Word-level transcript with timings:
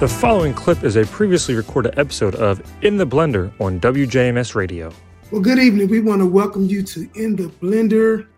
The 0.00 0.06
following 0.06 0.54
clip 0.54 0.84
is 0.84 0.94
a 0.94 1.04
previously 1.06 1.56
recorded 1.56 1.98
episode 1.98 2.36
of 2.36 2.62
In 2.82 2.98
the 2.98 3.04
Blender 3.04 3.52
on 3.60 3.80
WJMS 3.80 4.54
Radio. 4.54 4.92
Well, 5.32 5.40
good 5.40 5.58
evening. 5.58 5.88
We 5.88 5.98
want 5.98 6.20
to 6.20 6.26
welcome 6.26 6.66
you 6.66 6.84
to 6.84 7.10
In 7.16 7.34
the 7.34 7.48
Blender 7.60 8.28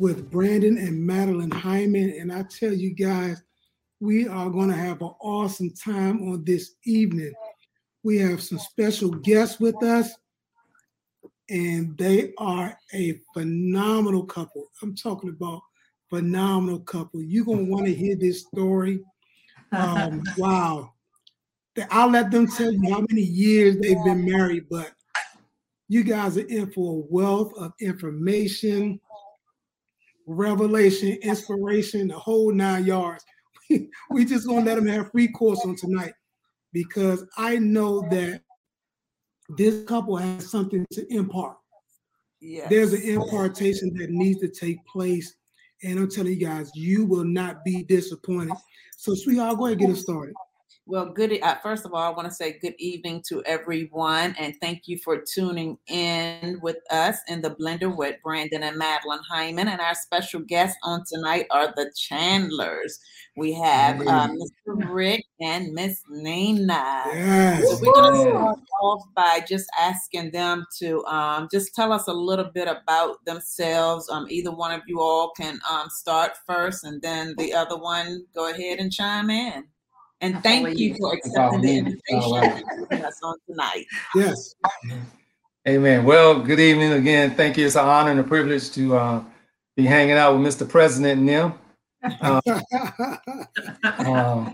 with 0.00 0.28
Brandon 0.28 0.76
and 0.78 1.06
Madeline 1.06 1.52
Hyman. 1.52 2.16
And 2.18 2.32
I 2.32 2.42
tell 2.42 2.72
you 2.72 2.92
guys, 2.94 3.40
we 4.00 4.26
are 4.26 4.50
going 4.50 4.70
to 4.70 4.74
have 4.74 5.00
an 5.02 5.12
awesome 5.20 5.70
time 5.70 6.28
on 6.28 6.42
this 6.42 6.74
evening. 6.84 7.32
We 8.02 8.18
have 8.18 8.42
some 8.42 8.58
special 8.58 9.10
guests 9.10 9.60
with 9.60 9.80
us, 9.84 10.10
and 11.48 11.96
they 11.96 12.32
are 12.38 12.76
a 12.92 13.20
phenomenal 13.34 14.24
couple. 14.24 14.66
I'm 14.82 14.96
talking 14.96 15.30
about 15.30 15.62
phenomenal 16.10 16.80
couple. 16.80 17.22
You're 17.22 17.44
going 17.44 17.66
to 17.66 17.70
want 17.70 17.86
to 17.86 17.94
hear 17.94 18.16
this 18.16 18.40
story 18.40 19.04
um, 19.72 20.22
wow. 20.38 20.92
I'll 21.90 22.10
let 22.10 22.30
them 22.30 22.46
tell 22.46 22.72
you 22.72 22.92
how 22.92 23.00
many 23.08 23.22
years 23.22 23.78
they've 23.78 24.04
been 24.04 24.24
married, 24.24 24.64
but 24.70 24.92
you 25.88 26.04
guys 26.04 26.36
are 26.36 26.46
in 26.46 26.70
for 26.70 26.98
a 26.98 27.06
wealth 27.10 27.52
of 27.56 27.72
information, 27.80 29.00
revelation, 30.26 31.18
inspiration, 31.22 32.08
the 32.08 32.18
whole 32.18 32.52
nine 32.52 32.84
yards. 32.84 33.24
we 34.10 34.24
just 34.24 34.46
gonna 34.46 34.64
let 34.64 34.76
them 34.76 34.86
have 34.86 35.10
free 35.10 35.28
course 35.28 35.60
on 35.64 35.76
tonight 35.76 36.12
because 36.72 37.24
I 37.36 37.58
know 37.58 38.06
that 38.10 38.42
this 39.56 39.84
couple 39.84 40.16
has 40.16 40.50
something 40.50 40.86
to 40.92 41.06
impart. 41.12 41.56
Yes. 42.40 42.68
There's 42.70 42.92
an 42.92 43.02
impartation 43.02 43.94
that 43.98 44.10
needs 44.10 44.40
to 44.40 44.48
take 44.48 44.84
place. 44.86 45.34
And 45.84 45.98
I'm 45.98 46.10
telling 46.10 46.32
you 46.32 46.46
guys, 46.46 46.70
you 46.74 47.04
will 47.04 47.24
not 47.24 47.64
be 47.64 47.84
disappointed. 47.84 48.56
So, 49.02 49.16
sweetheart, 49.16 49.58
go 49.58 49.66
ahead 49.66 49.80
and 49.80 49.88
get 49.88 49.96
us 49.96 50.02
started. 50.02 50.32
Well, 50.84 51.06
good. 51.06 51.38
Uh, 51.40 51.54
first 51.62 51.84
of 51.84 51.94
all, 51.94 52.02
I 52.02 52.10
want 52.10 52.28
to 52.28 52.34
say 52.34 52.58
good 52.60 52.74
evening 52.76 53.22
to 53.28 53.40
everyone, 53.44 54.34
and 54.36 54.54
thank 54.60 54.88
you 54.88 54.98
for 54.98 55.22
tuning 55.22 55.78
in 55.86 56.58
with 56.60 56.78
us 56.90 57.18
in 57.28 57.40
the 57.40 57.50
blender 57.50 57.96
with 57.96 58.16
Brandon 58.22 58.64
and 58.64 58.76
Madeline 58.76 59.20
Hyman. 59.30 59.68
And 59.68 59.80
our 59.80 59.94
special 59.94 60.40
guests 60.40 60.76
on 60.82 61.04
tonight 61.06 61.46
are 61.52 61.72
the 61.76 61.92
Chandlers. 61.96 62.98
We 63.36 63.52
have 63.52 64.00
uh, 64.00 64.28
Mr. 64.28 64.92
Rick 64.92 65.24
and 65.40 65.72
Miss 65.72 66.02
Nina. 66.10 67.04
Yes. 67.06 67.62
So 67.62 67.78
we're 67.80 67.92
going 67.92 68.14
to 68.14 68.30
start 68.30 68.58
off 68.82 69.02
by 69.14 69.44
just 69.48 69.70
asking 69.78 70.32
them 70.32 70.66
to 70.80 71.04
um, 71.06 71.48
just 71.52 71.76
tell 71.76 71.92
us 71.92 72.08
a 72.08 72.12
little 72.12 72.50
bit 72.52 72.66
about 72.66 73.24
themselves. 73.24 74.10
Um, 74.10 74.26
either 74.28 74.50
one 74.50 74.72
of 74.72 74.82
you 74.88 75.00
all 75.00 75.30
can 75.36 75.60
um, 75.70 75.88
start 75.90 76.32
first, 76.44 76.82
and 76.82 77.00
then 77.00 77.36
the 77.38 77.54
other 77.54 77.76
one 77.78 78.26
go 78.34 78.50
ahead 78.50 78.80
and 78.80 78.92
chime 78.92 79.30
in. 79.30 79.64
And 80.22 80.40
thank 80.40 80.78
you 80.78 80.94
for 80.94 81.14
accepting 81.14 81.62
the 81.62 81.78
invitation 81.78 82.64
and 82.90 83.04
us 83.04 83.20
on 83.24 83.36
tonight. 83.48 83.86
Yes. 84.14 84.54
Amen. 85.68 86.04
Well, 86.04 86.38
good 86.38 86.60
evening 86.60 86.92
again. 86.92 87.34
Thank 87.34 87.56
you. 87.56 87.66
It's 87.66 87.74
an 87.74 87.84
honor 87.84 88.12
and 88.12 88.20
a 88.20 88.22
privilege 88.22 88.70
to 88.70 88.96
uh, 88.96 89.24
be 89.76 89.84
hanging 89.84 90.14
out 90.14 90.38
with 90.38 90.46
Mr. 90.46 90.68
President 90.68 91.20
and 91.20 91.28
them. 91.28 91.54
Uh, 92.20 92.40
uh, 93.84 94.50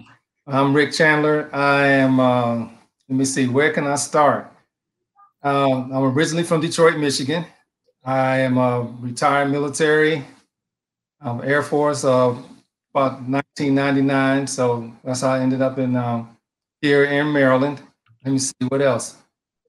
I'm 0.47 0.75
Rick 0.75 0.93
Chandler. 0.93 1.49
I 1.55 1.87
am, 1.87 2.21
uh, 2.21 2.57
let 2.59 2.71
me 3.09 3.25
see, 3.25 3.47
where 3.49 3.73
can 3.73 3.87
I 3.87 3.95
start? 3.97 4.53
Um, 5.43 5.91
I'm 5.93 6.05
originally 6.05 6.45
from 6.45 6.61
Detroit, 6.61 6.99
Michigan. 6.99 7.47
I 8.05 8.41
am 8.41 8.59
a 8.59 8.83
retired 9.01 9.51
military, 9.51 10.25
um, 11.23 11.43
Air 11.43 11.63
Force, 11.63 12.05
uh, 12.05 12.37
about 12.99 13.23
1999. 13.23 14.47
So 14.47 14.93
that's 15.05 15.21
how 15.21 15.31
I 15.31 15.41
ended 15.41 15.63
up 15.63 15.79
in 15.79 15.95
um, 15.97 16.37
here 16.81 17.05
in 17.05 17.33
Maryland. 17.33 17.81
Let 18.25 18.33
me 18.33 18.39
see 18.39 18.55
what 18.69 18.83
else. 18.83 19.17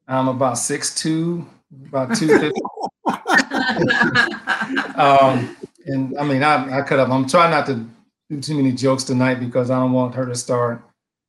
I'm 0.08 0.27
about 0.27 0.55
6'2", 0.55 1.45
about 1.88 2.16
250. 2.16 2.59
um, 4.95 5.56
and 5.85 6.18
I 6.18 6.23
mean, 6.23 6.44
I, 6.44 6.79
I 6.79 6.81
cut 6.81 7.00
up. 7.00 7.09
I'm 7.09 7.28
trying 7.28 7.51
not 7.51 7.68
to 7.68 7.85
do 8.29 8.41
too 8.41 8.56
many 8.56 8.72
jokes 8.72 9.03
tonight 9.03 9.35
because 9.35 9.69
I 9.69 9.79
don't 9.79 9.94
want 9.94 10.16
her 10.16 10.25
to 10.25 10.35
start, 10.35 10.81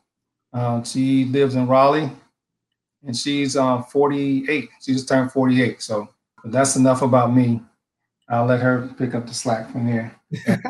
Uh, 0.54 0.82
she 0.84 1.26
lives 1.26 1.56
in 1.56 1.68
Raleigh 1.68 2.10
and 3.04 3.16
she's 3.16 3.56
uh, 3.56 3.82
48. 3.82 4.70
She 4.82 4.94
just 4.94 5.08
turned 5.08 5.32
48. 5.32 5.82
So 5.82 6.10
that's 6.44 6.76
enough 6.76 7.02
about 7.02 7.34
me. 7.34 7.62
I'll 8.30 8.46
let 8.46 8.62
her 8.62 8.90
pick 8.98 9.16
up 9.16 9.26
the 9.26 9.34
slack 9.34 9.72
from 9.72 9.88
here. 9.88 10.14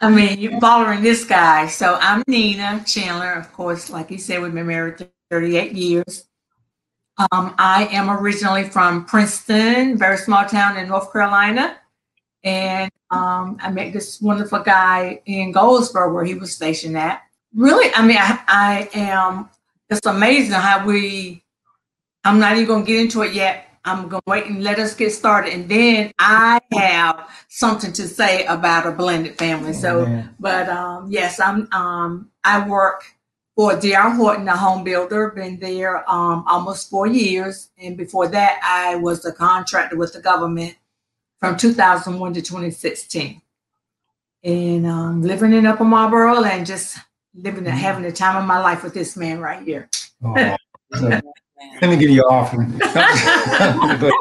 I 0.00 0.10
mean, 0.10 0.38
you're 0.38 0.60
following 0.60 1.02
this 1.02 1.24
guy. 1.24 1.66
So 1.66 1.98
I'm 2.00 2.22
Nina 2.26 2.82
Chandler. 2.86 3.32
Of 3.32 3.52
course, 3.52 3.90
like 3.90 4.10
you 4.10 4.18
said, 4.18 4.42
we've 4.42 4.54
been 4.54 4.66
married 4.66 5.08
38 5.30 5.72
years. 5.72 6.26
Um, 7.18 7.54
I 7.58 7.88
am 7.92 8.10
originally 8.10 8.64
from 8.64 9.06
Princeton, 9.06 9.96
very 9.96 10.18
small 10.18 10.44
town 10.44 10.76
in 10.76 10.88
North 10.88 11.12
Carolina. 11.12 11.78
And 12.44 12.90
um, 13.10 13.56
I 13.60 13.70
met 13.70 13.92
this 13.92 14.20
wonderful 14.20 14.60
guy 14.60 15.20
in 15.26 15.52
Goldsboro 15.52 16.12
where 16.12 16.24
he 16.24 16.34
was 16.34 16.54
stationed 16.54 16.96
at. 16.96 17.22
Really, 17.54 17.90
I 17.94 18.06
mean, 18.06 18.18
I, 18.18 18.42
I 18.46 18.90
am, 18.92 19.48
it's 19.88 20.04
amazing 20.04 20.52
how 20.52 20.86
we, 20.86 21.42
I'm 22.22 22.38
not 22.38 22.52
even 22.52 22.66
going 22.66 22.84
to 22.84 22.86
get 22.86 23.00
into 23.00 23.22
it 23.22 23.32
yet, 23.32 23.65
I'm 23.86 24.08
going 24.08 24.20
to 24.20 24.30
wait 24.30 24.46
and 24.46 24.64
let 24.64 24.80
us 24.80 24.94
get 24.94 25.12
started. 25.12 25.52
And 25.52 25.68
then 25.68 26.12
I 26.18 26.60
have 26.72 27.30
something 27.48 27.92
to 27.92 28.08
say 28.08 28.44
about 28.46 28.86
a 28.86 28.90
blended 28.90 29.38
family. 29.38 29.72
So, 29.72 30.04
but 30.40 30.68
um, 30.68 31.10
yes, 31.10 31.38
I'm, 31.38 31.72
um, 31.72 32.30
I 32.42 32.68
work 32.68 33.04
for 33.54 33.78
D.R. 33.78 34.10
Horton, 34.10 34.48
a 34.48 34.56
home 34.56 34.84
builder, 34.84 35.30
been 35.30 35.58
there 35.60 35.98
um, 36.10 36.44
almost 36.48 36.90
four 36.90 37.06
years. 37.06 37.70
And 37.78 37.96
before 37.96 38.28
that, 38.28 38.60
I 38.62 38.96
was 38.96 39.24
a 39.24 39.32
contractor 39.32 39.96
with 39.96 40.12
the 40.12 40.20
government 40.20 40.76
from 41.38 41.56
2001 41.56 42.34
to 42.34 42.42
2016. 42.42 43.40
And 44.42 44.86
um, 44.86 45.22
living 45.22 45.52
in 45.52 45.64
Upper 45.64 45.84
Marlboro 45.84 46.42
and 46.44 46.66
just 46.66 46.98
living 47.34 47.66
and 47.66 47.78
having 47.78 48.02
the 48.02 48.12
time 48.12 48.36
of 48.36 48.46
my 48.46 48.60
life 48.60 48.82
with 48.82 48.94
this 48.94 49.16
man 49.16 49.40
right 49.40 49.62
here. 49.62 49.88
Oh, 50.24 50.56
Let 51.80 51.90
me 51.90 51.96
give 51.96 52.10
you 52.10 52.22
an 52.22 52.34
offering. 52.34 52.78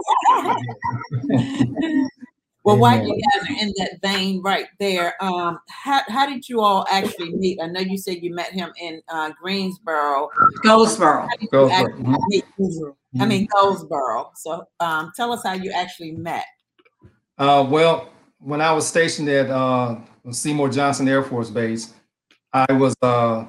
well, 2.64 2.78
while 2.78 3.02
you 3.02 3.14
guys 3.14 3.50
are 3.50 3.62
in 3.62 3.74
that 3.78 4.00
vein 4.02 4.42
right 4.42 4.68
there, 4.80 5.22
um, 5.24 5.60
how, 5.70 6.02
how 6.08 6.26
did 6.26 6.50
you 6.50 6.62
all 6.62 6.86
actually 6.90 7.34
meet? 7.34 7.60
I 7.62 7.68
know 7.68 7.80
you 7.80 7.98
said 7.98 8.18
you 8.22 8.34
met 8.34 8.52
him 8.52 8.72
in 8.80 9.02
uh, 9.10 9.32
Greensboro. 9.42 10.30
Goldsboro. 10.64 11.28
Goldsboro. 11.52 11.94
Mm-hmm. 11.94 13.22
I 13.22 13.26
mean, 13.26 13.48
Goldsboro. 13.54 14.32
So 14.36 14.68
um, 14.80 15.12
tell 15.16 15.32
us 15.32 15.42
how 15.44 15.54
you 15.54 15.72
actually 15.72 16.12
met. 16.12 16.46
Uh, 17.38 17.66
well, 17.70 18.10
when 18.40 18.62
I 18.62 18.72
was 18.72 18.88
stationed 18.88 19.30
at 19.30 19.50
uh, 19.50 19.98
Seymour 20.32 20.70
Johnson 20.70 21.08
Air 21.08 21.24
Force 21.24 21.50
Base, 21.50 21.94
I 22.54 22.72
was 22.74 22.96
uh, 23.02 23.46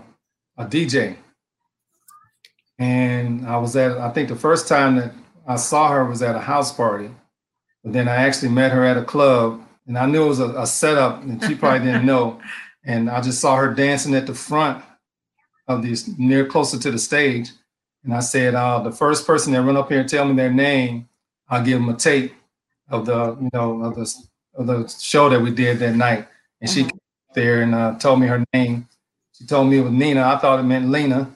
a 0.56 0.64
DJ 0.64 1.16
and 2.78 3.46
I 3.46 3.56
was 3.56 3.76
at, 3.76 3.96
I 3.98 4.10
think 4.10 4.28
the 4.28 4.36
first 4.36 4.68
time 4.68 4.96
that 4.96 5.12
I 5.46 5.56
saw 5.56 5.88
her 5.88 6.04
was 6.04 6.22
at 6.22 6.34
a 6.36 6.40
house 6.40 6.72
party. 6.72 7.10
But 7.84 7.92
then 7.92 8.08
I 8.08 8.16
actually 8.16 8.50
met 8.50 8.72
her 8.72 8.84
at 8.84 8.96
a 8.98 9.04
club 9.04 9.62
and 9.86 9.96
I 9.98 10.06
knew 10.06 10.24
it 10.24 10.28
was 10.28 10.40
a, 10.40 10.50
a 10.50 10.66
setup 10.66 11.22
and 11.22 11.42
she 11.44 11.54
probably 11.54 11.86
didn't 11.86 12.06
know. 12.06 12.40
And 12.88 13.10
I 13.10 13.20
just 13.20 13.40
saw 13.40 13.56
her 13.56 13.74
dancing 13.74 14.14
at 14.14 14.28
the 14.28 14.34
front 14.34 14.84
of 15.66 15.82
this 15.82 16.08
near 16.18 16.46
closer 16.46 16.78
to 16.78 16.90
the 16.92 16.98
stage. 17.00 17.50
And 18.04 18.14
I 18.14 18.20
said, 18.20 18.54
uh, 18.54 18.78
the 18.78 18.92
first 18.92 19.26
person 19.26 19.52
that 19.52 19.62
run 19.62 19.76
up 19.76 19.88
here 19.90 19.98
and 20.00 20.08
tell 20.08 20.24
me 20.24 20.36
their 20.36 20.52
name, 20.52 21.08
I'll 21.48 21.64
give 21.64 21.80
them 21.80 21.88
a 21.88 21.96
tape 21.96 22.32
of 22.88 23.06
the, 23.06 23.36
you 23.40 23.50
know, 23.52 23.82
of 23.82 23.96
the 23.96 24.14
of 24.54 24.68
the 24.68 24.86
show 25.00 25.28
that 25.28 25.40
we 25.40 25.50
did 25.50 25.80
that 25.80 25.96
night. 25.96 26.28
And 26.60 26.70
she 26.70 26.82
Uh-huh. 26.82 26.90
came 26.90 27.00
up 27.28 27.34
there 27.34 27.62
and 27.62 27.74
uh, 27.74 27.98
told 27.98 28.20
me 28.20 28.28
her 28.28 28.44
name. 28.54 28.88
She 29.32 29.44
told 29.46 29.68
me 29.68 29.78
it 29.78 29.82
was 29.82 29.92
Nina. 29.92 30.22
I 30.22 30.38
thought 30.38 30.60
it 30.60 30.62
meant 30.62 30.88
Lena. 30.88 31.28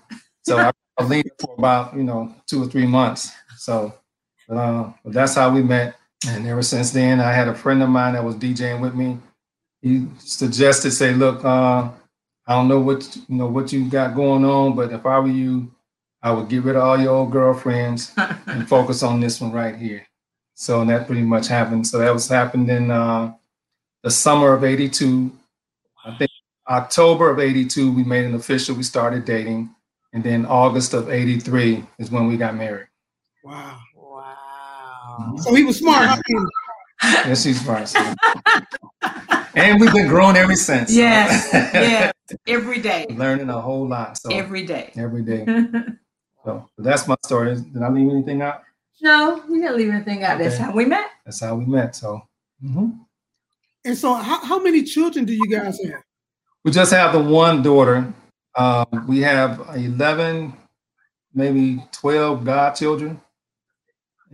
So 0.42 0.56
I 0.58 0.70
called 0.96 1.10
Lena 1.10 1.30
for 1.38 1.54
about, 1.56 1.96
you 1.96 2.02
know, 2.02 2.34
two 2.46 2.62
or 2.62 2.66
three 2.66 2.86
months. 2.86 3.32
So 3.56 3.94
uh, 4.48 4.92
that's 5.04 5.34
how 5.34 5.50
we 5.50 5.62
met. 5.62 5.96
And 6.26 6.46
ever 6.46 6.62
since 6.62 6.90
then, 6.90 7.20
I 7.20 7.32
had 7.32 7.48
a 7.48 7.54
friend 7.54 7.82
of 7.82 7.88
mine 7.88 8.14
that 8.14 8.24
was 8.24 8.36
DJing 8.36 8.80
with 8.80 8.94
me. 8.94 9.18
He 9.80 10.06
suggested, 10.18 10.90
say, 10.90 11.14
look, 11.14 11.44
uh, 11.44 11.88
I 12.50 12.54
don't 12.54 12.66
know 12.66 12.80
what 12.80 13.16
you 13.16 13.36
know 13.36 13.46
what 13.46 13.72
you 13.72 13.88
got 13.88 14.16
going 14.16 14.44
on, 14.44 14.74
but 14.74 14.92
if 14.92 15.06
I 15.06 15.20
were 15.20 15.28
you, 15.28 15.72
I 16.20 16.32
would 16.32 16.48
get 16.48 16.64
rid 16.64 16.74
of 16.74 16.82
all 16.82 17.00
your 17.00 17.14
old 17.14 17.30
girlfriends 17.30 18.12
and 18.46 18.68
focus 18.68 19.04
on 19.04 19.20
this 19.20 19.40
one 19.40 19.52
right 19.52 19.76
here. 19.76 20.04
So 20.54 20.84
that 20.84 21.06
pretty 21.06 21.22
much 21.22 21.46
happened. 21.46 21.86
So 21.86 21.98
that 21.98 22.12
was 22.12 22.28
happened 22.28 22.68
in 22.68 22.90
uh, 22.90 23.32
the 24.02 24.10
summer 24.10 24.52
of 24.52 24.64
'82. 24.64 25.30
I 26.04 26.16
think 26.16 26.30
October 26.68 27.30
of 27.30 27.38
'82 27.38 27.92
we 27.92 28.02
made 28.02 28.24
an 28.24 28.34
official. 28.34 28.74
We 28.74 28.82
started 28.82 29.24
dating, 29.24 29.74
and 30.12 30.22
then 30.24 30.46
August 30.46 30.94
of 30.94 31.08
'83 31.10 31.84
is 31.98 32.10
when 32.10 32.26
we 32.26 32.36
got 32.36 32.54
married. 32.56 32.88
Wow. 33.44 33.78
Wow. 33.96 35.34
So 35.40 35.54
he 35.54 35.64
was 35.64 35.78
smart. 35.78 36.06
huh, 36.08 36.20
Kenny? 36.26 36.46
Yes, 37.28 37.42
she's 37.42 37.60
smart. 37.62 37.88
so- 37.88 38.14
and 39.54 39.80
we've 39.80 39.92
been 39.92 40.06
growing 40.08 40.36
ever 40.36 40.54
since. 40.54 40.90
so- 40.90 40.96
Yes, 40.96 41.48
yes, 41.52 42.12
every 42.46 42.78
day, 42.80 43.06
Learning 43.10 43.48
a 43.48 43.60
whole 43.60 43.86
lot. 43.88 44.16
So 44.18 44.30
every 44.30 44.64
day. 44.64 44.92
every 44.96 45.22
day. 45.22 45.44
So 46.42 46.66
that's 46.78 47.06
my 47.06 47.16
story. 47.22 47.54
Did 47.54 47.82
I 47.82 47.90
leave 47.90 48.08
anything 48.10 48.40
out? 48.40 48.62
No, 49.02 49.42
we 49.46 49.60
didn't 49.60 49.76
leave 49.76 49.90
anything 49.90 50.24
out. 50.24 50.38
That's 50.38 50.56
how 50.56 50.72
we 50.72 50.86
met. 50.86 51.10
That's 51.22 51.38
how 51.40 51.54
we 51.54 51.66
met. 51.66 51.94
So 51.94 52.22
mhm. 52.64 52.98
And 53.84 53.94
so, 53.96 54.14
how, 54.14 54.42
how 54.44 54.58
many 54.58 54.82
children 54.82 55.26
do 55.26 55.34
you 55.34 55.46
guys 55.50 55.78
have? 55.84 56.02
we 56.64 56.70
just 56.70 56.92
have 56.94 57.12
the 57.12 57.20
one 57.20 57.62
daughter. 57.62 58.10
Um, 58.60 59.06
we 59.06 59.20
have 59.20 59.58
11, 59.74 60.52
maybe 61.32 61.82
12 61.92 62.44
godchildren. 62.44 63.18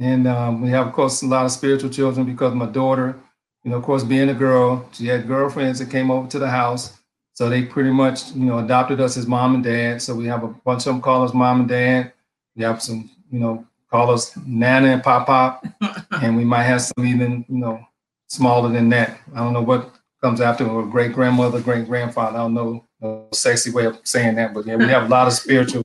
And 0.01 0.27
um, 0.27 0.63
we 0.63 0.69
have, 0.71 0.89
of 0.89 0.93
course, 0.95 1.23
a 1.23 1.27
lot 1.27 1.45
of 1.45 1.53
spiritual 1.53 1.91
children 1.91 2.27
because 2.27 2.53
my 2.53 2.67
daughter, 2.67 3.15
you 3.63 3.71
know, 3.71 3.77
of 3.77 3.85
course, 3.85 4.03
being 4.03 4.29
a 4.29 4.35
girl, 4.35 4.89
she 4.91 5.07
had 5.07 5.29
girlfriends 5.29 5.79
that 5.79 5.91
came 5.91 6.11
over 6.11 6.27
to 6.29 6.41
the 6.41 6.49
house. 6.49 6.99
So 7.35 7.49
they 7.49 7.63
pretty 7.63 7.93
much, 7.93 8.33
you 8.33 8.47
know, 8.47 8.59
adopted 8.59 9.01
us 9.01 9.17
as 9.17 9.29
mom 9.29 9.55
and 9.55 9.63
dad. 9.63 10.03
So 10.03 10.13
we 10.17 10.27
have 10.27 10.43
a 10.43 10.49
bunch 10.49 10.87
of 10.87 10.95
them 10.95 11.03
call 11.03 11.23
us 11.23 11.33
mom 11.33 11.61
and 11.61 11.69
dad. 11.69 12.13
We 12.57 12.65
have 12.65 12.83
some, 12.83 13.09
you 13.31 13.39
know, 13.39 13.65
call 13.93 14.11
us 14.11 14.37
Nana 14.45 14.89
and 14.89 15.05
Pop 15.05 15.29
Pop. 15.29 15.65
and 16.21 16.37
we 16.37 16.45
might 16.45 16.65
have 16.65 16.83
some 16.83 17.07
even, 17.07 17.45
you 17.49 17.59
know, 17.59 17.87
smaller 18.27 18.73
than 18.73 18.89
that. 18.89 19.21
I 19.37 19.39
don't 19.39 19.53
know 19.53 19.63
what 19.63 19.95
comes 20.21 20.41
after 20.41 20.67
or 20.67 20.85
great 20.85 21.13
grandmother, 21.13 21.61
great 21.61 21.87
grandfather. 21.87 22.39
I 22.39 22.41
don't 22.41 22.55
know 22.55 22.87
sexy 23.33 23.71
way 23.71 23.87
of 23.87 23.99
saying 24.05 24.37
that, 24.37 24.55
but 24.55 24.67
yeah, 24.67 24.77
we 24.77 24.87
have 24.89 25.05
a 25.05 25.09
lot 25.09 25.27
of 25.27 25.33
spiritual 25.33 25.83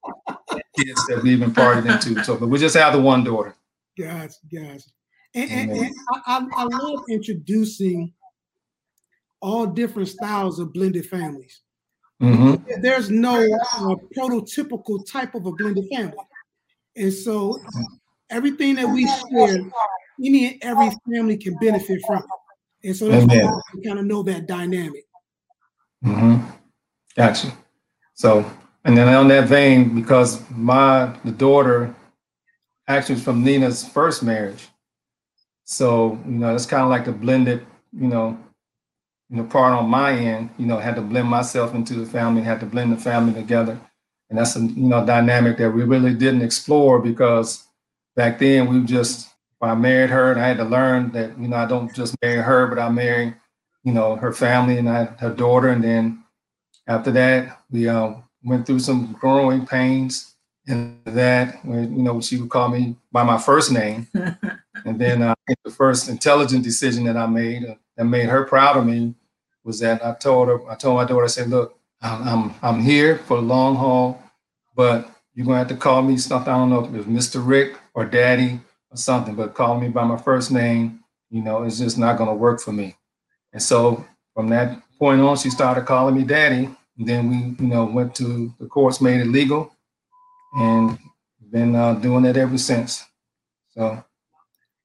kids 0.75 1.05
that 1.07 1.21
we've 1.23 1.41
imparted 1.41 1.85
into. 1.85 2.23
So, 2.23 2.37
but 2.37 2.47
we 2.47 2.59
just 2.59 2.75
have 2.75 2.93
the 2.93 3.01
one 3.01 3.23
daughter. 3.23 3.55
Guys, 3.97 4.39
guys. 4.53 4.89
And, 5.33 5.49
and, 5.49 5.71
and 5.71 5.95
I, 6.27 6.45
I, 6.55 6.63
love 6.65 7.05
introducing 7.09 8.13
all 9.39 9.65
different 9.65 10.09
styles 10.09 10.59
of 10.59 10.73
blended 10.73 11.05
families. 11.05 11.61
hmm 12.19 12.55
There's 12.81 13.09
no 13.09 13.35
uh, 13.35 13.95
prototypical 14.15 15.09
type 15.09 15.35
of 15.35 15.45
a 15.45 15.51
blended 15.53 15.87
family. 15.89 16.17
And 16.97 17.13
so 17.13 17.61
everything 18.29 18.75
that 18.75 18.89
we 18.89 19.07
share, 19.07 19.61
any 20.23 20.53
and 20.53 20.63
every 20.63 20.91
family 21.09 21.37
can 21.37 21.57
benefit 21.61 22.01
from 22.05 22.19
it. 22.19 22.87
And 22.87 22.95
so 22.95 23.07
that's 23.07 23.23
Amen. 23.23 23.45
why 23.45 23.61
we 23.73 23.83
kind 23.83 23.99
of 23.99 24.05
know 24.05 24.23
that 24.23 24.47
dynamic. 24.47 25.05
hmm 26.03 26.39
Gotcha. 27.15 27.51
So, 28.13 28.49
and 28.85 28.97
then 28.97 29.07
on 29.09 29.27
that 29.29 29.47
vein, 29.47 29.95
because 29.95 30.41
my 30.51 31.15
the 31.23 31.31
daughter 31.31 31.93
actually 32.87 33.15
is 33.15 33.23
from 33.23 33.43
Nina's 33.43 33.87
first 33.87 34.23
marriage, 34.23 34.69
so 35.65 36.19
you 36.25 36.33
know 36.33 36.55
it's 36.55 36.65
kind 36.65 36.83
of 36.83 36.89
like 36.89 37.05
the 37.05 37.11
blended, 37.11 37.65
you 37.93 38.07
know, 38.07 38.37
you 39.29 39.37
know, 39.37 39.43
part 39.43 39.73
on 39.73 39.89
my 39.89 40.13
end. 40.13 40.49
You 40.57 40.65
know, 40.67 40.77
had 40.79 40.95
to 40.95 41.01
blend 41.01 41.27
myself 41.29 41.75
into 41.75 41.95
the 41.95 42.05
family, 42.05 42.41
had 42.43 42.59
to 42.61 42.65
blend 42.65 42.93
the 42.93 42.97
family 42.97 43.33
together, 43.33 43.79
and 44.29 44.39
that's 44.39 44.55
a 44.55 44.61
you 44.61 44.87
know 44.89 45.05
dynamic 45.05 45.57
that 45.57 45.71
we 45.71 45.83
really 45.83 46.13
didn't 46.13 46.41
explore 46.43 46.99
because 46.99 47.65
back 48.15 48.39
then 48.39 48.67
we 48.67 48.81
just 48.85 49.29
I 49.61 49.75
married 49.75 50.09
her 50.11 50.31
and 50.31 50.41
I 50.41 50.47
had 50.47 50.57
to 50.57 50.65
learn 50.65 51.11
that 51.13 51.37
you 51.39 51.47
know 51.47 51.57
I 51.57 51.65
don't 51.67 51.93
just 51.95 52.15
marry 52.21 52.41
her, 52.41 52.67
but 52.67 52.79
I 52.79 52.89
marry 52.89 53.35
you 53.83 53.93
know 53.93 54.15
her 54.17 54.33
family 54.33 54.77
and 54.77 54.89
I, 54.89 55.05
her 55.05 55.33
daughter, 55.33 55.69
and 55.69 55.83
then 55.83 56.20
after 56.91 57.11
that 57.11 57.61
we 57.71 57.87
uh, 57.87 58.13
went 58.43 58.65
through 58.65 58.79
some 58.79 59.13
growing 59.13 59.65
pains 59.65 60.35
and 60.67 60.99
that 61.05 61.59
you 61.63 61.87
know 61.87 62.21
she 62.21 62.37
would 62.37 62.49
call 62.49 62.69
me 62.69 62.95
by 63.11 63.23
my 63.23 63.37
first 63.37 63.71
name, 63.71 64.07
and 64.13 64.99
then 64.99 65.21
uh, 65.21 65.35
the 65.63 65.71
first 65.71 66.07
intelligent 66.07 66.63
decision 66.63 67.03
that 67.05 67.17
I 67.17 67.25
made 67.25 67.65
uh, 67.65 67.75
that 67.97 68.05
made 68.05 68.29
her 68.29 68.45
proud 68.45 68.77
of 68.77 68.85
me 68.85 69.15
was 69.63 69.79
that 69.79 70.05
I 70.05 70.13
told 70.13 70.47
her 70.49 70.69
I 70.69 70.75
told 70.75 70.97
my 70.97 71.05
daughter 71.05 71.25
I 71.25 71.27
said 71.27 71.49
look 71.49 71.77
I'm 72.01 72.27
I'm, 72.27 72.53
I'm 72.61 72.81
here 72.81 73.17
for 73.17 73.37
the 73.37 73.43
long 73.43 73.75
haul, 73.75 74.21
but 74.75 75.09
you're 75.33 75.45
gonna 75.45 75.59
have 75.59 75.67
to 75.69 75.75
call 75.75 76.01
me 76.01 76.17
something 76.17 76.51
I 76.51 76.57
don't 76.57 76.69
know 76.69 76.85
if 76.85 76.93
it 76.93 76.97
was 76.97 77.05
Mr. 77.05 77.45
Rick 77.45 77.77
or 77.93 78.05
Daddy 78.05 78.59
or 78.91 78.97
something, 78.97 79.35
but 79.35 79.53
call 79.53 79.79
me 79.79 79.89
by 79.89 80.03
my 80.03 80.17
first 80.17 80.51
name. 80.51 80.99
You 81.29 81.41
know, 81.41 81.63
it's 81.63 81.79
just 81.79 81.97
not 81.97 82.17
gonna 82.17 82.35
work 82.35 82.61
for 82.61 82.73
me. 82.73 82.97
And 83.53 83.61
so 83.61 84.05
from 84.33 84.49
that 84.49 84.81
point 84.99 85.21
on, 85.21 85.37
she 85.37 85.49
started 85.49 85.85
calling 85.85 86.15
me 86.15 86.23
daddy. 86.23 86.69
And 86.97 87.07
then 87.07 87.29
we, 87.29 87.35
you 87.63 87.71
know, 87.71 87.85
went 87.85 88.13
to 88.15 88.53
the 88.59 88.67
courts, 88.67 89.01
made 89.01 89.21
it 89.21 89.27
legal, 89.27 89.73
and 90.53 90.97
been 91.51 91.75
uh, 91.75 91.93
doing 91.95 92.25
it 92.25 92.37
ever 92.37 92.57
since. 92.57 93.05
So, 93.69 94.03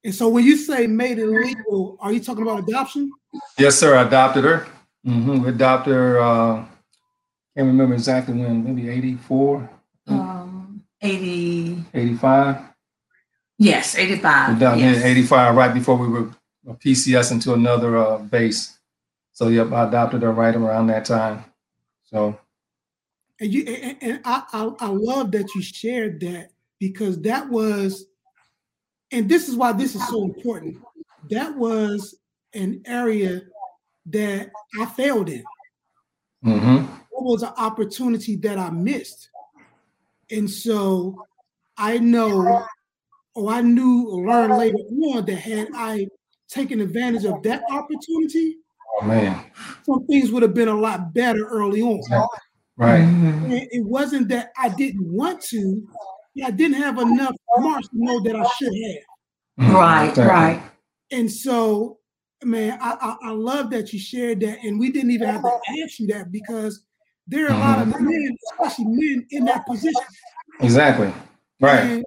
And 0.05 0.15
so 0.15 0.29
when 0.29 0.45
you 0.45 0.57
say 0.57 0.87
made 0.87 1.19
it 1.19 1.27
legal, 1.27 1.97
are 2.01 2.13
you 2.13 2.21
talking 2.21 2.43
about 2.43 2.61
adoption? 2.69 3.13
yes, 3.59 3.77
sir, 3.79 3.97
I 3.97 4.03
adopted 4.07 4.45
her. 4.45 4.67
hmm 5.05 5.41
We 5.43 5.49
adopted 5.49 5.95
her, 5.95 6.21
uh, 6.21 6.65
can't 7.57 7.67
remember 7.69 7.95
exactly 7.95 8.35
when, 8.35 8.65
maybe 8.65 8.89
84, 8.89 9.69
Um, 10.09 10.83
80, 11.03 11.85
85. 11.95 12.63
yes, 13.59 13.97
85. 13.97 14.55
We 14.55 14.61
down 14.61 14.79
here 14.79 14.93
yes. 14.93 15.05
85, 15.05 15.57
right 15.57 15.75
before 15.75 15.97
we 15.97 16.09
were 16.09 16.31
uh, 16.69 16.75
PCS 16.75 17.33
into 17.33 17.53
another 17.55 17.97
uh, 17.97 18.19
base. 18.19 18.79
So, 19.33 19.49
yep, 19.49 19.73
I 19.73 19.87
adopted 19.89 20.23
her 20.23 20.33
right 20.33 20.55
around 20.55 20.87
that 20.89 21.05
time. 21.05 21.45
So, 22.07 22.39
And 23.41 23.53
you 23.53 23.65
and, 23.65 23.97
and 24.01 24.21
I, 24.25 24.43
I 24.53 24.71
I 24.81 24.87
love 24.89 25.33
that 25.33 25.55
you 25.55 25.63
shared 25.63 26.21
that 26.21 26.51
because 26.79 27.21
that 27.23 27.49
was, 27.49 28.07
and 29.11 29.29
this 29.29 29.49
is 29.49 29.57
why 29.57 29.73
this 29.73 29.95
is 29.95 30.07
so 30.09 30.25
important. 30.25 30.79
That 31.31 31.57
was 31.57 32.15
an 32.55 32.83
area 32.87 33.43
that 34.07 34.51
I 34.81 34.87
failed 34.87 35.29
in. 35.29 35.45
hmm 36.43 36.77
It 36.77 37.23
was 37.23 37.43
an 37.43 37.53
opportunity 37.57 38.37
that 38.37 38.59
I 38.59 38.71
missed, 38.71 39.31
and 40.31 40.49
so 40.49 41.27
I 41.77 41.99
know, 41.99 42.65
or 43.35 43.53
I 43.53 43.63
knew, 43.63 44.09
or 44.11 44.27
learned 44.27 44.59
later 44.59 44.79
on 44.79 45.25
that 45.27 45.37
had 45.37 45.69
I 45.75 46.07
taken 46.49 46.81
advantage 46.81 47.25
of 47.25 47.43
that 47.43 47.65
opportunity, 47.71 48.59
oh, 49.01 49.05
man, 49.05 49.45
some 49.85 50.07
things 50.07 50.31
would 50.31 50.43
have 50.43 50.55
been 50.55 50.69
a 50.69 50.75
lot 50.79 51.13
better 51.15 51.47
early 51.47 51.83
on. 51.83 52.01
right. 52.77 53.03
Mhm. 53.05 53.69
It 53.71 53.85
wasn't 53.85 54.29
that 54.29 54.53
I 54.59 54.69
didn't 54.69 55.07
want 55.07 55.41
to, 55.43 55.87
I 56.45 56.51
didn't 56.51 56.77
have 56.77 56.99
enough 56.99 57.35
smarts 57.59 57.89
to 57.89 57.95
know 57.95 58.21
that 58.21 58.37
I 58.37 58.47
should 58.59 58.73
have. 58.73 59.69
Mhm, 59.69 59.75
Right, 59.75 60.09
exactly. 60.11 60.35
right. 60.35 60.63
And 61.13 61.31
so, 61.33 61.99
man, 62.45 62.79
I, 62.81 62.97
I, 63.01 63.29
I 63.29 63.31
love 63.31 63.71
that 63.71 63.93
you 63.93 63.99
shared 63.99 64.41
that. 64.41 64.59
And 64.63 64.79
we 64.79 64.91
didn't 64.91 65.13
even 65.13 65.29
have 65.29 65.43
to 65.43 65.59
ask 65.83 65.99
you 66.01 66.07
that 66.09 66.31
because 66.31 66.85
there 67.27 67.47
are 67.49 67.55
a 67.55 67.59
lot 67.59 67.81
of 67.81 67.89
men, 67.89 68.37
especially 68.53 68.85
men, 68.87 69.27
in 69.31 69.45
that 69.47 69.67
position. 69.67 70.01
Exactly. 70.61 71.13
Right. 71.61 71.81
And 71.81 72.05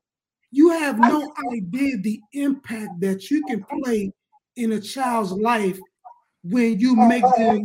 you 0.51 0.69
have 0.69 0.99
no 0.99 1.33
idea 1.53 1.97
the 1.97 2.19
impact 2.33 2.99
that 3.01 3.29
you 3.29 3.43
can 3.45 3.63
play 3.63 4.11
in 4.55 4.73
a 4.73 4.81
child's 4.81 5.31
life 5.31 5.79
when 6.43 6.79
you 6.79 6.95
make 6.95 7.23
them 7.37 7.63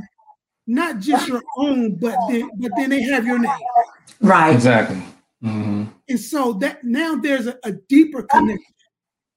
not 0.67 0.99
just 0.99 1.29
your 1.29 1.43
own, 1.57 1.97
but 1.97 2.19
then 2.29 2.51
but 2.59 2.73
then 2.77 2.91
they 2.91 3.03
have 3.03 3.27
your 3.27 3.39
name. 3.39 3.53
Right. 4.21 4.55
Exactly. 4.55 5.01
hmm 5.43 5.85
And 6.09 6.21
so 6.21 6.55
that 6.55 6.85
now 6.85 7.17
there's 7.17 7.47
a, 7.47 7.59
a 7.65 7.73
deeper 7.73 8.23
connection. 8.23 8.75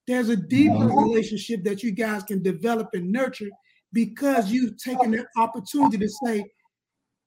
There's 0.08 0.30
a 0.30 0.38
deeper 0.38 0.88
relationship 0.88 1.64
that 1.66 1.84
you 1.84 1.92
guys 1.92 2.24
can 2.24 2.42
develop 2.42 2.90
and 2.94 3.12
nurture 3.12 3.50
because 3.92 4.50
you've 4.52 4.78
taken 4.78 5.12
the 5.12 5.26
opportunity 5.36 5.98
to 5.98 6.08
say, 6.08 6.46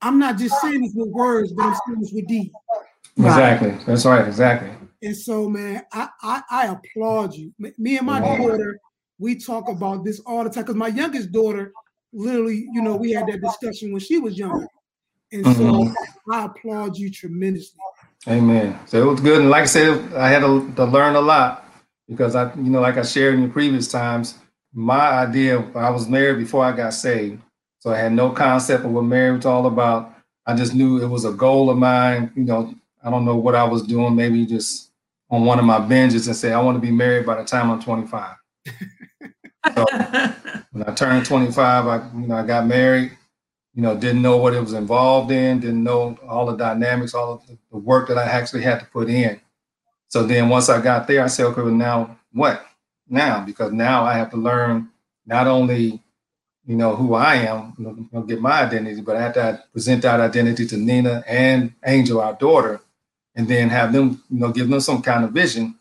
I'm 0.00 0.18
not 0.18 0.38
just 0.38 0.58
saying 0.62 0.80
this 0.80 0.92
with 0.94 1.10
words, 1.10 1.52
but 1.52 1.66
I'm 1.66 1.74
saying 1.86 2.00
this 2.00 2.12
with 2.12 2.26
deeds. 2.26 2.54
Right. 3.18 3.28
Exactly. 3.28 3.84
That's 3.86 4.06
right. 4.06 4.26
Exactly. 4.26 4.70
And 5.02 5.16
so, 5.16 5.48
man, 5.48 5.82
I, 5.92 6.08
I, 6.22 6.42
I 6.50 6.66
applaud 6.66 7.34
you. 7.34 7.52
Me 7.58 7.98
and 7.98 8.06
my 8.06 8.20
daughter, 8.20 8.78
we 9.18 9.36
talk 9.36 9.68
about 9.68 10.04
this 10.04 10.20
all 10.20 10.44
the 10.44 10.50
time 10.50 10.62
because 10.64 10.76
my 10.76 10.88
youngest 10.88 11.32
daughter, 11.32 11.72
literally, 12.12 12.68
you 12.72 12.82
know, 12.82 12.96
we 12.96 13.12
had 13.12 13.26
that 13.28 13.40
discussion 13.40 13.92
when 13.92 14.00
she 14.00 14.18
was 14.18 14.38
younger. 14.38 14.68
And 15.32 15.44
mm-hmm. 15.44 15.88
so 15.88 15.94
I 16.32 16.46
applaud 16.46 16.96
you 16.96 17.10
tremendously. 17.10 17.78
Amen. 18.28 18.78
So 18.86 19.02
it 19.02 19.10
was 19.10 19.20
good. 19.20 19.40
And 19.40 19.50
like 19.50 19.62
I 19.62 19.66
said, 19.66 20.12
I 20.14 20.28
had 20.28 20.40
to, 20.40 20.70
to 20.76 20.84
learn 20.84 21.16
a 21.16 21.20
lot 21.20 21.68
because 22.08 22.34
I, 22.34 22.52
you 22.54 22.70
know, 22.70 22.80
like 22.80 22.96
I 22.96 23.02
shared 23.02 23.34
in 23.34 23.42
the 23.42 23.48
previous 23.48 23.88
times, 23.88 24.38
my 24.72 25.00
idea, 25.00 25.58
I 25.74 25.90
was 25.90 26.08
married 26.08 26.38
before 26.38 26.64
I 26.64 26.72
got 26.72 26.94
saved. 26.94 27.40
So 27.78 27.90
I 27.90 27.96
had 27.96 28.12
no 28.12 28.30
concept 28.30 28.84
of 28.84 28.90
what 28.90 29.02
marriage 29.02 29.38
was 29.38 29.46
all 29.46 29.66
about. 29.66 30.14
I 30.46 30.54
just 30.54 30.74
knew 30.74 31.02
it 31.02 31.08
was 31.08 31.24
a 31.24 31.32
goal 31.32 31.70
of 31.70 31.78
mine. 31.78 32.30
You 32.36 32.44
know, 32.44 32.74
I 33.02 33.10
don't 33.10 33.24
know 33.24 33.36
what 33.36 33.54
I 33.54 33.64
was 33.64 33.82
doing, 33.82 34.14
maybe 34.14 34.44
just 34.44 34.90
on 35.30 35.44
one 35.44 35.58
of 35.58 35.64
my 35.64 35.78
binges 35.78 36.26
and 36.26 36.36
say, 36.36 36.52
I 36.52 36.60
want 36.60 36.76
to 36.76 36.80
be 36.80 36.90
married 36.90 37.24
by 37.24 37.36
the 37.36 37.44
time 37.44 37.70
I'm 37.70 37.80
25. 37.80 38.34
so 39.74 39.84
when 40.72 40.84
I 40.86 40.94
turned 40.94 41.26
25, 41.26 41.86
I, 41.86 42.10
you 42.18 42.26
know, 42.26 42.36
I 42.36 42.46
got 42.46 42.66
married, 42.66 43.16
you 43.74 43.82
know, 43.82 43.96
didn't 43.96 44.22
know 44.22 44.36
what 44.36 44.54
it 44.54 44.60
was 44.60 44.72
involved 44.72 45.30
in, 45.30 45.60
didn't 45.60 45.82
know 45.82 46.18
all 46.28 46.46
the 46.46 46.56
dynamics, 46.56 47.14
all 47.14 47.34
of 47.34 47.42
the 47.46 47.78
work 47.78 48.08
that 48.08 48.18
I 48.18 48.24
actually 48.24 48.62
had 48.62 48.80
to 48.80 48.86
put 48.86 49.08
in. 49.08 49.40
So 50.08 50.24
then 50.24 50.48
once 50.48 50.68
I 50.68 50.80
got 50.80 51.06
there, 51.06 51.22
I 51.22 51.28
said, 51.28 51.46
okay, 51.46 51.62
well, 51.62 51.70
now 51.70 52.18
what? 52.32 52.64
Now, 53.08 53.44
because 53.44 53.72
now 53.72 54.04
I 54.04 54.14
have 54.14 54.30
to 54.30 54.36
learn 54.36 54.88
not 55.26 55.46
only, 55.46 56.02
you 56.64 56.76
know, 56.76 56.96
who 56.96 57.14
I 57.14 57.36
am, 57.36 57.74
you 57.78 58.08
know, 58.12 58.22
get 58.22 58.40
my 58.40 58.62
identity, 58.62 59.00
but 59.00 59.16
I 59.16 59.22
have 59.22 59.34
to 59.34 59.62
present 59.72 60.02
that 60.02 60.20
identity 60.20 60.66
to 60.66 60.76
Nina 60.76 61.22
and 61.26 61.74
Angel, 61.84 62.20
our 62.20 62.34
daughter, 62.34 62.80
and 63.34 63.46
then 63.48 63.68
have 63.68 63.92
them, 63.92 64.22
you 64.30 64.40
know, 64.40 64.50
give 64.50 64.68
them 64.68 64.80
some 64.80 65.02
kind 65.02 65.24
of 65.24 65.32
vision, 65.32 65.76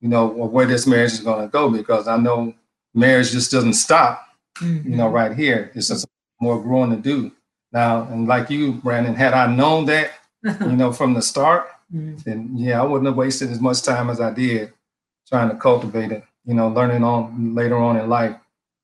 you 0.00 0.08
know, 0.08 0.42
of 0.42 0.50
where 0.50 0.66
this 0.66 0.86
marriage 0.86 1.12
is 1.12 1.20
going 1.20 1.42
to 1.42 1.48
go. 1.48 1.70
Because 1.70 2.08
I 2.08 2.16
know 2.16 2.54
marriage 2.96 3.30
just 3.30 3.52
doesn't 3.52 3.74
stop, 3.74 4.26
mm-hmm. 4.58 4.90
you 4.90 4.96
know, 4.96 5.08
right 5.08 5.36
here. 5.36 5.70
It's 5.74 5.88
just 5.88 6.06
more 6.40 6.60
growing 6.60 6.90
to 6.90 6.96
do. 6.96 7.32
Now, 7.72 8.04
and 8.04 8.26
like 8.26 8.50
you, 8.50 8.72
Brandon, 8.72 9.14
had 9.14 9.34
I 9.34 9.54
known 9.54 9.84
that, 9.86 10.12
you 10.42 10.52
know, 10.76 10.92
from 10.92 11.14
the 11.14 11.22
start, 11.22 11.68
mm-hmm. 11.94 12.16
then 12.24 12.50
yeah, 12.56 12.80
I 12.80 12.84
wouldn't 12.84 13.06
have 13.06 13.16
wasted 13.16 13.50
as 13.50 13.60
much 13.60 13.82
time 13.82 14.10
as 14.10 14.20
I 14.20 14.32
did 14.32 14.72
trying 15.28 15.50
to 15.50 15.56
cultivate 15.56 16.12
it, 16.12 16.24
you 16.44 16.54
know, 16.54 16.68
learning 16.68 17.02
on 17.02 17.54
later 17.54 17.76
on 17.76 17.96
in 17.96 18.08
life, 18.08 18.36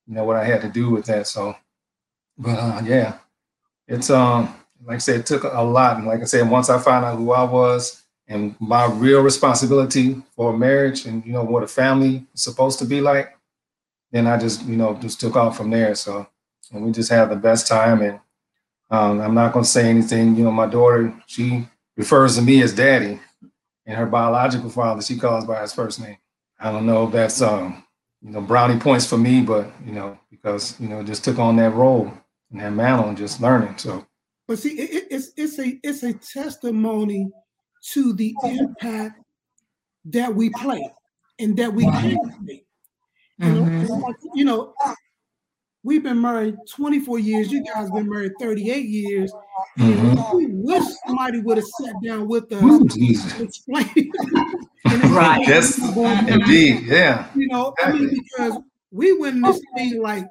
you 0.07 0.15
know, 0.15 0.25
what 0.25 0.37
I 0.37 0.45
had 0.45 0.61
to 0.63 0.69
do 0.69 0.91
with 0.91 1.07
that. 1.07 1.27
So, 1.27 1.57
but 2.37 2.59
uh, 2.59 2.83
yeah, 2.85 3.19
it's 3.87 4.11
um, 4.11 4.55
like 4.85 4.97
I 4.97 4.99
said, 4.99 5.21
it 5.21 5.27
took 5.27 5.45
a 5.45 5.63
lot. 5.63 5.99
And 5.99 6.07
like 6.07 6.21
I 6.21 6.25
said, 6.25 6.51
once 6.51 6.69
I 6.69 6.79
found 6.79 7.05
out 7.05 7.17
who 7.17 7.33
I 7.33 7.45
was 7.45 8.03
and 8.27 8.57
my 8.61 8.87
real 8.87 9.21
responsibility 9.21 10.21
for 10.35 10.57
marriage 10.57 11.07
and 11.07 11.25
you 11.25 11.33
know 11.33 11.45
what 11.45 11.63
a 11.63 11.69
family 11.69 12.27
is 12.35 12.43
supposed 12.43 12.79
to 12.81 12.85
be 12.85 13.01
like, 13.01 13.37
then 14.13 14.27
I 14.27 14.39
just 14.39 14.65
you 14.67 14.77
know 14.77 14.95
just 14.95 15.19
took 15.19 15.35
off 15.35 15.57
from 15.57 15.71
there. 15.71 15.95
So 15.95 16.27
and 16.73 16.85
we 16.85 16.93
just 16.93 17.11
had 17.11 17.27
the 17.27 17.37
best 17.37 17.67
time. 17.67 18.01
And 18.03 18.21
um, 18.91 19.21
I'm 19.21 19.35
not 19.35 19.53
going 19.53 19.65
to 19.65 19.71
say 19.71 19.89
anything. 19.89 20.37
You 20.37 20.45
know, 20.45 20.51
my 20.51 20.67
daughter 20.67 21.15
she 21.27 21.67
refers 21.97 22.37
to 22.37 22.43
me 22.43 22.63
as 22.63 22.75
daddy, 22.75 23.21
and 23.87 23.97
her 23.97 24.07
biological 24.07 24.71
father 24.71 25.03
she 25.03 25.19
calls 25.19 25.45
by 25.45 25.61
his 25.61 25.73
first 25.73 26.01
name. 26.01 26.19
I 26.61 26.71
don't 26.71 26.87
know 26.87 27.07
if 27.07 27.13
that's 27.13 27.43
um, 27.43 27.85
you 28.23 28.31
know 28.31 28.41
brownie 28.41 28.79
points 28.79 29.07
for 29.07 29.19
me, 29.19 29.41
but 29.41 29.71
you 29.85 29.93
know 29.93 30.19
because 30.31 30.79
you 30.81 30.89
know 30.89 31.03
just 31.03 31.25
took 31.25 31.39
on 31.39 31.57
that 31.57 31.71
role 31.71 32.13
and 32.51 32.61
that 32.61 32.73
mantle 32.73 33.09
and 33.09 33.19
just 33.19 33.41
learning. 33.41 33.79
So, 33.79 34.07
but 34.47 34.59
see, 34.59 34.79
it, 34.79 35.09
it's 35.11 35.33
it's 35.37 35.59
a 35.59 35.79
it's 35.83 36.03
a 36.03 36.13
testimony 36.13 37.31
to 37.93 38.13
the 38.13 38.35
impact 38.45 39.21
that 40.05 40.35
we 40.35 40.51
play 40.51 40.89
and 41.39 41.57
that 41.57 41.73
we 41.73 41.85
can 41.85 42.19
play. 42.45 42.65
Mm-hmm. 43.41 43.83
You, 43.83 43.89
know, 43.89 44.15
you 44.35 44.45
know, 44.45 44.75
we've 45.83 46.03
been 46.03 46.21
married 46.21 46.57
24 46.71 47.19
years. 47.19 47.51
You 47.51 47.65
guys 47.65 47.91
been 47.91 48.09
married 48.09 48.33
38 48.41 48.85
years. 48.85 49.33
Mm-hmm. 49.79 50.37
We 50.37 50.47
wish 50.47 50.85
somebody 51.07 51.41
would 51.41 51.57
have 51.57 51.67
sat 51.81 51.95
down 52.03 52.29
with 52.29 52.53
us 52.53 52.63
Ooh, 52.63 52.89
to 52.89 53.43
explain. 53.43 54.13
right. 55.13 55.47
Yes. 55.47 55.79
Indeed. 56.29 56.85
Yeah. 56.85 57.27
You 57.35 57.49
know, 57.49 57.75
I 57.83 57.93
mean, 57.93 58.11
because 58.11 58.59
we 58.91 59.19
went 59.19 59.37
in 59.37 59.43
this 59.43 59.61
thing 59.77 60.01
like 60.01 60.27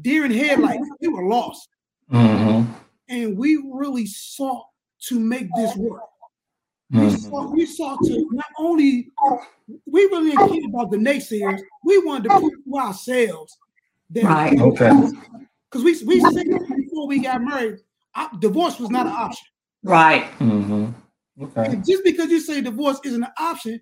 deer 0.00 0.24
in 0.24 0.30
headlights. 0.30 0.88
We 1.00 1.08
were 1.08 1.26
lost. 1.26 1.68
Mm-hmm. 2.12 2.72
And 3.08 3.36
we 3.36 3.62
really 3.72 4.06
sought 4.06 4.66
to 5.08 5.18
make 5.18 5.48
this 5.56 5.76
work. 5.76 6.02
We, 6.92 7.10
sought, 7.10 7.52
we 7.52 7.66
sought 7.66 7.98
to 8.04 8.28
not 8.32 8.46
only, 8.58 9.08
we 9.86 10.02
really 10.06 10.30
didn't 10.32 10.48
care 10.48 10.68
about 10.68 10.90
the 10.90 10.98
naysayers, 10.98 11.60
we 11.84 11.98
wanted 12.04 12.28
to 12.28 12.38
prove 12.38 12.52
to 12.52 12.78
ourselves 12.78 13.56
that. 14.10 14.24
Right. 14.24 14.60
Okay. 14.60 14.90
Because 15.70 15.84
we, 15.84 16.04
we 16.04 16.20
said 16.20 16.46
before 16.76 17.06
we 17.06 17.20
got 17.20 17.42
married, 17.42 17.78
divorce 18.40 18.78
was 18.78 18.90
not 18.90 19.06
an 19.06 19.12
option. 19.12 19.46
Right. 19.82 20.24
Mm-hmm. 20.38 20.90
Okay. 21.44 21.64
And 21.72 21.84
just 21.84 22.04
because 22.04 22.30
you 22.30 22.40
say 22.40 22.60
divorce 22.60 23.00
isn't 23.04 23.22
an 23.22 23.32
option, 23.38 23.80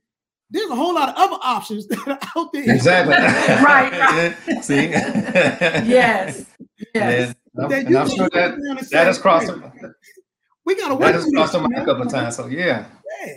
there's 0.50 0.70
a 0.70 0.76
whole 0.76 0.94
lot 0.94 1.08
of 1.08 1.14
other 1.16 1.38
options 1.42 1.86
that 1.88 2.06
are 2.06 2.18
out 2.36 2.52
there. 2.52 2.62
Exactly. 2.70 3.14
right, 3.64 4.36
right. 4.46 4.64
See? 4.64 4.90
yes. 4.90 6.46
Yes. 6.94 7.34
And, 7.56 7.72
and 7.72 7.96
I'm 7.96 8.08
sure 8.08 8.28
that, 8.32 8.88
that 8.90 9.06
has 9.06 9.18
crossed 9.18 9.50
we 10.64 10.76
gotta 10.76 10.96
that 10.98 11.14
has 11.14 11.30
crossed 11.32 11.54
my 11.54 11.60
mind 11.60 11.76
a 11.76 11.84
couple 11.84 12.02
of 12.02 12.10
times. 12.10 12.36
So 12.36 12.46
yeah. 12.46 12.86
Yeah. 13.24 13.34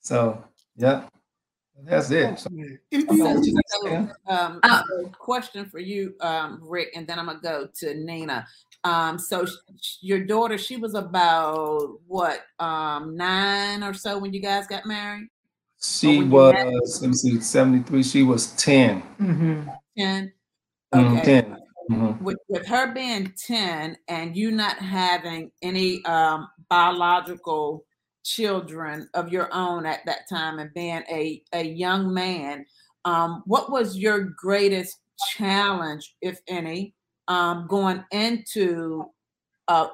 So 0.00 0.44
yeah. 0.76 1.08
That's 1.84 2.10
it. 2.10 2.38
So, 2.38 2.48
so, 3.10 4.08
um, 4.28 4.60
uh, 4.62 4.82
question 5.18 5.66
for 5.66 5.78
you, 5.78 6.14
um, 6.20 6.58
Rick, 6.62 6.88
and 6.96 7.06
then 7.06 7.18
I'm 7.18 7.26
gonna 7.26 7.38
go 7.42 7.68
to 7.80 7.94
Nina. 7.94 8.46
Um, 8.82 9.18
so 9.18 9.44
sh- 9.44 9.96
your 10.00 10.24
daughter, 10.24 10.56
she 10.56 10.76
was 10.76 10.94
about 10.94 11.98
what, 12.06 12.40
um, 12.58 13.16
nine 13.16 13.82
or 13.82 13.92
so 13.92 14.18
when 14.18 14.32
you 14.32 14.40
guys 14.40 14.66
got 14.66 14.86
married? 14.86 15.28
She 15.82 16.22
was, 16.22 17.02
let 17.02 17.08
me 17.08 17.14
see, 17.14 17.40
73. 17.40 18.02
She 18.02 18.22
was 18.22 18.52
10. 18.52 19.02
Mm-hmm. 19.20 19.68
10. 19.98 20.32
Mm, 20.94 21.18
okay. 21.18 21.42
10. 21.42 21.55
Mm-hmm. 21.90 22.24
With, 22.24 22.38
with 22.48 22.66
her 22.66 22.92
being 22.92 23.32
10 23.46 23.96
and 24.08 24.36
you 24.36 24.50
not 24.50 24.78
having 24.78 25.52
any 25.62 26.04
um, 26.04 26.48
biological 26.68 27.84
children 28.24 29.08
of 29.14 29.32
your 29.32 29.48
own 29.52 29.86
at 29.86 30.04
that 30.06 30.28
time 30.28 30.58
and 30.58 30.74
being 30.74 31.02
a, 31.08 31.42
a 31.52 31.62
young 31.62 32.12
man, 32.12 32.66
um, 33.04 33.42
what 33.46 33.70
was 33.70 33.96
your 33.96 34.34
greatest 34.36 34.98
challenge, 35.36 36.16
if 36.20 36.40
any, 36.48 36.92
um, 37.28 37.66
going 37.68 38.04
into 38.10 39.04
a 39.68 39.88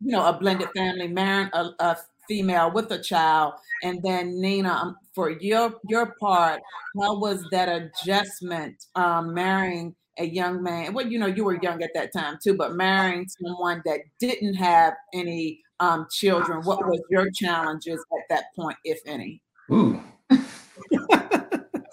you 0.00 0.12
know 0.12 0.26
a 0.26 0.32
blended 0.32 0.68
family, 0.76 1.08
marrying 1.08 1.50
a, 1.52 1.70
a 1.80 1.96
female 2.28 2.70
with 2.72 2.90
a 2.90 2.98
child, 2.98 3.54
and 3.82 4.02
then 4.02 4.40
Nina, 4.40 4.70
um, 4.70 4.96
for 5.14 5.30
your 5.30 5.74
your 5.88 6.14
part, 6.20 6.60
how 7.00 7.18
was 7.18 7.44
that 7.50 7.68
adjustment 7.68 8.86
um, 8.94 9.34
marrying 9.34 9.94
a 10.18 10.24
young 10.24 10.62
man? 10.62 10.92
Well, 10.94 11.06
you 11.06 11.18
know, 11.18 11.26
you 11.26 11.44
were 11.44 11.60
young 11.62 11.82
at 11.82 11.90
that 11.94 12.12
time 12.12 12.38
too, 12.42 12.54
but 12.54 12.74
marrying 12.74 13.26
someone 13.28 13.82
that 13.84 14.00
didn't 14.18 14.54
have 14.54 14.94
any 15.12 15.60
um, 15.80 16.06
children, 16.10 16.62
what 16.62 16.84
was 16.86 17.00
your 17.10 17.30
challenges 17.30 18.04
at 18.12 18.24
that 18.30 18.44
point, 18.56 18.76
if 18.84 19.00
any? 19.06 19.42
Ooh. 19.70 20.02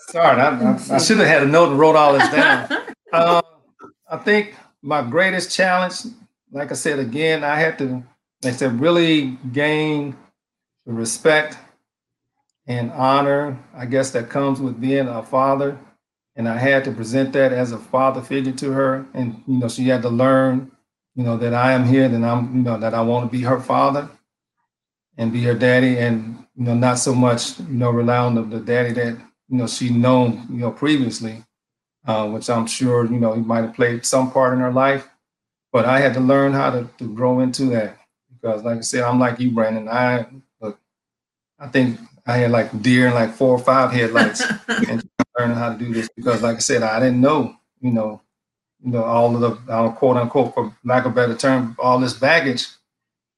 Sorry, 0.09 0.41
I, 0.41 0.49
I, 0.49 0.79
I, 0.91 0.97
should 0.99 1.17
have 1.17 1.27
had 1.27 1.43
a 1.43 1.47
note 1.47 1.69
and 1.69 1.79
wrote 1.79 1.95
all 1.95 2.13
this 2.13 2.29
down. 2.29 2.71
Um, 3.13 3.41
I 4.09 4.17
think 4.17 4.55
my 4.81 5.01
greatest 5.01 5.55
challenge, 5.55 5.95
like 6.51 6.71
I 6.71 6.75
said 6.75 6.99
again, 6.99 7.43
I 7.43 7.55
had 7.55 7.77
to, 7.79 8.03
like 8.43 8.53
I 8.53 8.57
said, 8.57 8.79
really 8.79 9.37
gain 9.51 10.15
the 10.85 10.93
respect 10.93 11.57
and 12.67 12.91
honor, 12.91 13.57
I 13.73 13.85
guess, 13.85 14.11
that 14.11 14.29
comes 14.29 14.59
with 14.59 14.79
being 14.79 15.07
a 15.07 15.23
father. 15.23 15.77
And 16.35 16.49
I 16.49 16.57
had 16.57 16.83
to 16.85 16.91
present 16.91 17.33
that 17.33 17.53
as 17.53 17.71
a 17.71 17.77
father 17.77 18.21
figure 18.21 18.53
to 18.53 18.71
her. 18.71 19.05
And, 19.13 19.43
you 19.47 19.59
know, 19.59 19.67
she 19.67 19.87
had 19.87 20.01
to 20.01 20.09
learn 20.09 20.71
you 21.15 21.23
know, 21.23 21.37
that 21.37 21.53
I 21.53 21.73
am 21.73 21.85
here, 21.85 22.09
that 22.09 22.23
I'm, 22.23 22.55
you 22.55 22.61
know, 22.63 22.77
that 22.79 22.93
I 22.93 23.01
want 23.01 23.31
to 23.31 23.37
be 23.37 23.43
her 23.43 23.59
father 23.59 24.09
and 25.17 25.31
be 25.31 25.43
her 25.43 25.53
daddy 25.53 25.97
and, 25.97 26.45
you 26.55 26.65
know, 26.65 26.73
not 26.73 26.97
so 26.97 27.13
much, 27.13 27.59
you 27.59 27.65
know, 27.67 27.91
rely 27.91 28.17
on 28.17 28.35
the, 28.35 28.41
the 28.41 28.59
daddy 28.59 28.93
that, 28.93 29.17
you 29.49 29.57
know, 29.57 29.67
she 29.67 29.89
known, 29.89 30.47
you 30.49 30.57
know, 30.57 30.71
previously, 30.71 31.43
uh, 32.07 32.27
which 32.29 32.49
I'm 32.49 32.65
sure, 32.65 33.05
you 33.05 33.19
know, 33.19 33.33
he 33.33 33.41
might 33.41 33.63
have 33.63 33.75
played 33.75 34.05
some 34.05 34.31
part 34.31 34.53
in 34.53 34.59
her 34.59 34.71
life. 34.71 35.07
But 35.71 35.85
I 35.85 35.99
had 35.99 36.13
to 36.15 36.19
learn 36.19 36.53
how 36.53 36.71
to, 36.71 36.89
to 36.99 37.13
grow 37.13 37.39
into 37.39 37.65
that 37.67 37.97
because, 38.29 38.63
like 38.63 38.77
I 38.77 38.81
said, 38.81 39.03
I'm 39.03 39.19
like 39.19 39.39
you, 39.39 39.51
Brandon. 39.51 39.89
I 39.89 40.27
look, 40.61 40.79
I 41.59 41.67
think 41.67 41.99
I 42.27 42.37
had 42.37 42.51
like 42.51 42.81
deer 42.83 43.07
and 43.07 43.15
like 43.15 43.33
four 43.33 43.55
or 43.55 43.59
five 43.59 43.91
headlights 43.91 44.43
and 44.67 45.07
learning 45.37 45.57
how 45.57 45.73
to 45.73 45.77
do 45.77 45.93
this 45.93 46.09
because, 46.15 46.41
like 46.41 46.57
I 46.57 46.59
said, 46.59 46.83
I 46.83 46.99
didn't 46.99 47.21
know, 47.21 47.55
you 47.81 47.91
know, 47.91 48.21
you 48.83 48.91
know, 48.91 49.03
all 49.03 49.35
of 49.35 49.41
the 49.41 49.71
uh, 49.71 49.91
quote 49.91 50.17
unquote, 50.17 50.53
for 50.53 50.75
lack 50.83 51.05
of 51.05 51.13
a 51.13 51.15
better 51.15 51.35
term, 51.35 51.75
all 51.79 51.99
this 51.99 52.13
baggage 52.13 52.67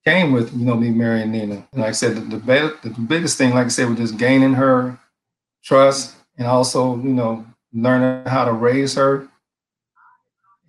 came 0.06 0.32
with, 0.32 0.54
you 0.54 0.66
know, 0.66 0.76
me 0.76 0.90
marrying 0.90 1.32
Nina. 1.32 1.68
And 1.72 1.82
like 1.82 1.90
I 1.90 1.92
said, 1.92 2.16
the, 2.16 2.38
the, 2.38 2.78
the 2.84 2.90
biggest 3.02 3.38
thing, 3.38 3.54
like 3.54 3.66
I 3.66 3.70
said, 3.70 3.90
was 3.90 3.98
just 3.98 4.18
gaining 4.18 4.54
her 4.54 5.00
trust, 5.64 6.16
and 6.38 6.48
also, 6.48 6.96
you 6.98 7.14
know, 7.14 7.46
learning 7.74 8.26
how 8.26 8.46
to 8.46 8.54
raise 8.54 8.96
her 8.96 9.28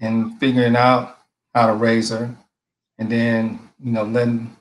and 0.01 0.39
figuring 0.39 0.77
out 0.77 1.19
how 1.55 1.67
to 1.67 1.75
raise 1.75 2.11
her. 2.11 2.35
And 2.99 3.11
then, 3.11 3.61
you 3.83 3.93
know, 3.93 4.05
letting, 4.05 4.57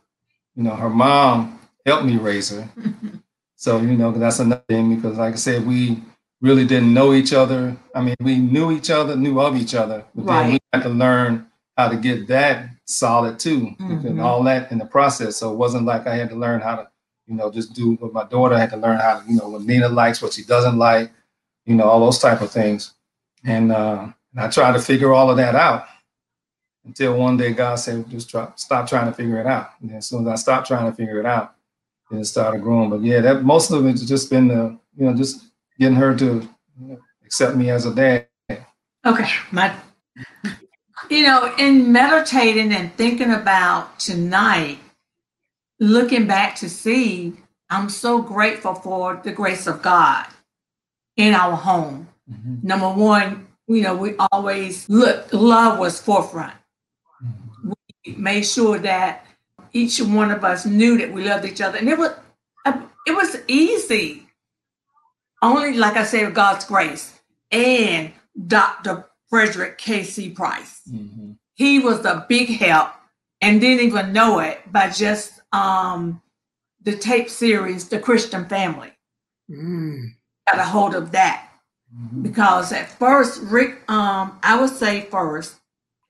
you 0.55 0.63
know, 0.63 0.75
her 0.75 0.89
mom 0.89 1.59
help 1.85 2.03
me 2.05 2.17
raise 2.17 2.49
her. 2.49 2.69
so, 3.55 3.79
you 3.79 3.93
know, 3.93 4.11
that's 4.11 4.39
another 4.39 4.63
thing 4.67 4.95
because, 4.95 5.17
like 5.17 5.33
I 5.33 5.37
said, 5.37 5.65
we 5.65 6.01
really 6.41 6.65
didn't 6.65 6.93
know 6.93 7.13
each 7.13 7.33
other. 7.33 7.75
I 7.95 8.01
mean, 8.01 8.15
we 8.19 8.37
knew 8.37 8.71
each 8.71 8.89
other, 8.89 9.15
knew 9.15 9.39
of 9.39 9.55
each 9.55 9.75
other, 9.75 10.05
but 10.13 10.25
right. 10.25 10.43
then 10.43 10.51
we 10.51 10.59
had 10.73 10.83
to 10.83 10.89
learn 10.89 11.47
how 11.77 11.89
to 11.89 11.97
get 11.97 12.27
that 12.27 12.69
solid 12.85 13.39
too, 13.39 13.75
mm-hmm. 13.79 14.07
and 14.07 14.21
all 14.21 14.43
that 14.43 14.71
in 14.71 14.77
the 14.77 14.85
process. 14.85 15.37
So 15.37 15.51
it 15.51 15.57
wasn't 15.57 15.85
like 15.85 16.07
I 16.07 16.15
had 16.15 16.29
to 16.29 16.35
learn 16.35 16.61
how 16.61 16.75
to, 16.75 16.87
you 17.27 17.35
know, 17.35 17.51
just 17.51 17.73
do 17.73 17.93
what 17.95 18.13
my 18.13 18.25
daughter 18.25 18.55
I 18.55 18.59
had 18.59 18.69
to 18.71 18.77
learn 18.77 18.99
how 18.99 19.19
to, 19.19 19.25
you 19.27 19.37
know, 19.37 19.49
what 19.49 19.63
Nina 19.63 19.89
likes, 19.89 20.21
what 20.21 20.33
she 20.33 20.43
doesn't 20.43 20.77
like, 20.77 21.11
you 21.65 21.75
know, 21.75 21.85
all 21.85 21.99
those 21.99 22.19
type 22.19 22.41
of 22.41 22.51
things. 22.51 22.93
And, 23.43 23.71
uh, 23.71 24.07
and 24.33 24.41
I 24.41 24.49
tried 24.49 24.73
to 24.73 24.79
figure 24.79 25.13
all 25.13 25.29
of 25.29 25.37
that 25.37 25.55
out 25.55 25.85
until 26.85 27.17
one 27.17 27.37
day 27.37 27.51
God 27.51 27.75
said, 27.75 28.09
just 28.09 28.29
try, 28.29 28.47
stop 28.55 28.87
trying 28.87 29.07
to 29.07 29.13
figure 29.13 29.39
it 29.39 29.47
out. 29.47 29.71
And 29.81 29.91
as 29.93 30.05
soon 30.05 30.27
as 30.27 30.31
I 30.31 30.35
stopped 30.35 30.67
trying 30.67 30.89
to 30.89 30.95
figure 30.95 31.19
it 31.19 31.25
out, 31.25 31.55
then 32.09 32.19
it 32.19 32.25
started 32.25 32.61
growing. 32.61 32.89
But 32.89 33.01
yeah, 33.01 33.21
that 33.21 33.43
most 33.43 33.71
of 33.71 33.85
it's 33.87 34.03
just 34.03 34.29
been 34.29 34.47
the, 34.47 34.77
you 34.95 35.05
know, 35.05 35.15
just 35.15 35.44
getting 35.79 35.97
her 35.97 36.15
to 36.15 36.25
you 36.79 36.87
know, 36.87 36.99
accept 37.25 37.55
me 37.55 37.69
as 37.69 37.85
a 37.85 37.93
dad. 37.93 38.27
Okay. 39.05 39.29
My 39.51 39.75
you 41.09 41.23
know, 41.23 41.53
in 41.57 41.91
meditating 41.91 42.73
and 42.73 42.93
thinking 42.95 43.31
about 43.31 43.99
tonight, 43.99 44.79
looking 45.79 46.25
back 46.25 46.55
to 46.57 46.69
see, 46.69 47.33
I'm 47.69 47.89
so 47.89 48.21
grateful 48.21 48.75
for 48.75 49.21
the 49.23 49.31
grace 49.31 49.67
of 49.67 49.81
God 49.81 50.27
in 51.17 51.33
our 51.33 51.55
home. 51.55 52.07
Mm-hmm. 52.31 52.67
Number 52.67 52.89
one, 52.89 53.47
you 53.67 53.81
know, 53.81 53.95
we 53.95 54.15
always 54.31 54.89
look, 54.89 55.31
love 55.31 55.79
was 55.79 55.99
forefront. 55.99 56.53
Mm-hmm. 57.23 57.71
We 58.05 58.15
made 58.15 58.43
sure 58.43 58.79
that 58.79 59.25
each 59.73 60.01
one 60.01 60.31
of 60.31 60.43
us 60.43 60.65
knew 60.65 60.97
that 60.97 61.11
we 61.11 61.27
loved 61.27 61.45
each 61.45 61.61
other. 61.61 61.77
And 61.77 61.89
it 61.89 61.97
was, 61.97 62.11
it 62.65 63.11
was 63.11 63.37
easy. 63.47 64.24
Only, 65.45 65.73
like 65.77 65.95
I 65.95 66.03
said, 66.03 66.33
God's 66.33 66.65
grace 66.65 67.19
and 67.51 68.11
Dr. 68.47 69.05
Frederick 69.29 69.77
K.C. 69.77 70.31
Price. 70.31 70.81
Mm-hmm. 70.91 71.33
He 71.53 71.79
was 71.79 72.03
a 72.03 72.25
big 72.27 72.49
help 72.49 72.91
and 73.41 73.61
didn't 73.61 73.85
even 73.85 74.11
know 74.11 74.39
it 74.39 74.59
by 74.71 74.89
just 74.89 75.41
um, 75.53 76.21
the 76.81 76.95
tape 76.95 77.29
series, 77.29 77.89
The 77.89 77.99
Christian 77.99 78.49
Family. 78.49 78.91
Mm. 79.49 80.15
Got 80.47 80.59
a 80.59 80.63
hold 80.63 80.95
of 80.95 81.11
that. 81.11 81.47
Mm-hmm. 81.95 82.23
Because 82.23 82.71
at 82.71 82.89
first, 82.89 83.39
Rick, 83.43 83.89
um, 83.89 84.39
I 84.41 84.59
would 84.59 84.71
say 84.71 85.01
first, 85.01 85.55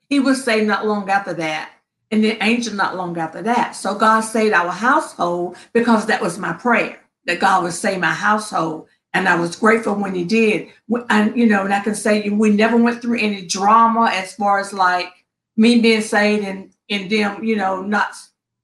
he 0.08 0.22
was 0.22 0.46
saved 0.46 0.68
not 0.68 0.88
long 0.88 1.10
after 1.10 1.34
that, 1.34 1.72
and 2.10 2.24
then 2.24 2.38
Angel 2.39 2.74
not 2.74 2.96
long 2.96 3.18
after 3.18 3.42
that. 3.42 3.75
So 3.75 3.96
God 3.96 4.22
saved 4.22 4.54
our 4.54 4.72
household 4.72 5.58
because 5.74 6.06
that 6.06 6.22
was 6.22 6.39
my 6.39 6.54
prayer 6.54 7.01
that 7.25 7.39
God 7.39 7.63
would 7.63 7.74
save 7.74 8.00
my 8.00 8.13
household 8.13 8.88
and 9.15 9.29
I 9.29 9.36
was 9.39 9.55
grateful 9.55 9.95
when 9.95 10.13
he 10.13 10.25
did. 10.25 10.67
And 11.10 11.36
you 11.38 11.48
know, 11.48 11.63
and 11.63 11.74
I 11.74 11.79
can 11.79 11.95
say 11.95 12.29
we 12.29 12.50
never 12.50 12.75
went 12.75 13.01
through 13.01 13.17
any 13.19 13.45
drama 13.45 14.12
as 14.13 14.36
far 14.36 14.60
as 14.60 14.74
like 14.74 15.07
me 15.55 15.79
being 15.79 16.01
saved 16.01 16.45
and 16.45 16.72
and 16.89 17.10
them, 17.10 17.43
you 17.43 17.55
know, 17.55 17.81
not 17.81 18.10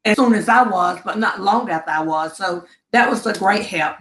as 0.03 0.17
soon 0.17 0.34
as 0.34 0.50
I 0.50 0.63
was, 0.63 1.00
but 1.05 1.17
not 1.17 1.39
long 1.39 1.70
after 1.70 1.89
I 1.89 2.03
was. 2.03 2.36
So 2.36 2.65
that 2.91 3.10
was 3.10 3.25
a 3.25 3.34
great 3.34 3.65
help. 3.65 3.98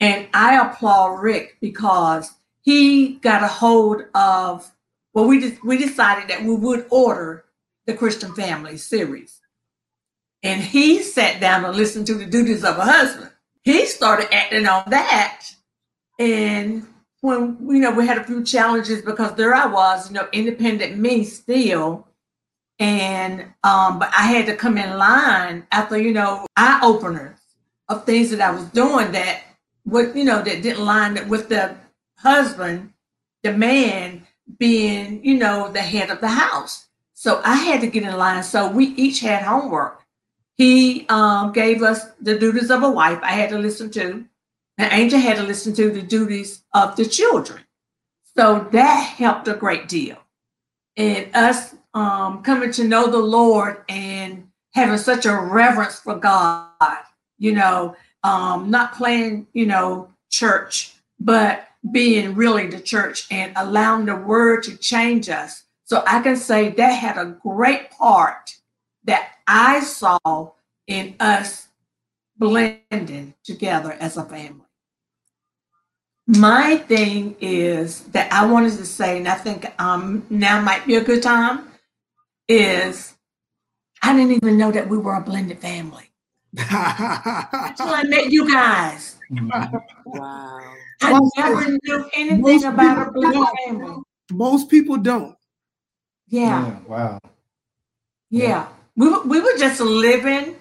And 0.00 0.26
I 0.32 0.58
applaud 0.66 1.20
Rick 1.20 1.58
because 1.60 2.32
he 2.62 3.16
got 3.16 3.44
a 3.44 3.48
hold 3.48 4.04
of 4.14 4.72
well, 5.12 5.26
we 5.26 5.40
just 5.40 5.62
we 5.62 5.76
decided 5.76 6.30
that 6.30 6.42
we 6.42 6.54
would 6.54 6.86
order 6.90 7.44
the 7.84 7.92
Christian 7.92 8.34
Family 8.34 8.78
series. 8.78 9.40
And 10.42 10.62
he 10.62 11.02
sat 11.02 11.38
down 11.38 11.66
and 11.66 11.76
listened 11.76 12.06
to 12.06 12.14
the 12.14 12.24
duties 12.24 12.64
of 12.64 12.78
a 12.78 12.84
husband. 12.84 13.30
He 13.62 13.84
started 13.84 14.32
acting 14.32 14.66
on 14.66 14.84
that 14.90 15.55
and 16.18 16.86
when 17.20 17.56
you 17.68 17.80
know 17.80 17.92
we 17.92 18.06
had 18.06 18.18
a 18.18 18.24
few 18.24 18.44
challenges 18.44 19.02
because 19.02 19.34
there 19.34 19.54
I 19.54 19.66
was, 19.66 20.08
you 20.08 20.14
know, 20.14 20.28
independent 20.32 20.98
me 20.98 21.24
still, 21.24 22.06
and 22.78 23.42
um, 23.64 23.98
but 23.98 24.10
I 24.16 24.22
had 24.22 24.46
to 24.46 24.56
come 24.56 24.78
in 24.78 24.96
line 24.96 25.66
after 25.72 25.98
you 25.98 26.12
know 26.12 26.46
eye 26.56 26.80
openers 26.82 27.38
of 27.88 28.04
things 28.04 28.30
that 28.30 28.40
I 28.40 28.50
was 28.50 28.64
doing 28.66 29.12
that 29.12 29.42
what 29.84 30.16
you 30.16 30.24
know 30.24 30.42
that 30.42 30.62
didn't 30.62 30.84
line 30.84 31.28
with 31.28 31.48
the 31.48 31.76
husband, 32.18 32.92
the 33.42 33.52
man 33.52 34.26
being 34.58 35.24
you 35.24 35.36
know 35.36 35.70
the 35.72 35.82
head 35.82 36.10
of 36.10 36.20
the 36.20 36.28
house. 36.28 36.86
So 37.14 37.40
I 37.44 37.54
had 37.56 37.80
to 37.80 37.86
get 37.86 38.02
in 38.02 38.16
line. 38.16 38.42
So 38.42 38.70
we 38.70 38.86
each 38.88 39.20
had 39.20 39.42
homework. 39.42 40.02
He 40.56 41.06
um, 41.08 41.52
gave 41.52 41.82
us 41.82 42.04
the 42.20 42.38
duties 42.38 42.70
of 42.70 42.82
a 42.82 42.90
wife. 42.90 43.18
I 43.22 43.32
had 43.32 43.50
to 43.50 43.58
listen 43.58 43.90
to. 43.92 44.24
And 44.78 44.92
Angel 44.92 45.18
had 45.18 45.36
to 45.36 45.42
listen 45.42 45.74
to 45.74 45.90
the 45.90 46.02
duties 46.02 46.62
of 46.74 46.96
the 46.96 47.06
children. 47.06 47.62
So 48.36 48.68
that 48.72 49.14
helped 49.16 49.48
a 49.48 49.54
great 49.54 49.88
deal. 49.88 50.18
And 50.96 51.34
us 51.34 51.74
um, 51.94 52.42
coming 52.42 52.70
to 52.72 52.84
know 52.84 53.10
the 53.10 53.18
Lord 53.18 53.84
and 53.88 54.48
having 54.74 54.98
such 54.98 55.24
a 55.24 55.34
reverence 55.34 55.98
for 55.98 56.16
God, 56.16 56.98
you 57.38 57.52
know, 57.52 57.96
um, 58.22 58.70
not 58.70 58.94
playing, 58.94 59.46
you 59.54 59.64
know, 59.64 60.10
church, 60.30 60.92
but 61.18 61.68
being 61.90 62.34
really 62.34 62.66
the 62.66 62.80
church 62.80 63.26
and 63.30 63.52
allowing 63.56 64.04
the 64.04 64.16
word 64.16 64.62
to 64.64 64.76
change 64.76 65.30
us. 65.30 65.64
So 65.84 66.02
I 66.06 66.20
can 66.20 66.36
say 66.36 66.70
that 66.70 66.90
had 66.90 67.16
a 67.16 67.36
great 67.40 67.90
part 67.90 68.56
that 69.04 69.30
I 69.46 69.80
saw 69.80 70.50
in 70.86 71.14
us 71.20 71.68
blending 72.36 73.34
together 73.44 73.92
as 73.92 74.16
a 74.16 74.24
family 74.24 74.65
my 76.26 76.78
thing 76.78 77.36
is 77.40 78.00
that 78.04 78.32
I 78.32 78.46
wanted 78.46 78.76
to 78.78 78.84
say, 78.84 79.18
and 79.18 79.28
I 79.28 79.34
think 79.34 79.66
um, 79.80 80.26
now 80.28 80.60
might 80.60 80.86
be 80.86 80.96
a 80.96 81.04
good 81.04 81.22
time, 81.22 81.68
is 82.48 83.14
I 84.02 84.12
didn't 84.12 84.32
even 84.32 84.58
know 84.58 84.72
that 84.72 84.88
we 84.88 84.98
were 84.98 85.14
a 85.14 85.20
blended 85.20 85.58
family 85.58 86.10
until 86.56 87.88
I 87.88 88.02
met 88.04 88.30
you 88.30 88.50
guys. 88.50 89.16
Wow. 90.06 90.74
I 91.02 91.20
never 91.36 91.78
knew 91.82 92.10
anything 92.14 92.40
most 92.40 92.64
about 92.64 93.08
a 93.08 93.10
blended 93.10 93.48
family. 93.64 94.02
Most 94.32 94.70
people 94.70 94.96
don't. 94.96 95.36
Yeah. 96.28 96.66
yeah. 96.66 96.78
Wow. 96.86 97.20
Yeah. 98.30 98.48
yeah. 98.48 98.68
We, 98.96 99.08
were, 99.10 99.22
we 99.22 99.40
were 99.40 99.56
just 99.58 99.80
living 99.80 100.56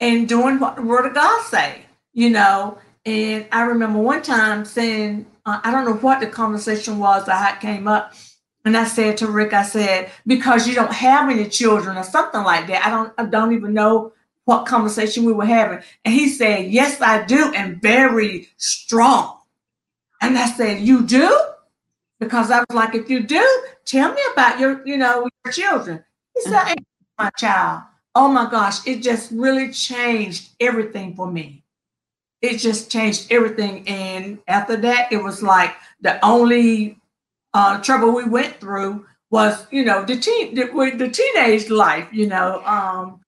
and 0.00 0.28
doing 0.28 0.58
what 0.58 0.76
the 0.76 0.82
word 0.82 1.06
of 1.06 1.14
God 1.14 1.44
say, 1.46 1.82
you 2.12 2.30
know, 2.30 2.78
and 3.06 3.46
I 3.50 3.62
remember 3.62 3.98
one 3.98 4.22
time 4.22 4.64
saying, 4.64 5.26
uh, 5.46 5.60
I 5.64 5.70
don't 5.70 5.86
know 5.86 5.96
what 5.96 6.20
the 6.20 6.26
conversation 6.26 6.98
was 6.98 7.24
that 7.26 7.60
came 7.60 7.88
up. 7.88 8.14
And 8.64 8.76
I 8.76 8.84
said 8.84 9.16
to 9.18 9.26
Rick, 9.26 9.54
I 9.54 9.62
said, 9.62 10.10
because 10.26 10.68
you 10.68 10.74
don't 10.74 10.92
have 10.92 11.30
any 11.30 11.48
children 11.48 11.96
or 11.96 12.02
something 12.02 12.42
like 12.42 12.66
that. 12.66 12.84
I 12.84 12.90
don't 12.90 13.12
I 13.16 13.24
don't 13.24 13.54
even 13.54 13.72
know 13.72 14.12
what 14.44 14.66
conversation 14.66 15.24
we 15.24 15.32
were 15.32 15.46
having. 15.46 15.80
And 16.04 16.12
he 16.14 16.28
said, 16.28 16.70
Yes, 16.70 17.00
I 17.00 17.24
do, 17.24 17.52
and 17.54 17.80
very 17.80 18.48
strong. 18.58 19.38
And 20.20 20.36
I 20.36 20.46
said, 20.46 20.80
You 20.80 21.02
do? 21.06 21.40
Because 22.18 22.50
I 22.50 22.58
was 22.58 22.74
like, 22.74 22.94
if 22.94 23.08
you 23.08 23.20
do, 23.20 23.62
tell 23.86 24.12
me 24.12 24.20
about 24.34 24.60
your, 24.60 24.86
you 24.86 24.98
know, 24.98 25.26
your 25.42 25.52
children. 25.52 26.04
He 26.34 26.42
said, 26.42 26.74
my 27.18 27.30
child. 27.30 27.80
Oh 28.14 28.28
my 28.28 28.50
gosh, 28.50 28.86
it 28.86 29.00
just 29.00 29.30
really 29.30 29.72
changed 29.72 30.50
everything 30.60 31.14
for 31.14 31.30
me 31.30 31.64
it 32.42 32.58
just 32.58 32.90
changed 32.90 33.30
everything. 33.30 33.86
And 33.88 34.38
after 34.48 34.76
that, 34.76 35.12
it 35.12 35.22
was 35.22 35.42
like 35.42 35.74
the 36.00 36.24
only 36.24 36.98
uh, 37.54 37.80
trouble 37.80 38.12
we 38.12 38.24
went 38.24 38.60
through 38.60 39.06
was, 39.30 39.66
you 39.70 39.84
know, 39.84 40.04
the 40.04 40.16
teen, 40.16 40.54
the, 40.54 40.64
the 40.96 41.08
teenage 41.08 41.70
life, 41.70 42.08
you 42.12 42.26
know, 42.26 42.62
um, 42.64 43.20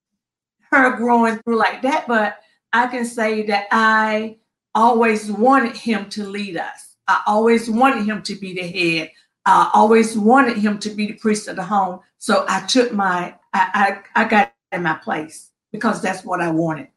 her 0.71 0.97
growing 0.97 1.37
through 1.39 1.57
like 1.57 1.81
that. 1.83 2.07
But 2.07 2.39
I 2.73 2.87
can 2.87 3.05
say 3.05 3.45
that 3.47 3.67
I 3.71 4.37
always 4.75 5.31
wanted 5.31 5.77
him 5.77 6.09
to 6.09 6.27
lead 6.27 6.57
us. 6.57 6.95
I 7.07 7.21
always 7.27 7.69
wanted 7.69 8.05
him 8.05 8.21
to 8.23 8.35
be 8.35 8.53
the 8.53 8.67
head. 8.67 9.11
I 9.45 9.69
always 9.73 10.17
wanted 10.17 10.57
him 10.57 10.79
to 10.79 10.89
be 10.89 11.07
the 11.07 11.13
priest 11.13 11.47
of 11.47 11.57
the 11.57 11.63
home. 11.63 11.99
So 12.17 12.45
I 12.47 12.61
took 12.65 12.93
my, 12.93 13.35
I, 13.53 14.01
I, 14.15 14.23
I 14.23 14.27
got 14.27 14.53
in 14.71 14.83
my 14.83 14.95
place 14.95 15.51
because 15.71 16.01
that's 16.01 16.23
what 16.23 16.41
I 16.41 16.49
wanted. 16.49 16.87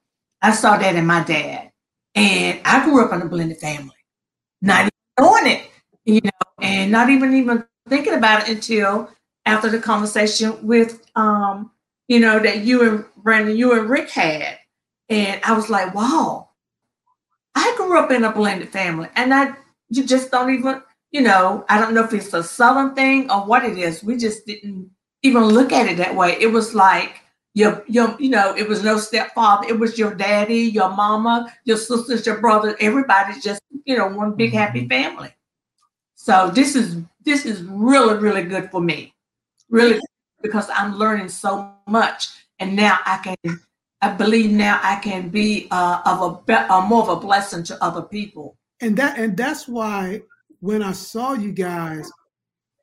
I 0.40 0.52
saw 0.52 0.76
that 0.78 0.94
in 0.94 1.06
my 1.06 1.24
dad. 1.24 1.72
And 2.16 2.60
I 2.66 2.84
grew 2.84 3.04
up 3.04 3.12
in 3.14 3.22
a 3.22 3.26
blended 3.30 3.58
family, 3.58 3.94
not 4.62 4.82
even 4.82 4.90
knowing 5.20 5.48
it, 5.48 5.70
you 6.06 6.22
know, 6.22 6.30
and 6.62 6.92
not 6.92 7.10
even 7.10 7.34
even 7.34 7.64
thinking 7.88 8.14
about 8.14 8.44
it 8.44 8.56
until 8.56 9.10
after 9.46 9.70
the 9.70 9.80
conversation 9.80 10.66
with, 10.66 11.06
um, 11.16 11.72
you 12.08 12.20
know, 12.20 12.40
that 12.40 12.64
you 12.64 12.88
and 12.90 13.06
Brandon, 13.18 13.56
you 13.56 13.78
and 13.78 13.90
Rick 13.90 14.10
had. 14.10 14.58
And 15.10 15.40
I 15.44 15.54
was 15.54 15.70
like, 15.70 15.94
wow, 15.94 16.50
I 17.54 17.74
grew 17.76 17.98
up 17.98 18.10
in 18.12 18.24
a 18.24 18.32
blended 18.32 18.70
family, 18.70 19.08
and 19.16 19.34
I 19.34 19.54
you 19.90 20.04
just 20.04 20.30
don't 20.32 20.54
even, 20.54 20.82
you 21.12 21.22
know, 21.22 21.64
I 21.68 21.80
don't 21.80 21.94
know 21.94 22.04
if 22.04 22.14
it's 22.14 22.34
a 22.34 22.42
southern 22.42 22.94
thing 22.94 23.30
or 23.30 23.46
what 23.46 23.64
it 23.64 23.78
is. 23.78 24.04
We 24.04 24.16
just 24.16 24.46
didn't 24.46 24.90
even 25.22 25.44
look 25.44 25.72
at 25.72 25.88
it 25.88 25.98
that 25.98 26.16
way. 26.16 26.36
It 26.40 26.48
was 26.48 26.74
like 26.74 27.20
your 27.56 27.82
your 27.88 28.14
you 28.20 28.28
know, 28.28 28.54
it 28.54 28.68
was 28.68 28.84
no 28.84 28.98
stepfather. 28.98 29.66
It 29.66 29.78
was 29.78 29.98
your 29.98 30.14
daddy, 30.14 30.58
your 30.58 30.90
mama, 30.90 31.50
your 31.64 31.78
sisters, 31.78 32.26
your 32.26 32.38
brother. 32.38 32.76
Everybody's 32.80 33.42
just 33.42 33.62
you 33.86 33.96
know 33.96 34.08
one 34.08 34.32
big 34.36 34.52
happy 34.52 34.80
Mm-hmm. 34.80 34.88
family. 34.88 35.34
So 36.14 36.50
this 36.50 36.76
is 36.76 36.98
this 37.24 37.46
is 37.46 37.62
really 37.62 38.18
really 38.18 38.44
good 38.44 38.70
for 38.70 38.82
me, 38.82 39.14
really 39.70 40.00
because 40.42 40.68
I'm 40.68 40.96
learning 40.96 41.30
so 41.30 41.72
much, 41.88 42.28
and 42.60 42.76
now 42.76 42.98
I 43.06 43.16
can. 43.24 43.60
I 44.02 44.12
believe 44.12 44.50
now 44.50 44.78
I 44.82 44.96
can 44.96 45.30
be 45.30 45.66
uh, 45.70 46.02
of 46.04 46.44
a, 46.46 46.72
uh, 46.72 46.82
more 46.82 47.02
of 47.02 47.08
a 47.08 47.16
blessing 47.16 47.64
to 47.64 47.82
other 47.82 48.02
people. 48.02 48.54
and 48.82 48.94
that 48.98 49.18
and 49.18 49.34
that's 49.34 49.66
why 49.66 50.20
when 50.60 50.82
I 50.82 50.92
saw 50.92 51.32
you 51.32 51.52
guys, 51.52 52.12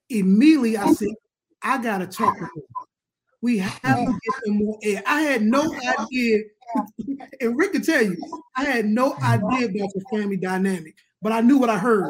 immediately 0.10 0.78
I 0.78 0.88
said, 0.88 1.10
I 1.62 1.78
gotta 1.78 2.08
talk 2.08 2.34
with 2.42 2.50
them. 2.56 2.64
We 3.44 3.58
have 3.58 3.82
to 3.82 4.06
get 4.06 4.46
some 4.46 4.56
more 4.56 4.78
air. 4.84 5.04
I 5.06 5.22
had 5.24 5.42
no 5.42 5.76
idea, 6.00 6.44
and 7.42 7.58
Rick 7.58 7.74
can 7.74 7.82
tell 7.82 8.02
you, 8.02 8.16
I 8.56 8.64
had 8.64 8.86
no 8.86 9.18
idea 9.22 9.66
about 9.68 9.90
the 9.94 10.02
family 10.10 10.38
dynamic, 10.38 10.96
but 11.22 11.34
I 11.34 11.42
knew 11.42 11.58
what 11.58 11.70
I 11.70 11.78
heard. 11.78 12.06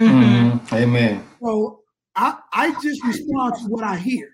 Mm-hmm. 0.00 0.58
Mhm. 0.58 0.72
Amen. 0.72 1.24
So 1.42 1.80
I, 2.14 2.38
I 2.52 2.70
just 2.80 3.04
respond 3.04 3.54
to 3.56 3.64
what 3.64 3.82
I 3.82 3.96
hear. 3.96 4.30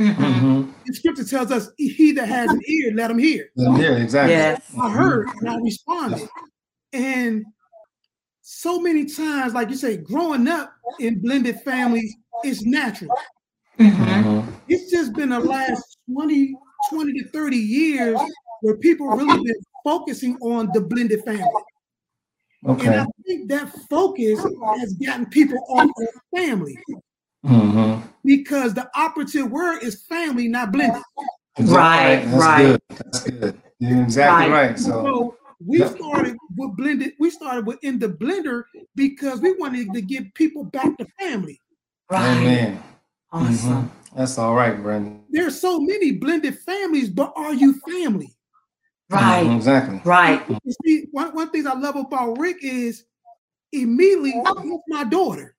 Mm-hmm. 0.00 0.70
The 0.86 0.94
scripture 0.94 1.24
tells 1.24 1.52
us, 1.52 1.68
he 1.76 2.12
that 2.12 2.26
has 2.26 2.50
an 2.50 2.60
ear, 2.66 2.92
let 2.94 3.10
him 3.10 3.18
hear. 3.18 3.50
Yeah, 3.54 3.96
exactly. 3.96 4.32
Yes. 4.32 4.62
I 4.80 4.90
heard 4.90 5.28
and 5.40 5.50
I 5.50 5.56
responded. 5.56 6.26
And 6.94 7.44
so 8.40 8.80
many 8.80 9.04
times, 9.04 9.52
like 9.52 9.68
you 9.68 9.76
say, 9.76 9.98
growing 9.98 10.48
up 10.48 10.72
in 11.00 11.20
blended 11.20 11.60
families 11.60 12.16
is 12.46 12.62
natural. 12.62 13.14
Mm-hmm. 13.78 14.49
It's 14.70 14.90
just 14.90 15.12
been 15.14 15.30
the 15.30 15.40
last 15.40 15.98
20, 16.12 16.54
20 16.90 17.12
to 17.14 17.28
30 17.28 17.56
years 17.56 18.20
where 18.60 18.76
people 18.76 19.08
really 19.08 19.42
been 19.42 19.56
focusing 19.82 20.36
on 20.40 20.70
the 20.72 20.80
blended 20.80 21.24
family. 21.24 21.44
And 22.64 23.00
I 23.00 23.06
think 23.26 23.48
that 23.48 23.68
focus 23.88 24.38
has 24.78 24.92
gotten 24.94 25.26
people 25.26 25.58
off 25.68 25.90
of 25.98 26.08
family 26.38 26.76
Mm-hmm. 27.44 28.06
because 28.22 28.74
the 28.74 28.88
operative 28.94 29.50
word 29.50 29.82
is 29.82 30.02
family, 30.04 30.46
not 30.46 30.72
blended. 30.72 31.02
Right, 31.58 32.22
That's 32.26 32.36
right. 32.36 32.62
good. 32.66 32.80
That's 32.90 33.24
good. 33.24 33.60
You're 33.78 34.02
exactly 34.02 34.50
Right. 34.50 34.68
right. 34.68 34.78
So 34.78 34.90
So 35.02 35.36
we 35.66 35.78
Yeah. 35.80 35.94
started 35.94 36.36
with 36.56 36.76
blended. 36.76 37.14
We 37.18 37.30
started 37.30 37.66
with 37.66 37.78
in 37.82 37.98
the 37.98 38.10
blender 38.10 38.64
because 38.94 39.40
we 39.40 39.52
wanted 39.52 39.94
to 39.94 40.02
get 40.02 40.32
people 40.34 40.64
back 40.64 40.96
to 40.98 41.06
family. 41.18 41.58
Right. 42.10 42.36
Amen. 42.36 42.82
Awesome. 43.32 43.88
Mhm. 43.88 43.90
That's 44.16 44.38
all 44.38 44.54
right, 44.54 44.80
Brandon. 44.82 45.22
There's 45.30 45.60
so 45.60 45.80
many 45.80 46.12
blended 46.12 46.58
families, 46.58 47.08
but 47.08 47.32
are 47.36 47.54
you 47.54 47.80
family? 47.88 48.34
Right. 49.08 49.46
Mhm, 49.46 49.56
Exactly. 49.56 50.00
Right. 50.04 50.44
You 50.48 50.72
see, 50.84 51.06
one 51.10 51.34
one 51.34 51.50
thing 51.50 51.66
I 51.66 51.74
love 51.74 51.96
about 51.96 52.38
Rick 52.38 52.58
is 52.62 53.04
immediately 53.72 54.32
with 54.34 54.80
my 54.88 55.04
daughter. 55.04 55.54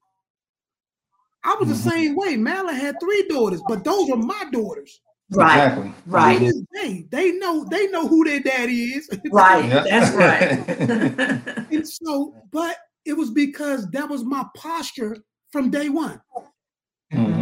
I 1.44 1.56
was 1.60 1.70
the 1.70 1.90
Mhm. 1.90 1.92
same 1.92 2.16
way. 2.16 2.38
Mala 2.38 2.74
had 2.74 3.00
three 3.00 3.28
daughters, 3.28 3.62
but 3.68 3.84
those 3.84 4.10
are 4.10 4.18
my 4.18 4.46
daughters. 4.52 5.02
Right. 5.32 5.58
Exactly. 5.58 5.94
Right. 6.08 6.40
To 6.40 6.46
this 6.46 6.62
day, 6.82 7.08
they 7.10 7.32
know 7.34 7.64
they 7.66 7.88
know 7.88 8.08
who 8.08 8.24
their 8.26 8.42
daddy 8.42 8.94
is. 8.94 9.10
Right. 9.32 9.66
Yeah. 9.66 9.84
That's 9.90 10.16
right. 10.16 11.68
And 11.72 11.88
so, 11.88 12.36
but 12.52 12.76
it 13.06 13.14
was 13.14 13.32
because 13.32 13.90
that 13.92 14.08
was 14.10 14.24
my 14.26 14.46
posture 14.56 15.18
from 15.52 15.70
day 15.72 15.88
one. 15.90 16.22
Mhm. 17.14 17.41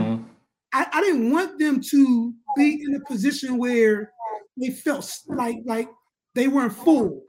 I, 0.73 0.85
I 0.93 1.01
didn't 1.01 1.31
want 1.31 1.57
them 1.59 1.81
to 1.81 2.33
be 2.55 2.81
in 2.83 2.95
a 2.95 2.99
position 3.05 3.57
where 3.57 4.11
they 4.57 4.69
felt 4.69 5.11
like 5.27 5.57
like 5.65 5.89
they 6.35 6.47
weren't 6.47 6.73
full. 6.73 7.23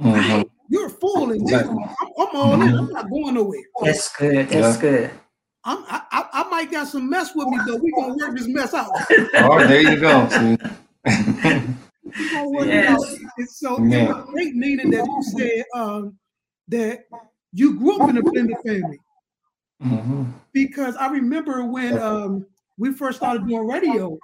Mhm. 0.00 0.44
You're 0.68 0.88
full 0.88 1.30
and 1.32 1.46
this. 1.46 1.62
I'm, 1.66 1.78
I'm 1.78 2.36
all 2.36 2.54
in. 2.54 2.74
I'm 2.74 2.88
not 2.90 3.10
going 3.10 3.34
nowhere. 3.34 3.60
That's 3.82 4.14
good. 4.16 4.48
That's 4.48 4.76
good. 4.78 5.10
I'm, 5.64 5.84
I, 5.86 6.02
I, 6.10 6.28
I 6.32 6.48
might 6.50 6.70
got 6.72 6.88
some 6.88 7.08
mess 7.08 7.30
with 7.34 7.46
me, 7.48 7.58
but 7.66 7.78
we're 7.80 7.92
gonna 7.96 8.14
work 8.16 8.36
this 8.36 8.48
mess 8.48 8.74
out. 8.74 8.90
Oh, 9.34 9.66
there 9.66 9.80
you 9.80 10.00
go. 10.00 10.28
See? 10.28 10.56
Gonna 12.32 12.48
work 12.48 12.66
it 12.66 12.74
Yes. 12.74 13.18
so 13.58 13.82
Yeah. 13.84 14.12
was 14.12 14.26
great, 14.30 14.54
meaning 14.54 14.90
that 14.90 15.04
you 15.06 15.22
said 15.38 15.64
um, 15.74 16.16
that 16.68 17.04
you 17.52 17.78
grew 17.78 18.00
up 18.00 18.10
in 18.10 18.16
a 18.18 18.22
blended 18.22 18.56
family. 18.66 18.98
Mhm. 19.82 20.32
because 20.52 20.96
I 20.96 21.08
remember 21.08 21.64
when 21.64 21.98
um, 21.98 22.46
we 22.78 22.92
first 22.92 23.18
started 23.18 23.46
doing 23.46 23.66
radio, 23.66 24.18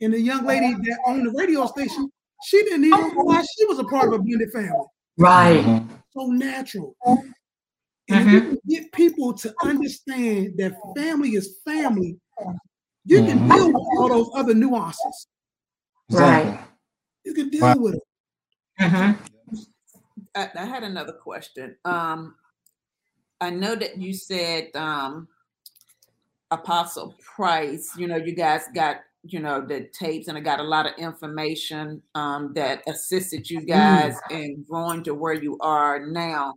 and 0.00 0.12
the 0.12 0.20
young 0.20 0.44
lady 0.44 0.74
that 0.74 0.98
owned 1.06 1.26
the 1.26 1.30
radio 1.30 1.66
station, 1.66 2.10
she 2.44 2.62
didn't 2.64 2.84
even 2.84 3.10
realize 3.16 3.46
she 3.58 3.64
was 3.66 3.78
a 3.78 3.84
part 3.84 4.08
of 4.08 4.14
a 4.14 4.18
blended 4.18 4.50
family. 4.52 4.86
Right. 5.16 5.64
Mhm. 5.64 5.88
So 6.12 6.26
natural. 6.26 6.96
And 8.08 8.20
if 8.20 8.26
you 8.32 8.40
can 8.40 8.58
get 8.68 8.92
people 8.92 9.32
to 9.34 9.54
understand 9.64 10.54
that 10.58 10.76
family 10.96 11.30
is 11.30 11.58
family, 11.64 12.18
you 13.04 13.24
can 13.24 13.38
Mhm. 13.40 13.54
deal 13.54 13.66
with 13.68 13.82
all 13.98 14.08
those 14.08 14.30
other 14.34 14.54
nuances. 14.54 15.26
Right. 16.10 16.58
You 17.24 17.34
can 17.34 17.48
deal 17.48 17.62
Right. 17.62 17.80
with 17.80 17.94
it. 17.94 18.02
Mm-hmm. 18.80 19.56
I, 20.34 20.50
I 20.54 20.64
had 20.64 20.82
another 20.84 21.12
question. 21.14 21.76
Um, 21.84 22.36
I 23.40 23.50
know 23.50 23.74
that 23.74 23.98
you 23.98 24.14
said 24.14 24.74
um, 24.74 25.28
Apostle 26.50 27.14
Price. 27.22 27.90
You 27.96 28.06
know, 28.06 28.16
you 28.16 28.34
guys 28.34 28.62
got 28.74 28.98
you 29.22 29.40
know 29.40 29.60
the 29.60 29.88
tapes, 29.92 30.28
and 30.28 30.38
I 30.38 30.40
got 30.40 30.60
a 30.60 30.64
lot 30.64 30.86
of 30.86 30.92
information 30.98 32.02
um, 32.14 32.52
that 32.54 32.82
assisted 32.86 33.48
you 33.50 33.60
guys 33.60 34.16
in 34.30 34.64
growing 34.68 35.02
to 35.04 35.14
where 35.14 35.34
you 35.34 35.58
are 35.60 36.06
now. 36.06 36.54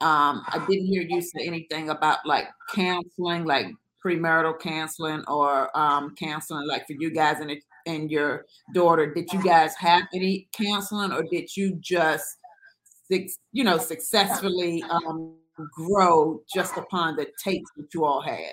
Um, 0.00 0.42
I 0.48 0.64
didn't 0.68 0.86
hear 0.86 1.02
you 1.02 1.20
say 1.20 1.46
anything 1.46 1.90
about 1.90 2.18
like 2.24 2.48
counseling, 2.72 3.44
like 3.44 3.66
premarital 4.04 4.58
counseling 4.58 5.22
or 5.28 5.76
um, 5.78 6.14
counseling, 6.14 6.66
like 6.66 6.86
for 6.86 6.94
you 6.94 7.10
guys 7.10 7.40
and 7.40 7.50
it, 7.50 7.62
and 7.86 8.10
your 8.10 8.46
daughter. 8.72 9.12
Did 9.12 9.32
you 9.32 9.42
guys 9.42 9.74
have 9.76 10.04
any 10.14 10.48
counseling, 10.52 11.12
or 11.12 11.24
did 11.30 11.54
you 11.56 11.76
just 11.80 12.36
you 13.52 13.64
know, 13.64 13.76
successfully 13.76 14.84
um, 14.88 15.34
grow 15.72 16.42
just 16.52 16.76
upon 16.76 17.16
the 17.16 17.26
tapes 17.42 17.70
that 17.76 17.92
you 17.94 18.04
all 18.04 18.20
had. 18.20 18.52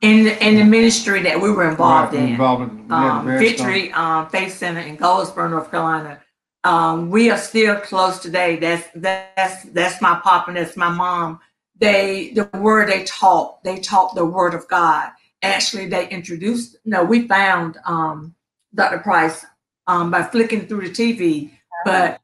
In 0.00 0.24
the, 0.24 0.44
in 0.46 0.56
the 0.56 0.64
ministry 0.64 1.22
that 1.22 1.40
we 1.40 1.50
were 1.52 1.70
involved 1.70 2.12
Right, 2.14 2.24
in, 2.24 2.28
Involved 2.30 2.62
in- 2.62 2.90
um. 2.92 3.38
Victory 3.38 3.92
um, 3.92 4.28
Faith 4.30 4.52
Center 4.56 4.80
in 4.80 4.96
Goldsboro, 4.96 5.48
North 5.48 5.70
Carolina. 5.70 6.20
Um, 6.64 7.10
we 7.10 7.30
are 7.30 7.38
still 7.38 7.76
close 7.76 8.18
today. 8.18 8.56
That's 8.56 8.88
that's 8.94 9.64
that's 9.64 10.00
my 10.00 10.20
pop 10.22 10.48
and 10.48 10.56
that's 10.56 10.76
my 10.76 10.88
mom. 10.90 11.40
They 11.78 12.32
the 12.34 12.48
word 12.58 12.88
they 12.88 13.04
taught, 13.04 13.62
they 13.64 13.78
taught 13.78 14.14
the 14.14 14.24
word 14.24 14.54
of 14.54 14.66
God. 14.68 15.10
Actually, 15.42 15.86
they 15.88 16.08
introduced. 16.08 16.76
No, 16.84 17.02
we 17.02 17.26
found 17.26 17.78
um, 17.84 18.34
Dr. 18.74 18.98
Price 18.98 19.44
um, 19.88 20.10
by 20.12 20.22
flicking 20.22 20.66
through 20.66 20.88
the 20.88 20.90
TV, 20.94 21.50
but 21.84 22.20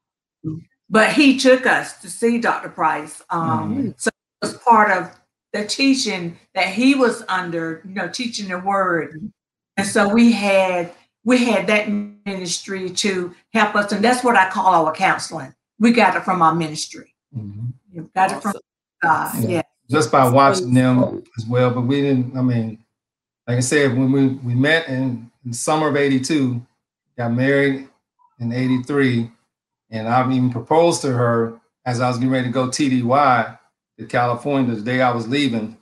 but 0.90 1.12
he 1.12 1.38
took 1.38 1.66
us 1.66 2.00
to 2.00 2.10
see 2.10 2.38
Dr. 2.38 2.68
Price. 2.68 3.22
Um, 3.30 3.76
Mhm. 3.76 3.94
So 4.00 4.08
it 4.08 4.46
was 4.46 4.54
part 4.58 4.90
of 4.90 5.10
the 5.52 5.64
teaching 5.66 6.38
that 6.54 6.66
he 6.66 6.94
was 6.94 7.24
under, 7.28 7.82
you 7.86 7.94
know, 7.94 8.08
teaching 8.08 8.48
the 8.48 8.58
word. 8.58 9.30
And 9.76 9.86
so 9.86 10.08
we 10.08 10.32
had 10.32 10.92
we 11.24 11.44
had 11.44 11.66
that 11.66 11.88
ministry 11.90 12.88
to 12.88 13.34
help 13.52 13.74
us, 13.76 13.92
and 13.92 14.02
that's 14.02 14.24
what 14.24 14.34
I 14.36 14.48
call 14.48 14.86
our 14.86 14.92
counseling. 14.94 15.52
We 15.78 15.92
got 15.92 16.16
it 16.16 16.24
from 16.24 16.40
our 16.40 16.54
ministry. 16.54 17.14
Mhm. 17.36 17.72
You 17.92 18.10
got 18.14 18.32
it 18.32 18.42
from 18.42 18.54
God. 19.02 19.34
Yeah. 19.42 19.48
Yeah. 19.48 19.62
just 19.90 20.12
by 20.12 20.28
watching 20.28 20.74
them 20.74 21.22
as 21.38 21.46
well. 21.46 21.70
But 21.70 21.82
we 21.82 22.02
didn't, 22.02 22.36
I 22.36 22.42
mean, 22.42 22.84
like 23.46 23.56
I 23.56 23.60
said, 23.60 23.96
when 23.96 24.12
we, 24.12 24.26
we 24.28 24.54
met 24.54 24.86
in, 24.88 25.30
in 25.46 25.52
summer 25.54 25.88
of 25.88 25.96
82, 25.96 26.60
got 27.16 27.32
married 27.32 27.88
in 28.38 28.52
83, 28.52 29.30
and 29.90 30.08
I've 30.08 30.30
even 30.30 30.50
proposed 30.50 31.02
to 31.02 31.12
her 31.12 31.60
as 31.84 32.00
I 32.00 32.08
was 32.08 32.18
getting 32.18 32.30
ready 32.30 32.46
to 32.48 32.52
go 32.52 32.68
TDY 32.68 33.58
to 33.98 34.06
California 34.06 34.74
the 34.74 34.80
day 34.80 35.00
I 35.00 35.10
was 35.10 35.28
leaving. 35.28 35.76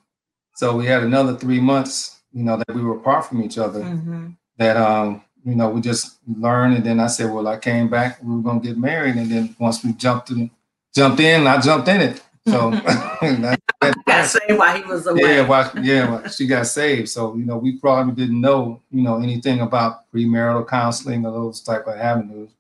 So 0.55 0.77
we 0.77 0.87
had 0.87 1.03
another 1.03 1.37
three 1.37 1.61
months, 1.61 2.21
you 2.33 2.43
know, 2.45 2.57
that 2.57 2.75
we 2.75 2.83
were 2.83 2.97
apart 2.97 3.27
from 3.27 3.43
each 3.43 3.59
other. 3.59 3.81
Mhm. 3.81 4.37
That 4.59 4.77
um, 4.77 5.23
you 5.45 5.55
know, 5.55 5.69
we 5.69 5.81
just 5.81 6.19
learned, 6.27 6.77
and 6.77 6.85
then 6.85 6.99
I 6.99 7.07
said, 7.07 7.33
well, 7.33 7.47
I 7.47 7.57
came 7.59 7.89
back, 7.89 8.19
we 8.23 8.35
were 8.35 8.43
gonna 8.43 8.61
get 8.61 8.79
married, 8.79 9.17
and 9.17 9.31
then 9.31 9.55
once 9.59 9.85
we 9.85 9.93
jumped 9.93 10.31
in, 10.31 10.51
jumped 10.95 11.21
in, 11.21 11.47
I 11.47 11.61
jumped 11.61 11.89
in 11.89 12.01
it. 12.01 12.23
So 12.49 12.71
that, 13.21 13.61
that, 13.81 13.95
Got 14.07 14.27
saved 14.27 14.59
while 14.59 14.77
he 14.77 14.83
was 14.85 15.07
away. 15.07 15.21
yeah, 15.37 15.47
well, 15.47 15.71
yeah, 15.83 16.11
well, 16.11 16.29
she 16.29 16.47
got 16.47 16.67
saved. 16.67 17.09
So 17.11 17.37
you 17.37 17.45
know, 17.45 17.59
we 17.59 17.79
probably 17.79 18.15
didn't 18.15 18.41
know, 18.41 18.81
you 18.91 19.03
know, 19.03 19.19
anything 19.19 19.61
about 19.61 20.11
premarital 20.13 20.67
counseling 20.69 21.27
or 21.27 21.33
those 21.33 21.61
type 21.61 21.87
of 21.87 21.97
avenues, 21.97 22.51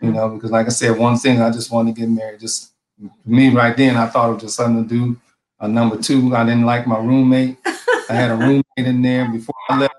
you 0.00 0.12
know, 0.12 0.28
because 0.30 0.50
like 0.50 0.66
I 0.66 0.70
said, 0.70 0.98
one 0.98 1.16
thing 1.16 1.40
I 1.40 1.50
just 1.50 1.70
wanted 1.70 1.94
to 1.94 2.00
get 2.00 2.08
married, 2.10 2.40
just 2.40 2.72
me 3.24 3.50
right 3.50 3.76
then, 3.76 3.96
I 3.96 4.06
thought 4.06 4.30
it 4.30 4.34
was 4.34 4.42
just 4.42 4.56
something 4.56 4.88
to 4.88 4.88
do. 4.88 5.20
Uh, 5.60 5.66
number 5.66 5.96
two, 5.96 6.34
I 6.36 6.44
didn't 6.44 6.64
like 6.64 6.86
my 6.86 6.98
roommate. 6.98 7.58
I 7.66 8.14
had 8.14 8.30
a 8.30 8.36
roommate 8.36 8.64
in 8.76 9.02
there 9.02 9.30
before 9.30 9.54
I 9.68 9.78
left. 9.80 9.94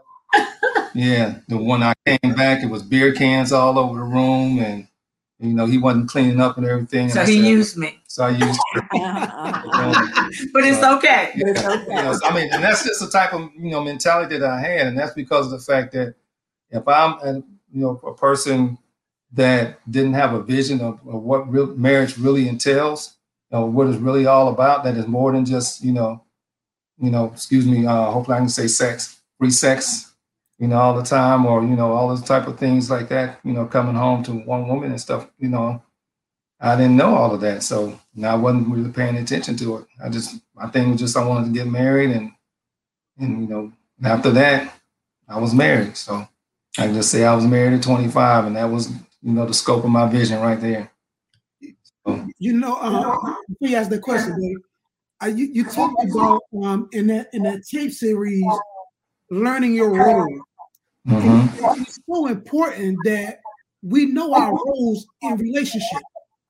Yeah, 0.96 1.40
the 1.48 1.58
one 1.58 1.84
I 1.84 1.94
came 2.06 2.34
back, 2.34 2.64
it 2.64 2.68
was 2.70 2.82
beer 2.82 3.14
cans 3.14 3.52
all 3.52 3.78
over 3.78 4.00
the 4.00 4.04
room, 4.06 4.60
and 4.60 4.88
you 5.40 5.54
know 5.54 5.66
he 5.66 5.78
wasn't 5.78 6.10
cleaning 6.10 6.42
up 6.42 6.58
and 6.58 6.66
everything. 6.66 7.10
So 7.10 7.20
and 7.22 7.30
he 7.30 7.36
said- 7.42 7.46
used 7.48 7.78
me, 7.78 8.00
So 8.08 8.24
I 8.26 8.30
used. 8.32 8.60
Him. 8.74 8.90
But 10.54 10.64
it's 10.64 10.84
okay. 10.84 11.32
It's 11.36 11.62
you 11.62 11.94
know, 11.94 12.12
okay. 12.12 12.28
I 12.28 12.34
mean, 12.36 12.50
and 12.52 12.64
that's 12.64 12.84
just 12.84 13.00
the 13.00 13.10
type 13.10 13.34
of 13.34 13.50
you 13.58 13.70
know 13.72 13.84
mentality 13.84 14.38
that 14.38 14.50
I 14.50 14.60
had, 14.60 14.88
and 14.88 14.98
that's 14.98 15.14
because 15.14 15.46
of 15.46 15.52
the 15.52 15.60
fact 15.60 15.94
that 15.94 16.16
if 16.72 16.88
I'm 16.88 17.14
a, 17.22 17.34
you 17.36 17.82
know 17.82 18.00
a 18.06 18.14
person 18.14 18.78
that 19.34 19.80
didn't 19.90 20.14
have 20.14 20.34
a 20.34 20.42
vision 20.42 20.82
of, 20.82 21.00
of 21.08 21.22
what 21.22 21.50
real 21.52 21.68
marriage 21.76 22.18
really 22.18 22.48
entails, 22.48 23.16
know, 23.52 23.66
what 23.66 23.88
it's 23.88 23.98
really 23.98 24.26
all 24.26 24.50
about, 24.50 24.84
that 24.84 24.96
is 24.96 25.08
more 25.08 25.32
than 25.32 25.46
just 25.46 25.84
you 25.84 25.92
know, 25.92 26.24
you 27.00 27.10
know, 27.10 27.32
excuse 27.34 27.66
me, 27.66 27.86
uh, 27.86 28.12
hopefully 28.12 28.36
I 28.36 28.40
can 28.40 28.50
say 28.50 28.68
sex, 28.68 29.22
free 29.38 29.52
sex, 29.52 30.14
you 30.58 30.68
know, 30.68 30.78
all 30.78 30.96
the 30.96 31.04
time, 31.04 31.46
or 31.46 31.62
you 31.62 31.76
know, 31.76 31.92
all 31.92 32.10
those 32.10 32.24
type 32.24 32.48
of 32.48 32.60
things 32.60 32.90
like 32.90 33.10
that, 33.10 33.40
you 33.44 33.54
know, 33.54 33.66
coming 33.66 33.96
home 33.96 34.24
to 34.24 34.32
one 34.32 34.68
woman 34.68 34.92
and 34.92 35.02
stuff, 35.02 35.30
you 35.38 35.50
know. 35.50 35.82
I 36.62 36.76
didn't 36.76 36.98
know 36.98 37.16
all 37.16 37.34
of 37.34 37.40
that, 37.40 37.64
so 37.64 37.98
I 38.22 38.36
wasn't 38.36 38.68
really 38.68 38.92
paying 38.92 39.16
attention 39.16 39.56
to 39.58 39.78
it. 39.78 39.86
I 40.04 40.10
just, 40.10 40.42
my 40.54 40.68
thing 40.68 40.92
was 40.92 41.00
just 41.00 41.16
I 41.16 41.26
wanted 41.26 41.46
to 41.46 41.54
get 41.54 41.68
married, 41.68 42.10
and 42.12 42.32
and 43.18 43.42
you 43.42 43.48
know, 43.48 43.72
after 44.04 44.32
that, 44.32 44.74
I 45.30 45.40
was 45.40 45.54
married. 45.54 45.96
So 45.96 46.28
I 46.78 46.86
can 46.86 46.94
just 46.94 47.12
say 47.12 47.24
I 47.24 47.34
was 47.34 47.46
married 47.46 47.74
at 47.74 47.84
25, 47.84 48.48
and 48.48 48.58
that 48.58 48.66
was 48.66 48.92
you 49.22 49.34
know 49.34 49.46
the 49.46 49.54
scope 49.54 49.84
of 49.84 49.90
my 49.90 50.08
vision 50.08 50.40
right 50.42 50.60
there. 50.60 50.92
So, 52.06 52.28
You 52.40 52.54
know, 52.54 52.76
uh, 52.76 53.18
before 53.50 53.68
you 53.68 53.76
ask 53.76 53.90
the 53.90 54.00
question, 54.00 54.40
Dave, 54.40 54.58
uh, 55.22 55.28
you, 55.28 55.46
you 55.52 55.64
talked 55.66 56.02
about 56.04 56.42
um, 56.64 56.88
in 56.94 57.08
that 57.08 57.34
in 57.34 57.44
that 57.44 57.64
tape 57.70 57.92
series, 57.92 58.58
learning 59.30 59.74
your 59.76 59.90
role. 59.92 60.42
mhm, 61.08 61.50
It's 61.58 62.00
so 62.10 62.28
important 62.28 63.04
that 63.04 63.42
we 63.84 64.06
know 64.06 64.34
our 64.34 64.54
roles 64.54 65.08
in 65.22 65.38
relationship. 65.38 66.02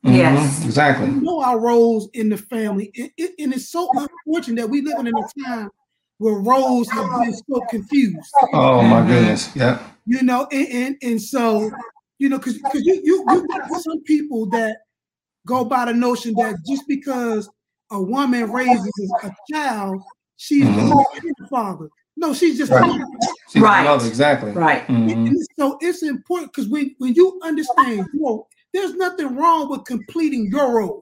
mhm, 0.05 0.15
Yes. 0.15 0.65
exactly. 0.65 1.09
We 1.09 1.15
know 1.21 1.41
our 1.41 1.59
roles 1.59 2.09
in 2.13 2.29
the 2.29 2.37
family. 2.37 2.91
It- 2.93 3.13
it- 3.17 3.35
and 3.39 3.53
it's 3.53 3.69
so 3.69 3.89
unfortunate 3.97 4.61
that 4.61 4.69
we 4.69 4.81
live 4.81 4.99
in 4.99 5.07
a 5.07 5.43
time 5.45 5.69
where 6.19 6.35
roles 6.35 6.91
have 6.91 7.05
been 7.19 7.33
so 7.49 7.61
confused. 7.61 8.33
Oh 8.53 8.81
my 8.83 9.01
Mhm. 9.01 9.07
goodness, 9.07 9.55
yeah, 9.55 9.79
You 10.05 10.21
know, 10.23 10.47
and 10.51 10.67
and, 10.67 10.97
and 11.01 11.21
so 11.21 11.71
you 12.19 12.29
know, 12.29 12.37
because 12.37 12.57
because 12.57 12.85
you 12.85 13.01
you 13.03 13.25
you 13.29 13.47
got 13.47 13.71
some 13.71 14.01
people 14.03 14.45
that 14.47 14.77
go 15.47 15.65
by 15.65 15.85
the 15.85 15.93
notion 15.93 16.35
that 16.35 16.57
just 16.65 16.87
because 16.87 17.49
a 17.91 18.01
woman 18.01 18.51
raises 18.51 19.13
a 19.23 19.31
child, 19.51 20.01
she's 20.37 20.67
Mhm. 20.67 21.03
the 21.37 21.47
father. 21.49 21.89
No, 22.17 22.33
she's 22.33 22.57
just 22.57 22.71
Right. 22.71 22.85
mother. 22.85 23.05
she's 23.49 23.61
Right. 23.61 23.81
another 23.81 24.05
exactly. 24.05 24.51
Right. 24.51 24.87
And 24.89 25.09
Mhm, 25.09 25.35
so 25.57 25.77
it's 25.81 26.03
important 26.03 26.51
because 26.53 26.69
when, 26.69 26.93
when 26.97 27.13
you 27.13 27.39
understand, 27.41 28.05
you 28.13 28.19
know, 28.21 28.45
there's 28.73 28.93
nothing 28.93 29.35
wrong 29.35 29.69
with 29.69 29.85
completing 29.85 30.51
your 30.51 30.75
role. 30.77 31.01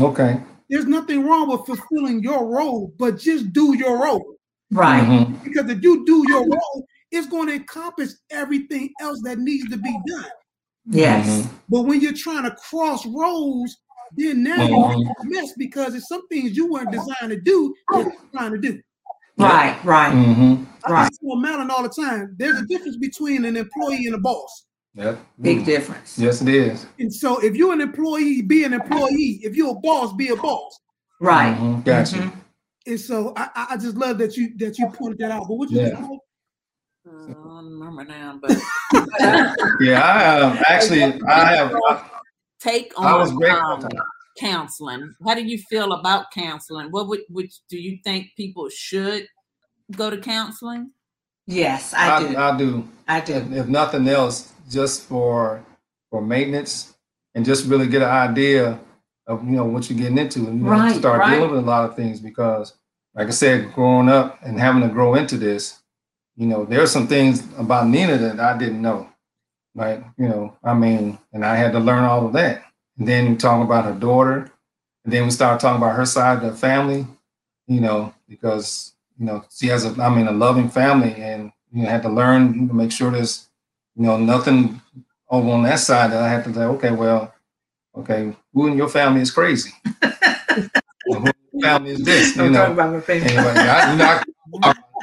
Okay. 0.00 0.40
There's 0.70 0.86
nothing 0.86 1.26
wrong 1.26 1.48
with 1.50 1.66
fulfilling 1.66 2.22
your 2.22 2.46
role, 2.46 2.92
but 2.98 3.18
just 3.18 3.52
do 3.52 3.76
your 3.76 4.02
role. 4.02 4.36
Right. 4.70 5.02
mhm, 5.06 5.44
Because 5.44 5.70
if 5.70 5.82
you 5.82 6.04
do 6.04 6.26
your 6.28 6.40
role, 6.48 6.86
it's 7.10 7.26
going 7.26 7.48
to 7.48 7.54
encompass 7.54 8.16
everything 8.30 8.90
else 9.00 9.20
that 9.24 9.38
needs 9.38 9.68
to 9.70 9.76
be 9.76 9.96
done. 10.06 10.24
Yes. 10.86 11.26
mhm, 11.26 11.48
But 11.68 11.82
when 11.82 12.00
you're 12.00 12.12
trying 12.14 12.44
to 12.44 12.50
cross 12.56 13.04
roles, 13.06 13.76
then 14.16 14.42
now 14.42 14.56
Mhm. 14.56 14.68
you're 14.70 14.92
in 14.92 15.08
a 15.08 15.24
mess 15.24 15.52
because 15.58 15.94
it's 15.94 16.08
some 16.08 16.26
things 16.28 16.56
you 16.56 16.70
weren't 16.72 16.90
designed 16.90 17.30
to 17.30 17.40
do 17.40 17.74
that 17.90 18.02
you're 18.04 18.12
trying 18.32 18.52
to 18.52 18.58
do. 18.58 18.80
Right. 19.36 19.78
Right. 19.84 20.12
Mm-hmm. 20.12 20.64
I 20.86 20.90
Right. 20.92 21.10
tell 21.22 21.36
Madeline 21.36 21.70
all 21.70 21.82
the 21.82 21.88
time, 21.90 22.34
there's 22.38 22.58
a 22.58 22.66
difference 22.66 22.96
between 22.96 23.44
an 23.44 23.56
employee 23.56 24.06
and 24.06 24.14
a 24.14 24.18
boss. 24.18 24.64
Yep. 24.94 25.20
Big 25.40 25.64
difference. 25.64 26.18
Yes, 26.18 26.40
it 26.42 26.48
is. 26.48 26.86
And 26.98 27.12
so 27.14 27.38
if 27.38 27.54
you're 27.54 27.72
an 27.72 27.80
employee, 27.80 28.42
be 28.42 28.64
an 28.64 28.72
employee. 28.72 29.40
If 29.44 29.54
you're 29.54 29.70
a 29.76 29.80
boss, 29.80 30.12
be 30.14 30.28
a 30.28 30.36
boss. 30.36 30.80
Right. 31.20 31.54
Mhm, 31.56 31.84
Gotcha. 31.84 32.16
Mhm. 32.16 32.32
And 32.86 32.98
so 33.00 33.32
I, 33.36 33.48
I- 33.54 33.66
I 33.72 33.76
just 33.76 33.96
love 33.96 34.18
that 34.18 34.36
you 34.36 34.56
that 34.58 34.78
you 34.78 34.86
pointed 34.88 35.18
that 35.18 35.30
out. 35.30 35.46
But 35.46 35.54
what 35.56 35.70
you 35.70 35.78
Yeah. 35.80 35.90
just- 35.90 36.10
I 37.08 37.32
don't 37.32 37.78
remember 37.78 38.04
now, 38.04 38.38
but 38.40 38.50
Yeah, 39.80 40.02
I 40.02 40.40
um, 40.40 40.58
actually 40.68 41.02
I 41.02 41.54
have. 41.54 41.74
I, 41.88 42.08
take 42.60 42.92
I 42.98 43.16
was 43.16 43.32
on 43.32 43.84
um, 43.84 43.88
counseling. 44.38 45.14
How 45.24 45.34
do 45.34 45.44
you 45.44 45.58
feel 45.58 45.92
about 45.92 46.30
counseling? 46.32 46.90
What 46.90 47.08
would 47.08 47.20
which 47.28 47.54
do 47.68 47.78
you 47.78 47.98
think 48.04 48.28
people 48.36 48.68
should 48.68 49.26
go 49.92 50.10
to 50.10 50.18
counseling? 50.18 50.92
Yes, 51.46 51.94
I 51.94 52.20
do. 52.20 52.36
I, 52.36 52.50
I 52.50 52.58
do. 52.58 52.88
I 53.08 53.20
do. 53.20 53.32
if, 53.34 53.52
if 53.52 53.68
nothing 53.68 54.08
else, 54.08 54.52
just 54.68 55.02
for 55.02 55.64
for 56.10 56.20
maintenance 56.22 56.94
and 57.34 57.44
just 57.44 57.66
really 57.66 57.86
get 57.86 58.02
an 58.02 58.08
idea 58.08 58.78
of 59.26 59.44
you 59.44 59.52
know 59.52 59.64
what 59.64 59.88
you're 59.88 59.98
getting 59.98 60.18
into 60.18 60.40
and 60.40 60.58
you 60.58 60.64
know, 60.64 60.70
Right, 60.70 60.96
start 60.96 61.20
right. 61.20 61.34
dealing 61.34 61.50
with 61.50 61.60
a 61.60 61.66
lot 61.66 61.88
of 61.88 61.96
things 61.96 62.20
because 62.20 62.74
like 63.14 63.28
I 63.28 63.30
said, 63.30 63.72
growing 63.72 64.08
up 64.08 64.38
and 64.42 64.58
having 64.60 64.82
to 64.82 64.88
grow 64.88 65.14
into 65.14 65.36
this, 65.36 65.80
you 66.38 66.46
know, 66.46 66.64
there 66.64 66.80
are 66.80 66.86
some 66.86 67.08
things 67.08 67.44
about 67.58 67.88
Nina 67.88 68.16
that 68.16 68.38
I 68.38 68.56
didn't 68.56 68.80
know. 68.80 69.08
Like, 69.74 70.04
you 70.16 70.28
know, 70.28 70.56
I 70.62 70.72
mean, 70.72 71.18
and 71.32 71.44
I 71.44 71.56
had 71.56 71.72
to 71.72 71.80
learn 71.80 72.04
all 72.04 72.26
of 72.26 72.32
that. 72.34 72.62
And 72.96 73.08
then 73.08 73.30
we 73.30 73.36
talk 73.36 73.62
about 73.62 73.84
her 73.84 73.98
daughter, 73.98 74.50
and 75.04 75.12
then 75.12 75.24
we 75.24 75.30
start 75.30 75.60
talking 75.60 75.82
about 75.82 75.96
her 75.96 76.06
side 76.06 76.42
of 76.42 76.50
the 76.50 76.56
family, 76.56 77.06
you 77.66 77.80
know, 77.80 78.14
because 78.28 78.94
you 79.18 79.26
know, 79.26 79.44
she 79.50 79.66
has 79.66 79.84
a 79.84 80.00
I 80.00 80.14
mean 80.14 80.28
a 80.28 80.32
loving 80.32 80.68
family 80.68 81.14
and 81.14 81.50
you 81.72 81.82
know, 81.82 81.88
had 81.88 82.02
to 82.02 82.08
learn 82.08 82.68
to 82.68 82.74
make 82.74 82.92
sure 82.92 83.10
there's 83.10 83.48
you 83.98 84.04
know, 84.04 84.16
nothing 84.16 84.80
over 85.28 85.50
on 85.50 85.64
that 85.64 85.80
side 85.80 86.12
that 86.12 86.22
I 86.22 86.28
have 86.28 86.44
to 86.44 86.54
say, 86.54 86.62
okay, 86.62 86.92
well, 86.92 87.34
okay, 87.96 88.34
who 88.54 88.68
in 88.68 88.76
your 88.76 88.88
family 88.88 89.20
is 89.20 89.30
crazy? 89.30 89.72
Who 91.06 91.16
in 91.16 91.32
your 91.52 91.62
family 91.62 91.90
is 91.92 92.04
this? 92.04 92.36
You 92.36 92.50
know, 92.50 92.72
about 92.72 92.92
my 92.92 93.00
family. 93.00 93.28
anyway, 93.28 93.54
I, 93.56 93.92
you 93.92 93.98
know, 93.98 94.20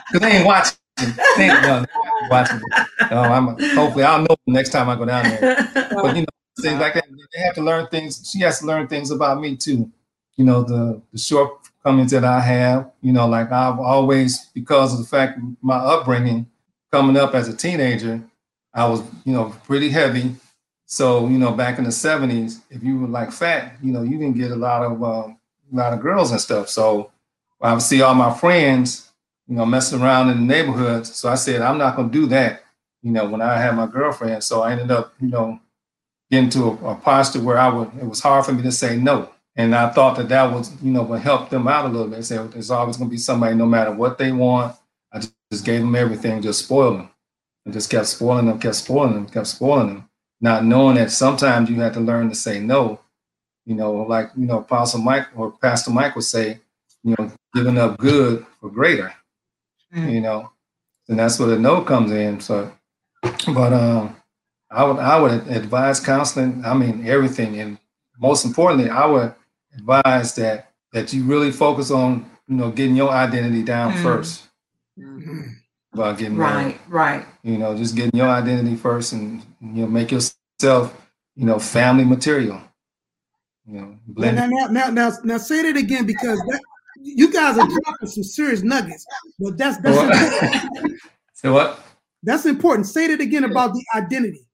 because 0.08 0.22
they 0.22 0.38
ain't 0.38 0.46
watching. 0.46 0.78
They 0.98 1.50
ain't 1.50 1.88
watching. 2.30 2.62
No, 3.12 3.18
I'm, 3.22 3.48
hopefully, 3.76 4.04
I'll 4.04 4.22
know 4.22 4.36
next 4.48 4.70
time 4.70 4.90
I 4.90 4.96
go 4.96 5.06
down 5.06 5.24
there. 5.24 5.68
But 5.92 6.16
you 6.16 6.22
know, 6.22 6.28
things 6.62 6.80
like 6.80 6.94
that, 6.94 7.06
they 7.34 7.42
have 7.42 7.56
to 7.56 7.62
learn 7.62 7.88
things. 7.88 8.30
She 8.32 8.40
has 8.42 8.60
to 8.60 8.66
learn 8.66 8.88
things 8.88 9.12
about 9.12 9.42
me 9.42 9.56
too. 9.58 9.92
You 10.38 10.46
know, 10.46 10.64
the 10.64 11.02
the 11.12 11.18
shortcomings 11.18 12.12
that 12.12 12.24
I 12.24 12.40
have. 12.40 12.92
You 13.02 13.14
know, 13.14 13.28
like 13.28 13.52
I've 13.52 13.80
always, 13.80 14.46
because 14.54 14.94
of 14.94 15.00
the 15.00 15.06
fact 15.06 15.40
my 15.62 15.76
upbringing, 15.78 16.48
coming 16.92 17.18
up 17.18 17.36
as 17.36 17.48
a 17.48 17.56
teenager, 17.56 18.22
I 18.74 18.86
was, 18.88 19.02
you 19.26 19.34
know, 19.34 19.54
pretty 19.66 19.90
heavy. 19.90 20.36
So, 20.86 21.28
you 21.28 21.38
know, 21.38 21.52
back 21.52 21.78
in 21.78 21.84
the 21.84 21.90
'70s, 21.90 22.62
if 22.70 22.84
you 22.84 23.00
were 23.00 23.08
like 23.08 23.32
fat, 23.32 23.76
you 23.82 23.92
know, 23.92 24.04
you 24.04 24.18
didn't 24.18 24.38
get 24.38 24.52
a 24.52 24.56
lot 24.56 24.84
of 24.84 25.04
um, 25.04 25.38
a 25.74 25.76
lot 25.76 25.94
of 25.94 26.02
girls 26.02 26.32
and 26.32 26.40
stuff. 26.40 26.70
So, 26.70 27.12
I 27.62 27.74
would 27.74 27.82
see 27.82 28.02
all 28.02 28.14
my 28.16 28.34
friends, 28.34 29.05
you 29.48 29.56
know, 29.56 29.66
messing 29.66 30.02
around 30.02 30.30
in 30.30 30.38
the 30.38 30.44
neighborhoods. 30.44 31.16
So 31.16 31.30
I 31.30 31.36
said, 31.36 31.62
I'm 31.62 31.78
not 31.78 31.96
going 31.96 32.10
to 32.10 32.14
do 32.14 32.26
that. 32.28 32.64
You 33.02 33.12
know, 33.12 33.30
when 33.30 33.42
I 33.42 33.58
had 33.58 33.76
my 33.76 33.86
girlfriend. 33.86 34.44
So 34.44 34.64
I 34.64 34.72
ended 34.72 34.92
up, 34.92 35.14
you 35.20 35.28
know, 35.28 35.60
getting 36.32 36.50
to 36.52 36.64
a, 36.64 36.92
a 36.92 36.96
posture 36.96 37.42
where 37.42 37.58
I 37.58 37.70
would. 37.70 37.92
It 38.02 38.06
was 38.06 38.20
hard 38.20 38.46
for 38.46 38.54
me 38.54 38.64
to 38.64 38.72
say 38.72 38.98
no. 38.98 39.30
And 39.56 39.74
I 39.74 39.90
thought 39.90 40.18
that 40.18 40.30
that 40.30 40.52
was, 40.52 40.72
you 40.82 40.92
know, 40.92 41.04
would 41.04 41.22
help 41.22 41.50
them 41.50 41.68
out 41.68 41.86
a 41.86 41.90
little 41.90 42.08
bit. 42.08 42.26
Say 42.26 42.38
there's 42.38 42.72
always 42.72 42.98
going 42.98 43.10
to 43.10 43.14
be 43.14 43.18
somebody, 43.18 43.56
no 43.56 43.66
matter 43.66 43.92
what 43.92 44.18
they 44.18 44.32
want. 44.32 44.76
I 45.14 45.20
just, 45.20 45.34
just 45.52 45.66
gave 45.66 45.82
them 45.82 45.96
everything, 45.96 46.42
just 46.42 46.66
spoiled 46.66 47.00
them, 47.00 47.10
and 47.64 47.74
just 47.74 47.90
kept 47.90 48.08
spoiling 48.08 48.48
them, 48.48 48.60
kept 48.60 48.76
spoiling 48.76 49.14
them, 49.14 49.28
kept 49.28 49.48
spoiling 49.48 49.88
them, 49.88 50.10
not 50.42 50.66
knowing 50.66 50.96
that 50.96 51.12
sometimes 51.12 51.70
you 51.70 51.80
have 51.80 51.94
to 51.94 52.02
learn 52.02 52.28
to 52.30 52.36
say 52.36 52.60
no. 52.60 53.00
You 53.66 53.76
know, 53.76 53.94
like 53.94 54.32
you 54.36 54.46
know, 54.46 54.60
Apostle 54.60 55.00
Mike 55.00 55.28
or 55.36 55.52
Pastor 55.52 55.92
Mike 55.92 56.16
would 56.16 56.26
say, 56.26 56.60
you 57.04 57.16
know, 57.18 57.32
giving 57.54 57.78
up 57.78 57.98
good 57.98 58.46
for 58.60 58.70
greater. 58.70 59.14
Mm. 59.96 60.12
You 60.14 60.22
know, 60.22 60.52
and 61.10 61.20
that's 61.20 61.40
where 61.40 61.50
the 61.50 61.60
no 61.60 61.82
comes 61.82 62.12
in. 62.12 62.40
So, 62.42 62.72
but 63.54 63.74
um, 63.74 64.16
I 64.72 64.84
would 64.84 65.00
I 65.00 65.20
would 65.20 65.48
advise 65.48 66.00
counseling. 66.00 66.64
I 66.66 66.74
mean, 66.74 67.08
everything, 67.08 67.60
and 67.60 67.78
most 68.20 68.46
importantly, 68.46 68.90
I 68.90 69.06
would 69.06 69.34
advise 69.76 70.36
that 70.36 70.72
that 70.94 71.14
you 71.14 71.24
really 71.24 71.52
focus 71.52 71.92
on 71.92 72.30
you 72.48 72.56
know 72.58 72.72
getting 72.72 72.96
your 72.96 73.10
identity 73.12 73.64
down 73.64 73.94
Mm. 73.94 74.04
first 74.04 74.44
Mhm. 75.00 75.56
about 75.94 76.18
getting 76.18 76.38
married. 76.38 76.80
right. 76.90 77.18
Right. 77.18 77.26
You 77.44 77.58
know, 77.58 77.76
just 77.78 77.96
getting 77.96 78.18
your 78.18 78.30
identity 78.30 78.76
first, 78.76 79.14
and 79.14 79.42
you 79.62 79.84
know, 79.84 79.88
make 79.88 80.12
yourself 80.12 80.94
you 81.36 81.46
know 81.46 81.60
family 81.60 82.06
material. 82.06 82.62
You 83.68 83.74
know, 83.82 83.88
Now, 83.88 83.98
blend. 84.08 84.36
now, 84.38 84.48
now, 84.48 84.68
now, 84.68 84.90
now, 84.90 85.12
now 85.24 85.38
say 85.38 85.64
that 85.64 85.76
again 85.78 86.06
because 86.06 86.38
that, 86.50 86.62
you 87.06 87.32
guys 87.32 87.58
are 87.58 87.68
dropping 87.68 88.08
some 88.08 88.24
serious 88.24 88.64
nuggets. 88.64 89.06
But 89.40 89.58
that's 89.58 89.78
that's 89.78 89.98
important. 89.98 91.02
So 91.38 91.54
what? 91.54 91.80
that's 92.24 92.46
important. 92.46 92.88
Say 92.88 93.08
that 93.08 93.22
again 93.22 93.44
about 93.44 93.74
the 93.74 93.84
identity. 93.94 94.48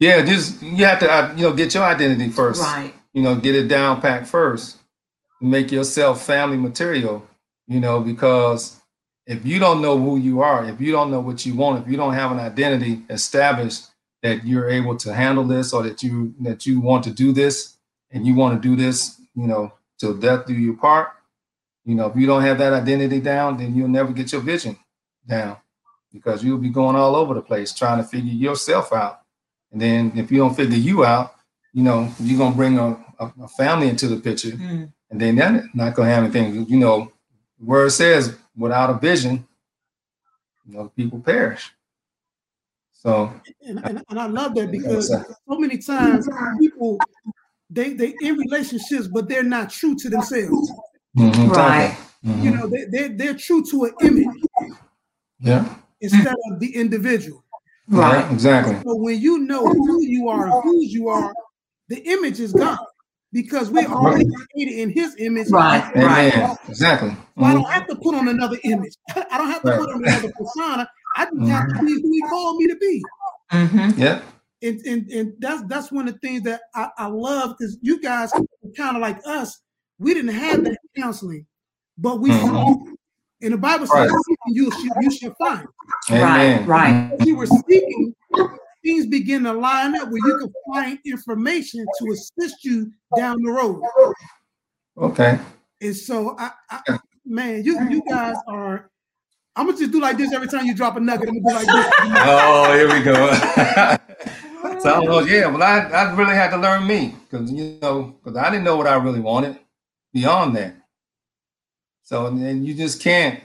Yeah, 0.00 0.22
just 0.22 0.60
you 0.62 0.84
have 0.84 0.98
to 1.00 1.10
uh, 1.10 1.32
you 1.36 1.42
know 1.42 1.52
get 1.52 1.72
your 1.74 1.84
identity 1.84 2.30
first. 2.30 2.62
Right. 2.62 2.92
you 3.12 3.22
know, 3.22 3.36
get 3.36 3.54
it 3.54 3.68
down 3.68 4.00
packed 4.00 4.26
first. 4.26 4.78
Make 5.40 5.70
yourself 5.70 6.24
family 6.24 6.56
material, 6.56 7.26
you 7.66 7.80
know, 7.80 8.00
because 8.00 8.80
if 9.26 9.44
you 9.44 9.58
don't 9.58 9.80
know 9.80 9.98
who 9.98 10.16
you 10.16 10.40
are, 10.40 10.64
if 10.64 10.80
you 10.80 10.92
don't 10.92 11.10
know 11.10 11.20
what 11.20 11.46
you 11.46 11.54
want, 11.54 11.84
if 11.84 11.90
you 11.90 11.96
don't 11.96 12.14
have 12.14 12.32
an 12.32 12.40
identity 12.40 13.02
established 13.10 13.88
that 14.22 14.44
you're 14.46 14.68
able 14.68 14.96
to 14.96 15.12
handle 15.14 15.44
this 15.44 15.72
or 15.72 15.82
that 15.82 16.02
you 16.02 16.34
that 16.40 16.66
you 16.66 16.80
want 16.80 17.04
to 17.04 17.10
do 17.10 17.32
this 17.32 17.76
and 18.10 18.26
you 18.26 18.34
want 18.34 18.60
to 18.60 18.68
do 18.68 18.74
this, 18.76 19.20
you 19.34 19.46
know, 19.46 19.72
till 19.98 20.14
death 20.14 20.46
do 20.46 20.54
you 20.54 20.76
part, 20.76 21.10
you 21.84 21.94
know, 21.94 22.06
if 22.06 22.16
you 22.16 22.26
don't 22.26 22.42
have 22.42 22.58
that 22.58 22.72
identity 22.72 23.20
down, 23.20 23.56
then 23.58 23.74
you'll 23.74 23.88
never 23.88 24.12
get 24.12 24.32
your 24.32 24.40
vision 24.40 24.78
down 25.26 25.56
because 26.12 26.44
you'll 26.44 26.58
be 26.58 26.68
going 26.70 26.96
all 26.96 27.16
over 27.16 27.34
the 27.34 27.42
place 27.42 27.72
trying 27.72 27.98
to 27.98 28.04
figure 28.08 28.32
yourself 28.32 28.92
out. 28.92 29.20
And 29.72 29.80
then 29.80 30.12
if 30.16 30.30
you 30.30 30.38
don't 30.38 30.54
figure 30.54 30.76
you 30.76 31.04
out, 31.04 31.34
you 31.72 31.82
know, 31.82 32.12
you're 32.20 32.38
gonna 32.38 32.54
bring 32.54 32.78
a, 32.78 32.90
a, 33.18 33.32
a 33.42 33.48
family 33.48 33.88
into 33.88 34.06
the 34.06 34.16
picture, 34.20 34.50
Mm. 34.50 34.92
and 35.10 35.20
then 35.20 35.36
that's 35.36 35.66
not 35.74 35.94
gonna 35.94 36.10
have 36.10 36.24
anything. 36.24 36.66
You 36.68 36.78
know, 36.78 37.12
where 37.58 37.86
it 37.86 37.92
says 37.92 38.36
without 38.56 38.90
a 38.90 38.98
vision, 38.98 39.46
you 40.66 40.74
know, 40.74 40.88
people 40.94 41.20
perish. 41.20 41.72
So 42.92 43.32
and, 43.66 43.80
and, 43.84 44.04
and 44.08 44.20
I 44.20 44.26
love 44.26 44.54
that 44.54 44.70
because 44.70 45.08
so 45.08 45.58
many 45.58 45.78
times 45.78 46.28
people 46.60 46.98
they 47.70 47.94
they 47.94 48.14
in 48.20 48.36
relationships, 48.36 49.08
but 49.08 49.28
they're 49.28 49.42
not 49.42 49.70
true 49.70 49.96
to 49.96 50.10
themselves. 50.10 50.70
Mhm, 51.16 51.48
Right. 51.50 51.96
mhm, 52.24 52.44
You 52.44 52.50
know, 52.50 52.68
they 52.68 52.84
they're, 52.90 53.08
they're 53.16 53.34
true 53.34 53.62
to 53.70 53.84
an 53.84 53.94
image 54.00 54.26
yeah, 55.40 55.74
instead 56.00 56.34
of 56.50 56.60
the 56.60 56.74
individual. 56.74 57.42
Right. 57.88 58.20
yeah, 58.24 58.32
exactly. 58.32 58.74
So 58.84 58.96
when 58.96 59.20
you 59.20 59.38
know 59.40 59.66
who 59.66 60.02
you 60.06 60.28
are, 60.28 60.46
and 60.46 60.54
whose 60.62 60.92
you 60.92 61.08
are, 61.08 61.32
the 61.88 61.98
image 62.08 62.40
is 62.40 62.52
gone 62.52 62.78
because 63.32 63.70
we're 63.70 63.88
already 63.88 64.24
created 64.52 64.78
in 64.78 64.90
His 64.90 65.16
image. 65.18 65.48
Right. 65.50 65.84
Right. 65.96 66.32
Amen. 66.32 66.56
Exactly. 66.68 67.10
So 67.38 67.44
I 67.44 67.50
Mhm. 67.50 67.54
don't 67.54 67.72
have 67.72 67.86
to 67.88 67.96
put 67.96 68.14
on 68.14 68.28
another 68.28 68.58
image. 68.64 68.94
I 69.30 69.36
don't 69.38 69.48
have 69.50 69.62
to 69.62 69.70
Right. 69.70 69.78
put 69.78 69.90
on 69.90 70.04
another 70.04 70.32
persona. 70.38 70.88
I 71.16 71.24
just 71.26 71.50
have 71.50 71.66
to 71.68 71.84
be 71.84 72.00
who 72.02 72.10
He 72.12 72.22
called 72.22 72.56
me 72.58 72.66
to 72.68 72.76
be. 72.76 73.02
Mm-hmm. 73.52 74.00
Yeah. 74.00 74.22
and 74.62 74.80
and, 74.86 75.10
and 75.10 75.32
that's 75.40 75.62
that's 75.64 75.90
one 75.92 76.06
of 76.08 76.14
the 76.14 76.20
things 76.20 76.42
that 76.44 76.60
I, 76.74 76.88
I 76.96 77.06
love 77.08 77.56
because 77.58 77.76
you 77.82 78.00
guys 78.00 78.32
kind 78.76 78.96
of 78.96 79.02
like 79.02 79.18
us. 79.26 79.60
We 80.02 80.14
didn't 80.14 80.34
have 80.34 80.64
that 80.64 80.78
counseling, 80.96 81.46
but 81.96 82.20
we 82.20 82.30
Mhm. 82.30 82.40
saw. 82.40 82.76
And 83.40 83.52
the 83.54 83.58
Bible 83.58 83.86
says, 83.86 84.10
Right. 84.10 84.10
You 84.48 84.70
shall, 84.70 85.02
you 85.02 85.10
shall 85.10 85.34
find." 85.34 85.66
Amen. 86.10 86.66
right. 86.66 87.12
As 87.12 87.24
you 87.24 87.36
were 87.36 87.46
seeking, 87.46 88.14
things 88.84 89.06
begin 89.06 89.44
to 89.44 89.52
line 89.52 89.94
up 89.94 90.08
where 90.10 90.20
you 90.24 90.36
can 90.38 90.52
find 90.72 90.98
information 91.06 91.86
to 91.98 92.10
assist 92.10 92.64
you 92.64 92.92
down 93.16 93.40
the 93.42 93.50
road. 93.50 93.80
Okay. 94.98 95.38
And 95.80 95.96
so, 95.96 96.36
I, 96.38 96.50
I 96.70 96.98
man, 97.24 97.62
you 97.64 97.78
you 97.88 98.02
guys 98.08 98.36
are. 98.48 98.90
I'm 99.54 99.66
gonna 99.66 99.78
just 99.78 99.92
do 99.92 100.00
like 100.00 100.16
this 100.16 100.32
every 100.32 100.48
time 100.48 100.66
you 100.66 100.74
drop 100.74 100.96
a 100.96 101.00
nugget. 101.00 101.28
I'm 101.28 101.34
gonna 101.36 101.46
do 101.46 101.54
like 101.54 101.72
this. 101.72 101.86
Oh, 102.24 102.72
here 102.74 102.92
we 102.92 103.02
go. 103.04 103.32
so 104.80 104.90
I 104.90 104.94
don't 104.94 105.04
know. 105.04 105.20
Yeah, 105.20 105.46
well, 105.48 105.62
I, 105.62 105.80
I 105.80 106.14
really 106.14 106.34
had 106.34 106.50
to 106.50 106.56
learn 106.56 106.86
me 106.86 107.14
because 107.30 107.52
you 107.52 107.78
know 107.82 108.14
because 108.22 108.36
I 108.36 108.50
didn't 108.50 108.64
know 108.64 108.76
what 108.76 108.86
I 108.86 108.94
really 108.94 109.20
wanted 109.20 109.58
beyond 110.12 110.56
that. 110.56 110.74
So 112.02 112.26
and 112.26 112.42
then 112.42 112.64
you 112.64 112.74
just 112.74 113.00
can't. 113.00 113.40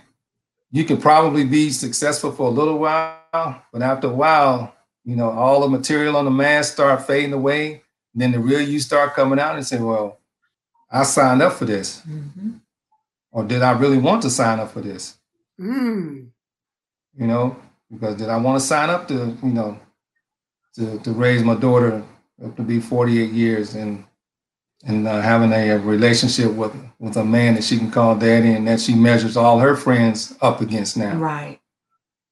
You 0.72 0.84
can 0.84 0.98
probably 0.98 1.46
be 1.46 1.70
successful 1.70 2.32
for 2.32 2.48
a 2.48 2.52
little 2.52 2.78
while, 2.78 3.62
but 3.72 3.82
after 3.82 4.08
a 4.08 4.14
while, 4.14 4.76
you 5.06 5.16
know, 5.16 5.30
all 5.32 5.62
the 5.62 5.70
material 5.70 6.18
on 6.18 6.26
the 6.26 6.32
mask 6.32 6.74
start 6.74 7.06
fading 7.08 7.34
away. 7.34 7.84
Then 8.14 8.32
the 8.32 8.40
real 8.40 8.62
you 8.62 8.80
start 8.80 9.14
coming 9.14 9.40
out 9.40 9.56
and 9.56 9.66
say, 9.66 9.80
"Well, 9.80 10.20
I 10.92 11.04
signed 11.04 11.42
up 11.42 11.54
for 11.54 11.66
this, 11.66 12.02
Mm-hmm. 12.02 12.50
or 13.32 13.44
did 13.44 13.62
I 13.62 13.72
really 13.72 14.00
want 14.00 14.24
to 14.24 14.30
sign 14.30 14.60
up 14.60 14.72
for 14.72 14.82
this?" 14.82 15.18
Mm. 15.60 16.30
you 17.18 17.28
know, 17.28 17.56
because 17.92 18.16
did 18.16 18.30
I 18.30 18.38
want 18.38 18.60
to 18.60 18.66
sign 18.68 18.90
up 18.90 19.08
to, 19.08 19.38
you 19.42 19.50
know, 19.50 19.80
to, 20.76 21.00
to 21.00 21.12
raise 21.12 21.44
my 21.44 21.56
daughter 21.56 22.04
up 22.44 22.56
to 22.58 22.62
be 22.64 22.80
48 22.80 23.32
years 23.32 23.74
and 23.76 24.04
and 24.86 25.08
uh, 25.08 25.22
having 25.22 25.52
a, 25.54 25.70
a 25.72 25.80
relationship 25.80 26.52
with 26.54 26.74
with 27.00 27.16
a 27.18 27.24
man 27.24 27.56
that 27.56 27.64
she 27.64 27.78
can 27.78 27.92
call 27.92 28.16
daddy 28.16 28.54
and 28.54 28.68
that 28.68 28.80
she 28.80 28.96
measures 28.96 29.38
all 29.38 29.60
her 29.60 29.76
friends 29.76 30.36
up 30.42 30.62
against 30.62 30.98
now, 30.98 31.16
Right. 31.16 31.60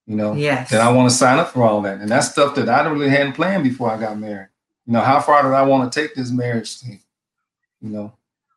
you 0.08 0.16
know, 0.16 0.34
Yes. 0.34 0.70
that 0.72 0.82
I 0.82 0.92
want 0.92 1.10
to 1.10 1.16
sign 1.16 1.38
up 1.40 1.50
for 1.50 1.64
all 1.64 1.82
that, 1.84 2.00
and 2.00 2.10
that's 2.10 2.32
stuff 2.32 2.56
that 2.56 2.70
I 2.70 2.86
really 2.88 3.10
hadn't 3.10 3.34
planned 3.34 3.64
before 3.64 3.92
I 3.92 4.00
got 4.00 4.18
married. 4.18 4.50
You 4.86 4.94
know, 4.94 5.02
how 5.02 5.20
far 5.20 5.44
did 5.44 5.54
I 5.54 5.64
want 5.64 5.92
to 5.92 6.00
take 6.00 6.14
this 6.16 6.32
marriage 6.32 6.80
thing? 6.80 7.02
You 7.82 7.90
know, 7.90 8.14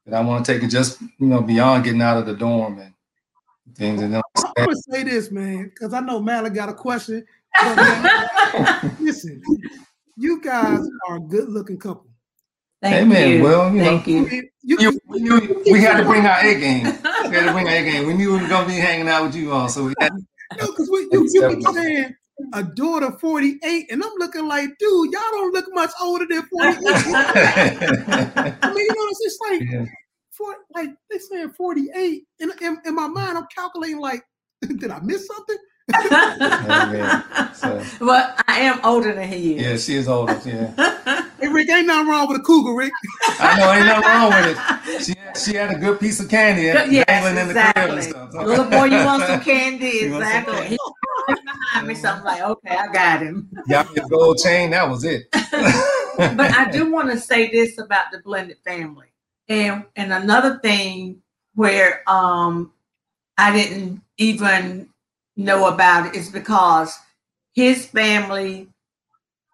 that 0.06 0.14
I 0.14 0.20
want 0.22 0.44
to 0.44 0.52
take 0.52 0.62
it 0.62 0.68
just 0.68 1.00
you 1.00 1.26
know 1.26 1.40
beyond 1.42 1.84
getting 1.84 2.02
out 2.02 2.16
of 2.18 2.26
the 2.26 2.34
dorm 2.34 2.78
and 2.78 2.94
things 3.74 4.00
and 4.00 4.14
then 4.14 4.22
I'm 4.36 4.52
gonna 4.64 4.76
say 4.90 5.02
this, 5.02 5.30
man, 5.30 5.64
because 5.64 5.92
I 5.92 6.00
know 6.00 6.20
Malik 6.20 6.54
got 6.54 6.68
a 6.70 6.74
question. 6.74 7.24
But, 7.60 7.76
man, 8.52 8.96
listen, 9.00 9.42
you 10.16 10.40
guys 10.40 10.80
are 11.08 11.16
a 11.16 11.20
good-looking 11.20 11.78
couple. 11.78 12.06
Thank 12.80 13.06
Amen. 13.06 13.38
you. 13.38 13.42
Well, 13.42 13.74
you 13.74 13.80
Thank 13.80 14.06
I 14.06 14.10
you. 14.10 14.26
mean, 14.26 14.50
you, 14.62 14.76
You, 14.80 15.00
we, 15.06 15.20
knew, 15.20 15.62
we 15.70 15.80
had 15.80 15.96
to 15.96 16.04
bring 16.04 16.24
our 16.26 16.38
A 16.38 16.60
game. 16.60 16.84
We 16.84 17.34
had 17.34 17.46
to 17.46 17.52
bring 17.52 17.66
our 17.66 17.74
A 17.74 17.82
game. 17.82 18.06
We 18.06 18.14
knew 18.14 18.32
we 18.32 18.42
were 18.42 18.48
gonna 18.48 18.68
be 18.68 18.74
hanging 18.74 19.08
out 19.08 19.24
with 19.24 19.34
you 19.34 19.52
all, 19.52 19.68
so 19.68 19.84
we 19.84 19.94
had. 19.98 20.12
because 20.50 20.88
you, 20.88 21.28
you 21.32 21.56
keep 21.56 21.66
saying 21.74 22.14
a 22.52 22.62
daughter 22.62 23.10
48, 23.18 23.86
and 23.90 24.02
I'm 24.02 24.12
looking 24.18 24.46
like, 24.46 24.68
dude, 24.78 25.12
y'all 25.12 25.20
don't 25.32 25.52
look 25.52 25.66
much 25.72 25.90
older 26.00 26.26
than 26.28 26.42
48. 26.42 26.78
I 28.62 28.72
mean, 28.74 28.76
you 28.76 28.94
know, 28.94 29.08
it's 29.10 29.22
just 29.24 29.40
like, 29.50 29.62
yeah. 29.62 29.84
for, 30.30 30.54
like 30.74 30.90
they 31.10 31.18
saying 31.18 31.50
48. 31.50 32.22
And 32.40 32.52
in, 32.60 32.78
in 32.86 32.94
my 32.94 33.08
mind, 33.08 33.38
I'm 33.38 33.46
calculating 33.54 33.98
like, 33.98 34.22
did 34.60 34.90
I 34.90 35.00
miss 35.00 35.26
something? 35.26 35.58
Amen. 35.94 37.24
So 37.54 37.82
well, 38.00 38.34
I 38.46 38.60
am 38.60 38.80
older 38.84 39.14
than 39.14 39.28
he 39.28 39.56
is. 39.56 39.62
yeah, 39.62 39.76
she 39.76 39.98
is 39.98 40.08
older. 40.08 40.40
Yeah, 40.44 40.72
Hey, 41.40 41.48
Rick, 41.48 41.68
ain't 41.70 41.86
nothing 41.86 42.08
wrong 42.08 42.28
with 42.28 42.40
a 42.40 42.44
cougar, 42.44 42.72
Rick. 42.74 42.92
I 43.40 43.58
know 43.58 43.72
ain't 43.72 43.86
nothing 43.86 44.04
wrong 44.10 44.32
with 44.44 44.56
it. 44.56 44.58
She 45.04 45.14
had, 45.16 45.36
she 45.36 45.54
had 45.54 45.70
a 45.70 45.78
good 45.78 46.00
piece 46.00 46.18
of 46.18 46.28
candy 46.28 46.62
Yes, 46.62 47.06
dangling 47.06 47.36
in 47.36 47.48
the 47.48 47.54
crib 47.54 47.90
and 47.90 48.02
stuff. 48.02 48.32
So- 48.32 48.42
Little 48.42 48.64
boy, 48.64 48.84
you 48.84 49.04
want 49.04 49.22
some 49.22 49.40
candy? 49.44 49.86
You 49.86 50.08
some 50.10 50.22
Exactly. 50.22 50.54
candy? 50.56 50.76
He 51.28 51.34
behind 51.34 51.86
me, 51.88 51.94
so 51.94 52.08
I'm 52.10 52.24
like, 52.24 52.42
okay, 52.42 52.76
I 52.76 52.88
got 52.92 53.20
him. 53.22 53.48
Got 53.68 53.92
me 53.94 54.00
a 54.02 54.08
gold 54.08 54.38
chain. 54.42 54.70
That 54.70 54.88
was 54.88 55.04
it. 55.04 55.28
but 55.32 56.52
I 56.56 56.68
do 56.72 56.90
want 56.90 57.10
to 57.12 57.18
say 57.18 57.50
this 57.50 57.78
about 57.78 58.10
the 58.12 58.18
blended 58.20 58.56
family. 58.64 59.06
And 59.48 59.84
and 59.94 60.12
another 60.12 60.58
thing 60.58 61.22
where 61.54 62.02
um 62.10 62.72
I 63.36 63.52
didn't 63.52 64.00
even 64.16 64.88
know 65.38 65.68
about 65.68 66.06
it 66.06 66.14
is 66.14 66.28
because 66.28 66.98
his 67.54 67.86
family 67.86 68.68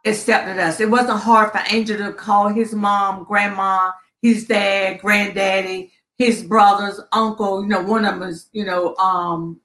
accepted 0.04 0.58
us. 0.58 0.80
It 0.80 0.90
wasn't 0.90 1.20
hard 1.20 1.52
for 1.52 1.60
Angel 1.70 1.98
to 1.98 2.12
call 2.12 2.48
his 2.48 2.74
mom, 2.74 3.24
grandma, 3.24 3.92
his 4.20 4.46
dad, 4.46 5.00
granddaddy, 5.00 5.92
his 6.18 6.42
brothers, 6.42 7.00
uncle. 7.12 7.62
You 7.62 7.68
know, 7.68 7.82
one 7.82 8.04
of 8.04 8.18
them 8.18 8.28
is, 8.28 8.48
you 8.52 8.64
know, 8.64 8.96
um, 8.96 9.60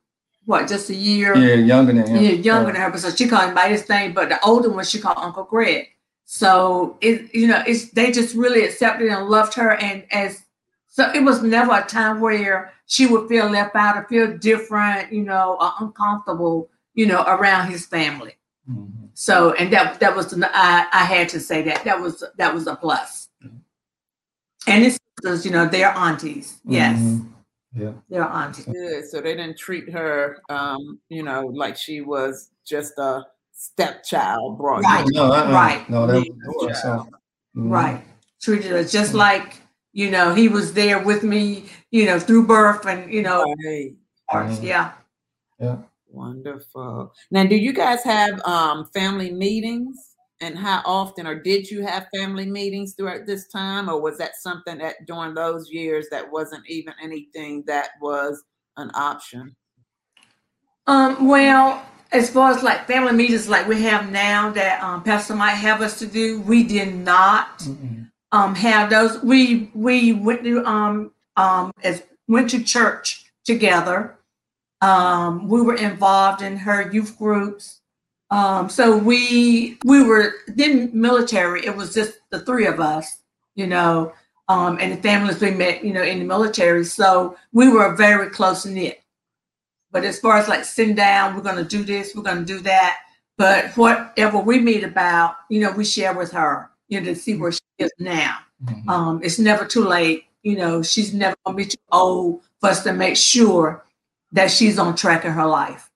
what, 0.46 0.68
just 0.68 0.90
a 0.90 0.96
year 0.96 1.36
yeah, 1.36 1.56
younger 1.56 1.94
than 1.94 2.08
him. 2.08 2.24
yeah, 2.24 2.32
younger 2.32 2.72
than 2.72 2.82
her, 2.82 2.90
but 2.90 3.00
so 3.00 3.12
she 3.12 3.28
called 3.28 3.50
him 3.50 3.56
by 3.56 3.70
his 3.70 3.88
name. 3.88 4.14
But 4.14 4.30
the 4.30 4.44
older 4.44 4.70
one, 4.70 4.86
she 4.86 5.00
called 5.00 5.18
Uncle 5.20 5.44
Greg. 5.44 5.88
So 6.26 6.98
it, 7.02 7.34
you 7.34 7.48
know, 7.48 7.64
it's 7.66 7.90
they 7.92 8.12
just 8.12 8.36
really 8.36 8.64
accepted 8.64 9.10
and 9.10 9.28
loved 9.30 9.54
her, 9.56 9.76
and 9.76 10.04
as 10.12 10.44
so 10.88 11.12
it 11.12 11.24
was 11.24 11.42
never 11.42 11.72
a 11.72 11.86
time 11.86 12.20
where 12.20 12.74
she 12.90 13.06
would 13.06 13.30
feel 13.30 13.48
left 13.48 13.76
out 13.76 13.96
or 13.96 14.04
feel 14.10 14.36
different, 14.38 15.14
you 15.14 15.22
know, 15.24 15.58
or 15.62 15.72
uncomfortable, 15.80 16.68
you 16.96 17.06
know, 17.06 17.22
around 17.24 17.70
his 17.70 17.86
family. 17.86 18.36
Mhm. 18.70 19.10
So, 19.14 19.54
and 19.54 19.72
that 19.72 20.00
that 20.00 20.16
was 20.16 20.28
the, 20.32 20.50
I 20.54 20.88
I 20.92 21.04
had 21.06 21.30
to 21.30 21.40
say 21.40 21.62
that 21.64 21.84
that 21.86 22.02
was 22.02 22.24
that 22.38 22.54
was 22.54 22.66
a 22.68 22.76
plus. 22.76 23.30
And 24.68 24.84
his 24.84 25.00
sisters, 25.24 25.46
you 25.46 25.52
know, 25.52 25.68
they're 25.68 25.96
aunties. 25.96 26.60
Yes, 26.66 27.00
Mhm. 27.00 27.26
Yeah. 27.76 27.92
they're 28.10 28.24
aunties. 28.24 28.66
Good. 28.66 29.10
So 29.10 29.22
they 29.22 29.36
didn't 29.36 29.58
treat 29.58 29.90
her, 29.92 30.42
um, 30.50 31.00
you 31.10 31.24
know, 31.24 31.46
like 31.46 31.78
she 31.78 32.02
was 32.02 32.50
just 32.66 32.98
a 32.98 33.26
stepchild 33.52 34.58
brought 34.58 34.84
Right. 34.84 35.06
in. 35.06 35.12
No, 35.14 35.32
uh-uh. 35.32 35.52
Right. 35.52 35.90
No, 35.90 36.08
that 36.08 36.24
Yeah. 36.24 36.32
was 36.48 36.56
daughter, 36.56 36.74
so. 36.76 37.08
mhm. 37.56 37.72
Right. 37.72 38.04
Treated 38.42 38.72
her 38.72 38.84
just 38.84 39.14
like, 39.14 39.62
you 39.94 40.10
know, 40.12 40.34
he 40.34 40.48
was 40.48 40.74
there 40.74 41.00
with 41.04 41.24
me, 41.24 41.66
you 41.92 42.06
know, 42.06 42.20
through 42.20 42.46
birth 42.48 42.86
and, 42.86 43.12
you 43.12 43.22
know, 43.22 43.44
Right. 43.66 43.96
Mhm. 44.32 44.64
yeah. 44.64 44.92
Wonderful. 46.12 47.14
Now, 47.32 47.46
do 47.46 47.56
you 47.56 47.74
guys 47.74 48.04
have 48.04 48.42
um, 48.46 48.86
family 48.94 49.32
meetings? 49.32 50.16
And 50.42 50.58
how 50.58 50.82
often, 50.86 51.28
or 51.28 51.36
did 51.36 51.70
you 51.70 51.86
have 51.86 52.08
family 52.16 52.46
meetings 52.46 52.94
throughout 52.94 53.26
this 53.26 53.50
time, 53.50 53.90
or 53.90 54.00
was 54.02 54.18
that 54.20 54.38
something 54.38 54.78
that 54.78 55.06
during 55.06 55.34
those 55.34 55.70
years 55.70 56.08
that 56.12 56.32
wasn't 56.32 56.66
even 56.70 56.94
anything 57.04 57.62
that 57.68 57.90
was 58.02 58.42
an 58.78 58.90
option? 58.94 59.54
Um, 60.88 61.28
well, 61.28 61.86
as 62.14 62.30
far 62.30 62.52
as 62.52 62.64
like 62.64 62.88
family 62.88 63.12
meetings 63.12 63.50
like 63.50 63.68
we 63.68 63.82
have 63.82 64.12
now 64.12 64.50
that 64.52 64.82
um, 64.82 65.04
Pastor 65.04 65.36
might 65.36 65.52
have 65.56 65.82
us 65.82 66.00
to 66.00 66.08
do, 66.08 66.40
we 66.42 66.64
did 66.64 66.96
not. 66.96 67.68
Um, 68.32 68.56
have 68.56 68.90
those. 68.90 69.22
We 69.24 69.72
we 69.74 70.14
went 70.14 70.44
to 70.44 70.64
um 70.66 71.12
um 71.40 71.72
as 71.84 72.04
went 72.28 72.50
to 72.52 72.64
church 72.64 73.26
together. 73.44 74.16
Um, 74.82 75.50
we 75.50 75.62
were 75.62 75.76
involved 75.76 76.42
in 76.42 76.56
her 76.58 76.90
youth 76.92 77.18
groups. 77.18 77.82
Um, 78.32 78.70
so 78.70 78.98
we 78.98 79.78
we 79.84 80.04
were 80.04 80.34
then 80.48 80.92
military. 80.94 81.66
It 81.66 81.76
was 81.76 81.94
just 81.94 82.20
the 82.30 82.42
three 82.42 82.68
of 82.68 82.80
us, 82.80 83.18
you 83.56 83.68
know, 83.68 84.14
um, 84.48 84.78
and 84.80 84.92
the 84.94 85.02
families 85.02 85.42
we 85.42 85.52
met, 85.52 85.84
you 85.84 85.94
know, 85.94 86.04
in 86.04 86.20
the 86.20 86.26
military. 86.26 86.86
So 86.86 87.36
we 87.52 87.70
were 87.70 87.96
very 87.96 88.30
close 88.30 88.66
knit. 88.66 89.02
But 89.92 90.06
as 90.06 90.20
far 90.20 90.38
as 90.38 90.48
like 90.48 90.64
sitting 90.64 90.96
down, 90.96 91.36
we're 91.36 91.42
going 91.42 91.64
to 91.64 91.78
do 91.78 91.84
this, 91.84 92.14
we're 92.16 92.24
going 92.24 92.46
to 92.46 92.54
do 92.54 92.60
that. 92.62 93.00
But 93.38 93.76
whatever 93.76 94.38
we 94.38 94.60
meet 94.60 94.84
about, 94.84 95.36
you 95.50 95.62
know, 95.62 95.72
we 95.72 95.84
share 95.84 96.14
with 96.14 96.32
her, 96.34 96.70
you 96.90 97.00
know, 97.00 97.06
to 97.06 97.16
see 97.16 97.36
where 97.36 97.52
she 97.52 97.62
is 97.80 97.92
now. 97.98 98.38
Mm-hmm. 98.64 98.90
Um, 98.90 99.22
it's 99.24 99.40
never 99.40 99.66
too 99.66 99.86
late. 99.86 100.26
You 100.44 100.58
know, 100.58 100.82
she's 100.82 101.14
never 101.14 101.36
to 101.48 101.54
be 101.54 101.66
too 101.66 101.78
old 101.92 102.44
for 102.60 102.70
us 102.70 102.84
to 102.84 102.94
make 102.94 103.18
sure 103.18 103.84
that 104.32 104.52
she's 104.52 104.80
on 104.80 104.96
track 104.96 105.26
in 105.26 105.32
her 105.32 105.46
life. 105.46 105.90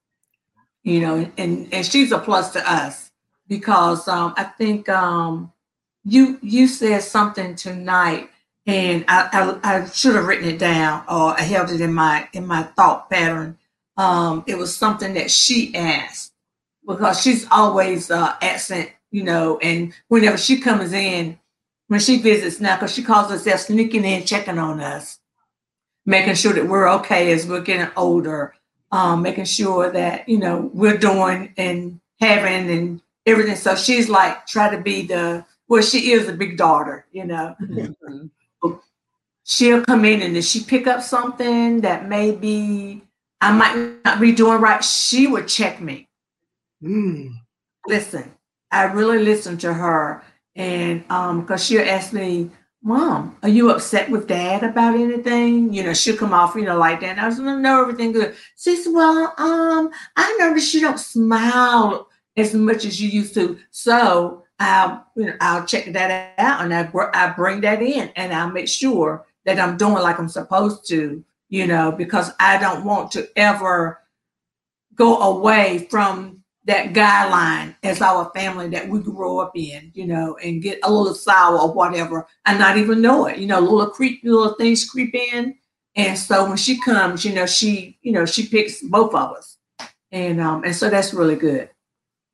You 0.82 1.00
know, 1.00 1.30
and 1.38 1.68
and 1.72 1.86
she's 1.86 2.12
a 2.12 2.18
plus 2.18 2.52
to 2.52 2.70
us 2.70 3.10
because 3.48 4.06
um, 4.06 4.34
I 4.36 4.44
think 4.44 4.88
um, 4.88 5.52
you 6.04 6.38
you 6.42 6.68
said 6.68 7.02
something 7.02 7.56
tonight, 7.56 8.28
and 8.66 9.04
I, 9.08 9.58
I, 9.62 9.76
I 9.76 9.86
should 9.86 10.14
have 10.14 10.26
written 10.26 10.48
it 10.48 10.58
down 10.58 11.04
or 11.08 11.38
I 11.38 11.42
held 11.42 11.70
it 11.70 11.80
in 11.80 11.94
my 11.94 12.28
in 12.34 12.46
my 12.46 12.64
thought 12.64 13.08
pattern 13.08 13.58
um, 13.96 14.44
it 14.46 14.56
was 14.58 14.76
something 14.76 15.14
that 15.14 15.30
she 15.30 15.74
asked 15.74 16.32
because 16.86 17.20
she's 17.20 17.46
always 17.50 18.10
uh, 18.10 18.34
absent, 18.42 18.90
you 19.10 19.22
know, 19.22 19.58
and 19.58 19.92
whenever 20.08 20.36
she 20.36 20.60
comes 20.60 20.92
in, 20.92 21.38
when 21.88 22.00
she 22.00 22.20
visits 22.20 22.60
now, 22.60 22.76
because 22.76 22.94
she 22.94 23.02
calls 23.02 23.30
herself 23.30 23.60
sneaking 23.60 24.04
in, 24.04 24.24
checking 24.24 24.58
on 24.58 24.80
us, 24.80 25.18
making 26.06 26.34
sure 26.34 26.52
that 26.52 26.68
we're 26.68 26.88
okay 26.88 27.32
as 27.32 27.46
we're 27.46 27.60
getting 27.60 27.92
older, 27.96 28.54
um, 28.92 29.22
making 29.22 29.44
sure 29.44 29.90
that, 29.90 30.28
you 30.28 30.38
know, 30.38 30.70
we're 30.72 30.96
doing 30.96 31.52
and 31.56 32.00
having 32.20 32.70
and 32.70 33.00
everything. 33.26 33.56
So 33.56 33.74
she's 33.74 34.08
like, 34.08 34.46
try 34.46 34.74
to 34.74 34.80
be 34.80 35.06
the, 35.06 35.44
well, 35.68 35.82
she 35.82 36.12
is 36.12 36.28
a 36.28 36.32
big 36.32 36.56
daughter, 36.56 37.06
you 37.12 37.24
know. 37.24 37.54
Mm-hmm. 37.60 38.26
She'll 39.46 39.84
come 39.84 40.06
in 40.06 40.22
and 40.22 40.38
if 40.38 40.44
she 40.46 40.64
pick 40.64 40.86
up 40.86 41.02
something 41.02 41.82
that 41.82 42.08
maybe 42.08 43.02
I 43.42 43.52
might 43.52 44.02
not 44.02 44.18
be 44.18 44.32
doing 44.32 44.58
right, 44.58 44.82
she 44.82 45.26
would 45.26 45.48
check 45.48 45.82
me. 45.82 46.08
Mm. 46.82 47.34
Listen, 47.86 48.32
I 48.70 48.84
really 48.84 49.18
listened 49.18 49.60
to 49.60 49.74
her. 49.74 50.22
And 50.56 51.04
um, 51.10 51.42
because 51.42 51.64
she'll 51.64 51.88
ask 51.88 52.12
me, 52.12 52.50
Mom, 52.82 53.36
are 53.42 53.48
you 53.48 53.70
upset 53.70 54.10
with 54.10 54.28
dad 54.28 54.62
about 54.62 54.94
anything? 54.94 55.72
You 55.72 55.84
know, 55.84 55.94
she'll 55.94 56.16
come 56.16 56.34
off, 56.34 56.54
you 56.54 56.62
know, 56.62 56.78
like 56.78 57.00
that. 57.00 57.10
And 57.10 57.20
I 57.20 57.26
was 57.26 57.38
like, 57.38 57.58
no, 57.58 57.82
everything 57.82 58.12
good. 58.12 58.36
She 58.56 58.76
said, 58.76 58.92
Well, 58.92 59.34
um, 59.38 59.90
I 60.16 60.36
noticed 60.38 60.74
you 60.74 60.82
don't 60.82 61.00
smile 61.00 62.08
as 62.36 62.54
much 62.54 62.84
as 62.84 63.00
you 63.00 63.08
used 63.08 63.34
to. 63.34 63.58
So 63.70 64.44
I'll, 64.58 65.06
you 65.16 65.26
know, 65.26 65.36
I'll 65.40 65.64
check 65.64 65.86
that 65.92 66.34
out 66.38 66.60
and 66.62 66.74
I, 66.74 66.90
I 67.14 67.32
bring 67.32 67.62
that 67.62 67.80
in 67.80 68.10
and 68.16 68.32
I'll 68.34 68.50
make 68.50 68.68
sure 68.68 69.24
that 69.44 69.58
I'm 69.58 69.76
doing 69.76 69.94
like 69.94 70.18
I'm 70.18 70.28
supposed 70.28 70.86
to 70.88 71.24
you 71.54 71.66
know, 71.66 71.92
because 71.92 72.32
I 72.40 72.58
don't 72.58 72.84
want 72.84 73.12
to 73.12 73.28
ever 73.36 74.00
go 74.94 75.20
away 75.20 75.86
from 75.90 76.42
that 76.66 76.94
guideline 76.94 77.76
as 77.82 78.00
our 78.00 78.30
family 78.34 78.68
that 78.70 78.88
we 78.88 78.98
grow 79.00 79.38
up 79.38 79.52
in, 79.54 79.90
you 79.94 80.06
know, 80.06 80.36
and 80.42 80.62
get 80.62 80.78
a 80.82 80.90
little 80.90 81.14
sour 81.14 81.58
or 81.58 81.72
whatever 81.72 82.26
and 82.46 82.58
not 82.58 82.78
even 82.78 83.02
know 83.02 83.26
it. 83.26 83.38
You 83.38 83.46
know, 83.46 83.60
little 83.60 83.90
creep 83.90 84.22
little 84.24 84.54
things 84.54 84.88
creep 84.88 85.14
in. 85.14 85.56
And 85.96 86.18
so 86.18 86.48
when 86.48 86.56
she 86.56 86.80
comes, 86.80 87.24
you 87.24 87.34
know, 87.34 87.46
she, 87.46 87.98
you 88.02 88.12
know, 88.12 88.24
she 88.26 88.48
picks 88.48 88.80
both 88.82 89.14
of 89.14 89.32
us. 89.32 89.58
And 90.10 90.40
um, 90.40 90.64
and 90.64 90.74
so 90.74 90.88
that's 90.88 91.12
really 91.12 91.36
good. 91.36 91.70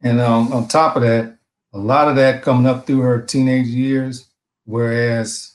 And 0.02 0.20
um, 0.20 0.52
on 0.52 0.68
top 0.68 0.96
of 0.96 1.02
that, 1.02 1.36
a 1.72 1.78
lot 1.78 2.08
of 2.08 2.16
that 2.16 2.42
coming 2.42 2.66
up 2.66 2.86
through 2.86 3.00
her 3.00 3.20
teenage 3.20 3.66
years, 3.66 4.28
whereas, 4.64 5.54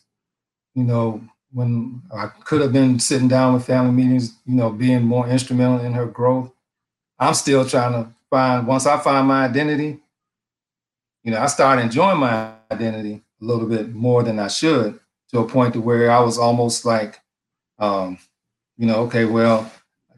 you 0.73 0.84
know, 0.84 1.21
when 1.51 2.01
I 2.13 2.28
could 2.43 2.61
have 2.61 2.73
been 2.73 2.99
sitting 2.99 3.28
down 3.28 3.53
with 3.53 3.65
family 3.65 3.93
meetings, 3.93 4.36
you 4.45 4.55
know, 4.55 4.69
being 4.69 5.03
more 5.03 5.28
instrumental 5.28 5.80
in 5.80 5.93
her 5.93 6.05
growth. 6.05 6.51
I'm 7.17 7.34
still 7.34 7.65
trying 7.65 7.93
to 7.93 8.14
find, 8.36 8.67
once 8.67 8.86
I 8.86 8.97
find 8.99 9.29
my 9.29 9.45
identity, 9.45 9.97
you 11.23 11.31
know, 11.31 11.39
I 11.39 11.45
started 11.45 11.83
enjoying 11.83 12.19
my 12.19 12.51
identity 12.69 13.23
a 13.41 13.45
little 13.45 13.65
bit 13.65 13.93
more 13.93 14.23
than 14.23 14.39
I 14.39 14.49
should 14.49 14.99
to 15.31 15.39
a 15.39 15.47
point 15.47 15.73
to 15.73 15.79
where 15.79 16.11
I 16.11 16.19
was 16.19 16.38
almost 16.38 16.83
like, 16.83 17.21
um, 17.79 18.17
you 18.77 18.88
know, 18.88 19.03
okay, 19.03 19.23
well, 19.23 19.71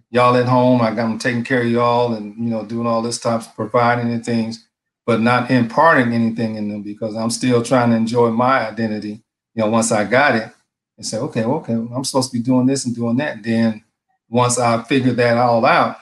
y'all 0.10 0.36
at 0.36 0.48
home, 0.48 0.82
I 0.82 0.90
got 0.96 1.08
them 1.08 1.20
taking 1.20 1.44
care 1.44 1.62
of 1.62 1.68
y'all 1.68 2.16
and, 2.16 2.36
you 2.38 2.50
know, 2.50 2.66
doing 2.66 2.88
all 2.88 3.04
this 3.04 3.18
stuff, 3.18 3.56
providing 3.56 4.12
and 4.12 4.26
things, 4.26 4.68
but 5.06 5.22
not 5.22 5.52
imparting 5.52 6.12
anything 6.12 6.56
in 6.56 6.70
them 6.70 6.82
because 6.82 7.16
I'm 7.16 7.30
still 7.30 7.62
trying 7.62 7.92
to 7.92 7.98
enjoy 7.98 8.32
my 8.32 8.68
identity. 8.68 9.22
You 9.54 9.64
know, 9.64 9.70
once 9.70 9.92
I 9.92 10.06
got 10.06 10.36
it, 10.36 10.52
and 10.98 11.06
say, 11.06 11.20
okay, 11.20 11.44
okay, 11.44 11.74
I'm 11.74 12.04
supposed 12.04 12.32
to 12.32 12.38
be 12.38 12.44
doing 12.44 12.66
this 12.66 12.86
and 12.86 12.96
doing 12.96 13.18
that. 13.18 13.36
And 13.36 13.44
then 13.44 13.84
once 14.28 14.58
I 14.58 14.82
figured 14.82 15.18
that 15.18 15.38
all 15.38 15.64
out, 15.64 15.98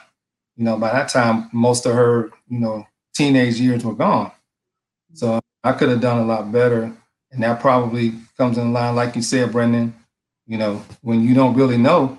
you 0.56 0.64
know, 0.64 0.76
by 0.76 0.92
that 0.92 1.08
time, 1.08 1.48
most 1.52 1.86
of 1.86 1.94
her, 1.94 2.30
you 2.48 2.58
know, 2.58 2.86
teenage 3.14 3.60
years 3.60 3.84
were 3.84 3.94
gone. 3.94 4.32
So 5.12 5.40
I 5.62 5.72
could 5.72 5.88
have 5.88 6.00
done 6.00 6.18
a 6.18 6.24
lot 6.24 6.50
better. 6.50 6.92
And 7.30 7.42
that 7.42 7.60
probably 7.60 8.14
comes 8.36 8.58
in 8.58 8.72
line, 8.72 8.94
like 8.94 9.16
you 9.16 9.22
said, 9.22 9.52
Brendan, 9.52 9.94
you 10.46 10.58
know, 10.58 10.82
when 11.02 11.22
you 11.22 11.34
don't 11.34 11.54
really 11.54 11.76
know, 11.76 12.18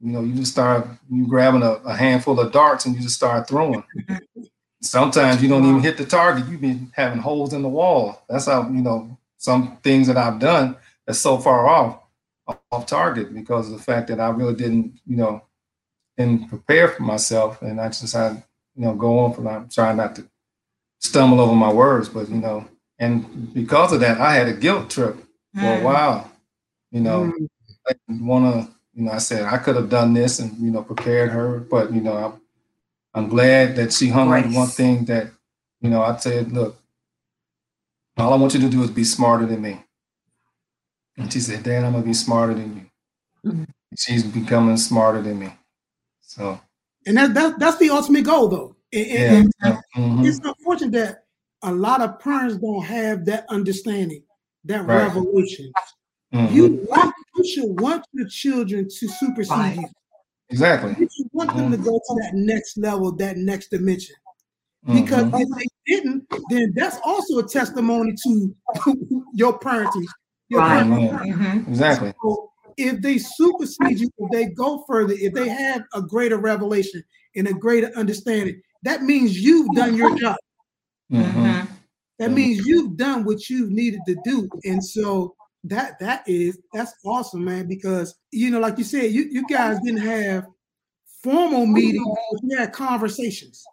you 0.00 0.12
know, 0.12 0.22
you 0.22 0.34
just 0.34 0.52
start 0.52 0.88
you 1.10 1.26
grabbing 1.26 1.62
a, 1.62 1.72
a 1.84 1.94
handful 1.94 2.38
of 2.40 2.52
darts 2.52 2.86
and 2.86 2.94
you 2.94 3.00
just 3.00 3.16
start 3.16 3.48
throwing. 3.48 3.82
Sometimes 4.82 5.42
you 5.42 5.48
don't 5.48 5.64
even 5.64 5.80
hit 5.80 5.96
the 5.96 6.04
target. 6.04 6.46
You've 6.48 6.60
been 6.60 6.92
having 6.94 7.18
holes 7.18 7.52
in 7.52 7.62
the 7.62 7.68
wall. 7.68 8.22
That's 8.28 8.46
how, 8.46 8.68
you 8.68 8.82
know, 8.82 9.16
some 9.38 9.78
things 9.82 10.06
that 10.06 10.16
I've 10.16 10.38
done 10.38 10.76
that's 11.06 11.18
so 11.18 11.38
far 11.38 11.66
off 11.66 12.00
off 12.70 12.86
target 12.86 13.34
because 13.34 13.70
of 13.70 13.76
the 13.76 13.82
fact 13.82 14.08
that 14.08 14.20
I 14.20 14.28
really 14.28 14.54
didn't, 14.54 15.00
you 15.06 15.16
know, 15.16 15.42
didn't 16.16 16.48
prepare 16.48 16.88
for 16.88 17.02
myself, 17.02 17.62
and 17.62 17.80
I 17.80 17.88
just 17.88 18.14
had, 18.14 18.42
you 18.74 18.84
know, 18.84 18.94
go 18.94 19.18
on 19.20 19.34
from 19.34 19.48
I'm 19.48 19.68
trying 19.68 19.96
not 19.96 20.16
to 20.16 20.28
stumble 21.00 21.40
over 21.40 21.54
my 21.54 21.72
words, 21.72 22.08
but 22.08 22.28
you 22.28 22.36
know, 22.36 22.68
and 22.98 23.52
because 23.52 23.92
of 23.92 24.00
that, 24.00 24.20
I 24.20 24.34
had 24.34 24.48
a 24.48 24.52
guilt 24.52 24.90
trip 24.90 25.16
for 25.54 25.60
mm. 25.60 25.80
a 25.80 25.84
while. 25.84 26.30
You 26.90 27.00
know, 27.00 27.32
mm. 27.38 27.48
I 27.88 27.94
want 28.08 28.54
to, 28.54 28.72
you 28.94 29.04
know, 29.04 29.12
I 29.12 29.18
said 29.18 29.44
I 29.44 29.58
could 29.58 29.76
have 29.76 29.90
done 29.90 30.14
this 30.14 30.38
and 30.38 30.56
you 30.58 30.70
know 30.70 30.82
prepared 30.82 31.30
her, 31.30 31.60
but 31.60 31.92
you 31.92 32.00
know, 32.00 32.16
I'm, 32.16 32.40
I'm 33.14 33.28
glad 33.28 33.76
that 33.76 33.92
she 33.92 34.08
hung 34.08 34.32
on 34.32 34.42
to 34.42 34.48
one 34.50 34.68
thing 34.68 35.04
that, 35.06 35.28
you 35.80 35.90
know, 35.90 36.02
I 36.02 36.16
said, 36.16 36.52
look, 36.52 36.76
all 38.16 38.32
I 38.32 38.36
want 38.36 38.54
you 38.54 38.60
to 38.60 38.68
do 38.68 38.82
is 38.82 38.90
be 38.90 39.04
smarter 39.04 39.46
than 39.46 39.62
me. 39.62 39.82
And 41.18 41.32
she 41.32 41.40
said, 41.40 41.62
Dad, 41.62 41.84
I'm 41.84 41.92
gonna 41.92 42.04
be 42.04 42.14
smarter 42.14 42.54
than 42.54 42.76
you. 42.76 43.50
Mm-hmm. 43.50 43.64
She's 43.96 44.22
becoming 44.22 44.76
smarter 44.76 45.22
than 45.22 45.38
me. 45.38 45.52
So 46.36 46.60
and 47.06 47.16
that, 47.16 47.34
that 47.34 47.58
that's 47.58 47.78
the 47.78 47.90
ultimate 47.90 48.24
goal 48.24 48.48
though. 48.48 48.76
And, 48.92 49.06
yeah. 49.06 49.34
and 49.34 49.52
mm-hmm. 49.96 50.24
it's 50.24 50.38
unfortunate 50.38 50.92
that 50.92 51.24
a 51.62 51.72
lot 51.72 52.02
of 52.02 52.20
parents 52.20 52.56
don't 52.56 52.84
have 52.84 53.24
that 53.26 53.46
understanding, 53.48 54.22
that 54.64 54.84
right. 54.84 55.02
revelation. 55.02 55.72
Mm-hmm. 56.34 56.54
You 56.54 56.86
want 56.88 57.14
you 57.36 57.48
should 57.48 57.80
want 57.80 58.04
your 58.12 58.28
children 58.28 58.88
to 58.88 59.08
supersede 59.08 59.56
right. 59.56 59.76
you. 59.76 59.88
Exactly. 60.50 60.94
You 60.98 61.08
should 61.16 61.28
want 61.32 61.56
them 61.56 61.70
to 61.70 61.76
go 61.76 61.98
to 61.98 62.20
that 62.22 62.32
next 62.34 62.76
level, 62.78 63.12
that 63.16 63.36
next 63.36 63.70
dimension. 63.70 64.14
Because 64.86 65.24
mm-hmm. 65.24 65.40
if 65.40 65.48
they 65.48 65.94
didn't, 65.94 66.24
then 66.50 66.72
that's 66.76 66.98
also 67.04 67.38
a 67.38 67.48
testimony 67.48 68.14
to 68.22 68.54
your 69.32 69.58
parenting 69.58 70.06
right. 70.52 70.86
Mm-hmm. 70.86 71.68
Exactly. 71.70 72.12
So 72.22 72.52
if 72.76 73.00
they 73.00 73.18
supersede 73.18 74.00
you, 74.00 74.10
if 74.18 74.30
they 74.30 74.46
go 74.46 74.84
further, 74.86 75.14
if 75.16 75.32
they 75.32 75.48
have 75.48 75.82
a 75.94 76.02
greater 76.02 76.38
revelation 76.38 77.02
and 77.34 77.48
a 77.48 77.54
greater 77.54 77.90
understanding, 77.96 78.60
that 78.82 79.02
means 79.02 79.38
you've 79.38 79.68
done 79.74 79.96
your 79.96 80.16
job. 80.16 80.36
Mm-hmm. 81.12 81.72
That 82.18 82.32
means 82.32 82.66
you've 82.66 82.96
done 82.96 83.24
what 83.24 83.48
you 83.50 83.68
needed 83.70 84.00
to 84.08 84.16
do. 84.24 84.48
And 84.64 84.82
so 84.84 85.34
that 85.64 85.98
that 85.98 86.22
is 86.26 86.58
that's 86.72 86.94
awesome, 87.04 87.44
man, 87.44 87.66
because 87.66 88.14
you 88.30 88.50
know, 88.50 88.60
like 88.60 88.78
you 88.78 88.84
said, 88.84 89.12
you, 89.12 89.24
you 89.30 89.46
guys 89.46 89.78
didn't 89.84 90.00
have 90.00 90.46
formal 91.22 91.66
meetings, 91.66 92.06
you 92.42 92.56
had 92.56 92.72
conversations. 92.72 93.64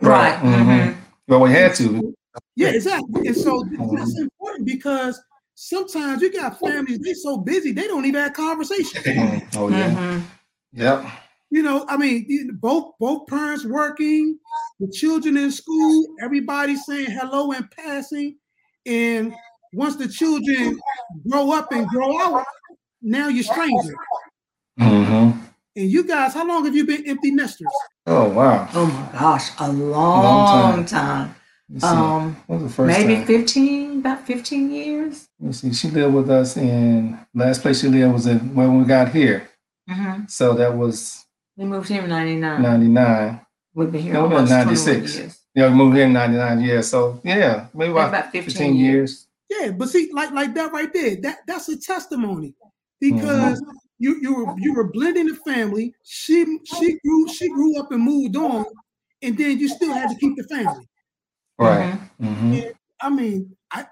Right. 0.00 0.36
Mm-hmm. 0.38 1.00
Well, 1.28 1.40
we 1.40 1.50
had 1.50 1.74
to. 1.76 2.14
Yeah, 2.56 2.68
exactly. 2.68 3.26
And 3.28 3.36
so 3.36 3.64
that's 3.94 4.18
important 4.18 4.66
because 4.66 5.20
sometimes 5.62 6.20
you 6.20 6.32
got 6.32 6.58
families, 6.58 6.98
they 6.98 7.14
so 7.14 7.38
busy, 7.38 7.72
they 7.72 7.86
don't 7.86 8.04
even 8.04 8.20
have 8.20 8.32
conversations. 8.32 9.04
oh, 9.56 9.68
yeah. 9.68 9.90
Mm-hmm. 9.90 10.20
Yep. 10.72 11.06
You 11.50 11.62
know, 11.62 11.84
I 11.88 11.96
mean, 11.98 12.58
both 12.60 12.94
both 12.98 13.26
parents 13.28 13.64
working, 13.64 14.38
the 14.80 14.90
children 14.90 15.36
in 15.36 15.52
school, 15.52 16.06
everybody 16.20 16.76
saying 16.76 17.10
hello 17.10 17.52
and 17.52 17.70
passing. 17.70 18.36
And 18.86 19.34
once 19.74 19.96
the 19.96 20.08
children 20.08 20.80
grow 21.28 21.52
up 21.52 21.70
and 21.72 21.86
grow 21.88 22.18
out, 22.20 22.44
now 23.02 23.28
you're 23.28 23.44
strangers. 23.44 23.94
Mm-hmm. 24.80 25.38
And 25.76 25.90
you 25.90 26.04
guys, 26.04 26.32
how 26.34 26.46
long 26.46 26.64
have 26.64 26.74
you 26.74 26.86
been 26.86 27.06
empty 27.06 27.30
nesters? 27.30 27.68
Oh 28.06 28.30
wow. 28.30 28.68
Oh 28.72 28.86
my 28.86 29.18
gosh, 29.18 29.50
a 29.60 29.70
long, 29.70 30.24
Long 30.24 30.84
time. 30.86 31.28
time. 31.28 31.34
Let's 31.72 31.84
see. 31.84 31.90
Um, 31.90 32.36
what 32.46 32.60
was 32.60 32.70
the 32.70 32.74
first 32.76 32.98
maybe 32.98 33.14
time? 33.16 33.26
15, 33.26 33.98
about 34.00 34.26
15 34.26 34.70
years. 34.70 35.28
Let's 35.40 35.60
see. 35.60 35.72
She 35.72 35.88
lived 35.88 36.14
with 36.14 36.28
us 36.30 36.56
in 36.58 37.18
last 37.34 37.62
place 37.62 37.80
she 37.80 37.88
lived 37.88 38.12
was 38.12 38.26
in 38.26 38.54
when 38.54 38.78
we 38.78 38.84
got 38.84 39.08
here. 39.10 39.48
hmm 39.88 40.24
So 40.28 40.52
that 40.54 40.76
was 40.76 41.24
We 41.56 41.64
moved 41.64 41.88
here 41.88 42.02
in 42.02 42.10
99. 42.10 42.62
ninety 42.62 42.88
nine. 42.88 43.40
We've 43.74 43.90
been 43.90 44.02
here 44.02 44.12
No, 44.12 44.26
we're 44.26 44.34
almost 44.36 44.50
96. 44.50 44.86
96. 44.86 45.18
years. 45.18 45.38
Yeah, 45.54 45.68
we 45.68 45.74
moved 45.74 45.96
here 45.96 46.04
in 46.04 46.12
ninety 46.12 46.36
nine. 46.36 46.60
Yeah. 46.60 46.82
So 46.82 47.20
yeah, 47.24 47.68
maybe 47.72 47.92
about, 47.92 48.08
About 48.10 48.32
15 48.32 48.42
15 48.42 48.76
years. 48.76 49.28
Yeah, 49.48 49.70
but 49.70 49.88
see, 49.88 50.10
like 50.12 50.30
like 50.32 50.54
that 50.54 50.72
right 50.72 50.92
there, 50.92 51.16
that 51.22 51.38
that's 51.46 51.68
a 51.68 51.78
testimony 51.78 52.54
because 53.00 53.62
you 53.98 54.18
you 54.20 54.34
were 54.34 54.54
you 54.58 54.74
were 54.74 54.88
blending 54.92 55.26
the 55.26 55.34
family. 55.36 55.94
She 56.04 56.58
she 56.64 56.98
grew 57.04 57.28
she 57.28 57.48
grew 57.48 57.78
up 57.78 57.92
and 57.92 58.02
moved 58.02 58.36
on, 58.36 58.64
and 59.22 59.36
then 59.36 59.58
you 59.58 59.68
still 59.68 59.92
had 59.92 60.08
to 60.10 60.16
keep 60.16 60.36
the 60.36 60.44
family. 60.44 60.86
Right. 61.62 62.00
Mm-hmm. 62.20 62.60
I 63.00 63.10
mean, 63.10 63.56
I 63.72 63.86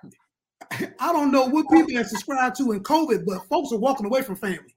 I 1.00 1.12
don't 1.12 1.32
know 1.32 1.46
what 1.46 1.66
people 1.70 1.94
have 1.96 2.06
subscribed 2.08 2.56
to 2.56 2.72
in 2.72 2.82
COVID, 2.82 3.24
but 3.26 3.46
folks 3.48 3.72
are 3.72 3.78
walking 3.78 4.06
away 4.06 4.22
from 4.22 4.36
family. 4.36 4.74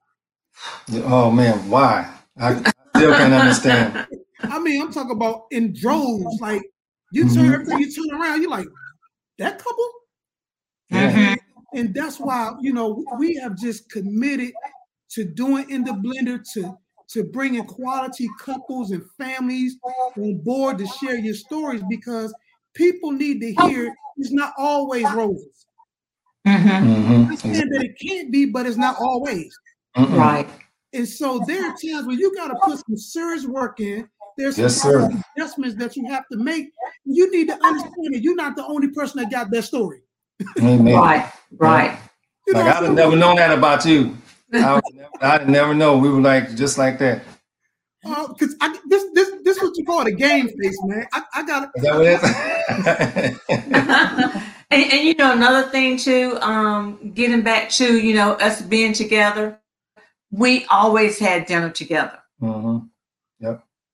Oh 1.06 1.32
man, 1.32 1.70
why? 1.70 2.12
I, 2.40 2.54
I 2.56 2.72
still 2.98 3.14
can't 3.14 3.34
understand. 3.34 4.08
I 4.42 4.60
mean, 4.60 4.82
I'm 4.82 4.92
talking 4.92 5.12
about 5.16 5.44
in 5.52 5.74
droves. 5.74 6.40
Like 6.42 6.62
you 7.12 7.24
turn 7.34 7.46
Mhm. 7.50 7.54
everything 7.54 7.80
you 7.80 7.92
turn 7.92 8.20
around, 8.22 8.42
you're 8.42 8.50
like 8.52 8.68
that 9.38 9.60
couple. 9.60 9.90
Yeah. 10.90 11.36
And 11.76 11.94
that's 11.94 12.20
why 12.20 12.54
you 12.62 12.74
know 12.74 13.04
we 13.18 13.36
have 13.36 13.58
just 13.58 13.90
committed 13.90 14.52
to 15.12 15.24
doing 15.26 15.70
in 15.70 15.84
the 15.84 15.92
blender 15.92 16.40
to 16.54 16.78
to 17.10 17.24
bringing 17.24 17.66
quality 17.66 18.28
couples 18.40 18.92
and 18.92 19.04
families 19.18 19.78
on 20.18 20.38
board 20.40 20.78
to 20.80 20.88
share 20.88 21.18
your 21.18 21.34
stories 21.34 21.82
because 21.90 22.34
people 22.74 23.12
need 23.12 23.40
to 23.42 23.54
hear 23.68 23.94
it's 24.18 24.32
not 24.32 24.54
always 24.58 25.04
roses. 25.14 25.66
Mhm. 26.48 26.64
Mm-hmm. 26.64 27.32
I 27.32 27.36
saying 27.36 27.70
that 27.70 27.84
it 27.84 27.96
can't 28.00 28.32
be, 28.32 28.46
but 28.46 28.66
it's 28.66 28.78
not 28.78 28.98
always. 29.00 29.58
Mm-mm. 29.98 30.18
Right. 30.18 30.50
And 30.94 31.08
so 31.08 31.44
there 31.48 31.66
are 31.66 31.76
times 31.76 32.06
when 32.06 32.20
you 32.20 32.36
got 32.36 32.50
to 32.50 32.56
put 32.64 32.80
some 32.86 32.98
serious 32.98 33.46
work 33.46 33.80
in. 33.80 34.08
There's 34.38 34.56
some 34.56 34.64
Yes, 34.64 34.82
sir. 34.82 35.10
adjustments 35.38 35.76
that 35.78 35.96
you 35.96 36.06
have 36.08 36.24
to 36.32 36.38
make. 36.38 36.72
You 37.06 37.32
need 37.32 37.48
to 37.48 37.64
understand 37.64 38.14
that 38.14 38.22
you're 38.22 38.36
not 38.36 38.56
the 38.56 38.66
only 38.66 38.90
person 38.90 39.22
that 39.22 39.32
got 39.32 39.52
that 39.52 39.64
story. 39.64 40.02
Amen. 40.60 40.96
Right. 40.96 41.32
Right. 41.58 42.00
You 42.48 42.54
Like 42.54 42.66
I'd 42.66 42.84
have 42.84 42.94
never 42.94 43.16
known 43.16 43.36
that 43.38 43.56
about 43.58 43.86
you. 43.86 44.18
I 44.54 44.76
would 44.76 44.84
never, 44.94 45.10
I'd 45.22 45.50
never 45.50 45.74
know. 45.74 45.98
We 45.98 46.10
were 46.10 46.22
like 46.22 46.56
just 46.56 46.78
like 46.78 47.00
that. 47.00 47.24
Because 48.04 48.56
I 48.60 48.78
this 48.88 49.06
this 49.14 49.32
this 49.44 49.62
what 49.62 49.78
you 49.78 49.86
call 49.86 50.02
it 50.02 50.08
a 50.08 50.12
game 50.12 50.50
face, 50.50 50.78
man. 50.84 51.08
I, 51.14 51.24
I 51.36 51.44
got 51.46 51.72
Is 51.76 51.84
that 51.84 51.96
what 51.96 52.06
it 52.06 53.34
is? 53.34 54.44
and, 54.70 54.92
and 54.92 55.08
you 55.08 55.16
know 55.16 55.32
another 55.32 55.70
thing 55.70 55.98
too 55.98 56.38
um 56.42 57.12
getting 57.14 57.42
back 57.42 57.70
to 57.72 57.98
you 57.98 58.14
know 58.14 58.34
us 58.34 58.62
being 58.62 58.94
together 58.94 59.60
we 60.32 60.66
always 60.66 61.20
had 61.20 61.46
dinner 61.46 61.70
together. 61.70 62.20
Hmm 62.40 62.80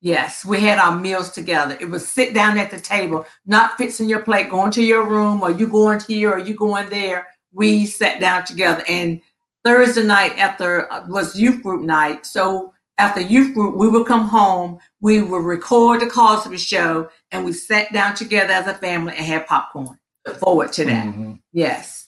yes 0.02 0.46
we 0.46 0.62
had 0.62 0.80
our 0.80 0.98
meals 0.98 1.32
together. 1.32 1.78
It 1.80 1.90
was 1.90 2.08
sit 2.08 2.34
down 2.34 2.58
at 2.58 2.72
the 2.72 2.80
table 2.80 3.26
not 3.46 3.78
fixing 3.78 4.10
your 4.10 4.22
plate 4.22 4.50
going 4.50 4.72
to 4.72 4.84
your 4.84 5.08
room 5.08 5.42
or 5.42 5.52
you 5.52 5.68
going 5.68 6.00
here 6.02 6.32
or 6.32 6.40
you 6.40 6.56
going 6.56 6.90
there? 6.90 7.28
We 7.52 7.86
sat 7.86 8.20
down 8.20 8.46
together. 8.46 8.84
And 8.88 9.22
thursday 9.66 10.04
night 10.04 10.38
after 10.38 10.92
uh, 10.92 11.06
was 11.10 11.38
youth 11.38 11.62
group 11.62 11.84
night 11.84 12.26
so 12.26 12.74
after 13.00 13.22
youth 13.22 13.54
group 13.54 13.76
we 13.76 13.88
would 13.88 14.06
come 14.06 14.28
home 14.28 14.78
we 15.02 15.22
would 15.22 15.44
record 15.44 16.02
the 16.02 16.08
cosby 16.08 16.58
show 16.58 17.10
and 17.32 17.44
we 17.46 17.54
sat 17.54 17.92
down 17.94 18.14
together 18.14 18.54
as 18.54 18.68
a 18.68 18.74
family 18.76 19.14
and 19.16 19.26
had 19.26 19.48
popcorn 19.48 19.98
look 20.28 20.38
forward 20.38 20.72
to 20.72 20.86
that 20.86 21.06
Mhm. 21.08 21.40
yes 21.54 22.08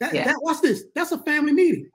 that, 0.00 0.14
Yeah. 0.14 0.26
that. 0.26 0.36
What's 0.42 0.60
this? 0.60 0.84
That's 0.94 1.10
a 1.10 1.18
family 1.18 1.52
meeting. 1.52 1.90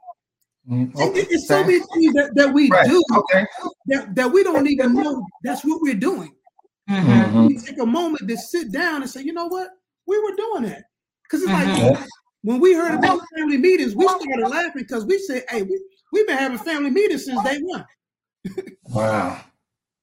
Mhm. 0.69 0.91
It- 0.99 1.17
it- 1.19 1.27
it's 1.31 1.47
so 1.47 1.61
many 1.63 1.79
things 1.79 2.13
that, 2.15 2.31
that 2.35 2.53
we 2.53 2.69
Right. 2.69 2.85
do 2.89 3.01
Okay. 3.15 3.45
that, 3.85 4.13
that 4.15 4.29
we 4.29 4.43
don't 4.43 4.67
even 4.67 4.93
know 4.93 5.25
that's 5.41 5.63
what 5.63 5.81
we're 5.81 5.93
doing. 5.93 6.35
Mhm. 6.89 7.23
Mhm. 7.31 7.47
We 7.47 7.57
take 7.59 7.79
a 7.79 7.85
moment 7.85 8.27
to 8.27 8.35
sit 8.37 8.73
down 8.73 9.03
and 9.03 9.09
say, 9.09 9.21
you 9.21 9.31
know 9.31 9.45
what, 9.47 9.69
we 10.05 10.19
were 10.19 10.35
doing 10.35 10.63
that. 10.63 10.83
Because 11.23 11.43
it's 11.43 11.51
like 11.53 11.67
Mhm. 11.69 12.05
when 12.41 12.59
we 12.59 12.73
heard 12.73 12.93
about 12.93 13.21
family 13.37 13.57
meetings, 13.57 13.95
we 13.95 14.03
started 14.05 14.49
laughing 14.49 14.71
because 14.83 15.05
we 15.05 15.17
said, 15.19 15.45
hey, 15.49 15.61
we, 15.61 15.81
we've 16.11 16.27
been 16.27 16.37
having 16.37 16.57
family 16.57 16.89
meetings 16.89 17.23
since 17.23 17.41
day 17.43 17.59
one. 17.61 17.85
Wow. 18.89 19.39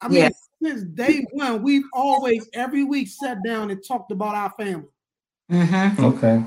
I 0.00 0.08
mean, 0.08 0.18
Yes. 0.18 0.48
since 0.62 0.82
day 0.82 1.26
one, 1.32 1.62
we've 1.62 1.84
always 1.92 2.48
every 2.54 2.84
week 2.84 3.08
sat 3.08 3.38
down 3.44 3.70
and 3.70 3.82
talked 3.86 4.10
about 4.12 4.34
our 4.34 4.50
family. 4.58 4.88
Mhm. 5.50 5.98
Okay. 5.98 6.42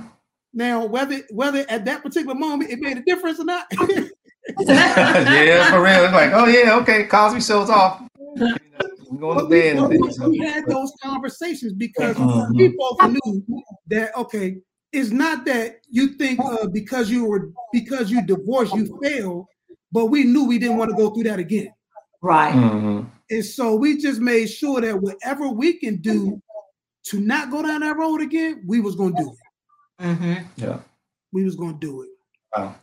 Now, 0.53 0.85
whether 0.85 1.21
whether 1.31 1.65
at 1.69 1.85
that 1.85 2.03
particular 2.03 2.35
moment 2.35 2.71
it 2.71 2.79
made 2.79 2.97
a 2.97 3.03
difference 3.03 3.39
or 3.39 3.45
not, 3.45 3.65
yeah, 4.59 5.69
for 5.71 5.81
real. 5.81 6.03
It's 6.05 6.13
like, 6.13 6.31
oh 6.33 6.45
yeah, 6.47 6.75
okay. 6.77 7.05
Cosby 7.05 7.41
shows 7.41 7.69
off. 7.69 8.01
You 8.35 8.35
know, 8.37 8.55
we 9.09 9.17
going 9.17 9.37
to 9.37 9.43
but 9.43 9.49
we, 9.49 9.59
bed 9.61 9.77
and 9.77 9.99
but 9.99 10.17
we- 10.19 10.29
we 10.29 10.37
had 10.39 10.65
those 10.67 10.91
conversations 11.01 11.73
because 11.73 12.17
we 12.53 12.75
both 12.77 12.97
knew 13.03 13.45
that 13.87 14.15
okay, 14.17 14.57
it's 14.91 15.11
not 15.11 15.45
that 15.45 15.77
you 15.89 16.09
think 16.09 16.39
uh, 16.39 16.67
because 16.67 17.09
you 17.09 17.25
were 17.25 17.51
because 17.71 18.09
you 18.11 18.21
divorced 18.25 18.73
you 18.73 18.99
failed, 19.01 19.45
but 19.91 20.07
we 20.07 20.23
knew 20.23 20.45
we 20.45 20.57
didn't 20.59 20.77
want 20.77 20.89
to 20.91 20.97
go 20.97 21.09
through 21.11 21.23
that 21.23 21.39
again. 21.39 21.71
Right 22.23 22.55
Mhm. 22.55 23.05
And 23.29 23.45
so 23.45 23.75
we 23.75 23.97
just 23.97 24.19
made 24.19 24.47
sure 24.47 24.81
that 24.81 24.99
whatever 24.99 25.49
we 25.49 25.73
can 25.73 25.97
do 25.97 26.41
to 27.05 27.19
not 27.19 27.51
go 27.51 27.61
down 27.61 27.81
that 27.81 27.97
road 27.97 28.21
again, 28.21 28.63
we 28.65 28.79
was 28.79 28.95
gonna 28.95 29.15
do 29.15 29.31
it. 29.31 30.03
Mhm. 30.03 30.45
Yeah. 30.55 30.79
We 31.31 31.43
was 31.43 31.55
gonna 31.55 31.77
do 31.79 32.03
it. 32.03 32.09
Wow. 32.55 32.75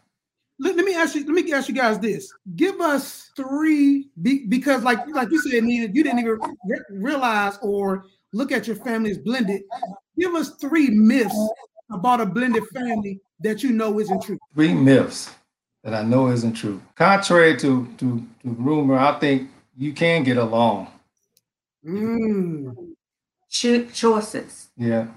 Let, 0.59 0.77
let 0.77 0.85
me 0.85 0.95
ask 0.95 1.15
you. 1.15 1.25
Let 1.25 1.45
me 1.45 1.53
ask 1.53 1.69
you 1.69 1.75
guys 1.75 1.99
this. 1.99 2.33
Give 2.57 2.81
us 2.81 3.31
three 3.37 4.11
be, 4.21 4.47
because, 4.47 4.83
like, 4.83 5.07
like 5.09 5.31
you 5.31 5.41
said, 5.41 5.65
Nina, 5.65 5.87
you 5.93 6.03
didn't 6.03 6.19
even 6.19 6.39
re- 6.67 6.85
realize 6.91 7.59
or 7.63 8.05
look 8.33 8.53
at 8.53 8.67
your 8.67 8.77
family 8.77 9.11
as 9.11 9.19
blended. 9.19 9.63
Give 10.19 10.35
us 10.35 10.57
three 10.57 10.91
myths 10.91 11.39
about 11.91 12.21
a 12.21 12.27
blended 12.27 12.65
family 12.75 13.21
that 13.41 13.63
you 13.63 13.73
know 13.73 14.01
isn't 14.01 14.23
true. 14.23 14.39
Three 14.55 14.75
myths 14.75 15.31
that 15.85 15.95
I 15.95 16.03
know 16.03 16.29
isn't 16.29 16.55
true. 16.55 16.81
Contrary 16.97 17.57
to 17.59 17.87
to, 17.99 18.27
to 18.43 18.49
rumor, 18.51 18.99
I 18.99 19.19
think 19.19 19.51
you 19.77 19.93
can 19.93 20.25
get 20.25 20.37
along. 20.37 20.89
Mm. 21.85 22.95
Cho- 23.49 23.87
choices 23.87 24.69
Yeah. 24.77 25.09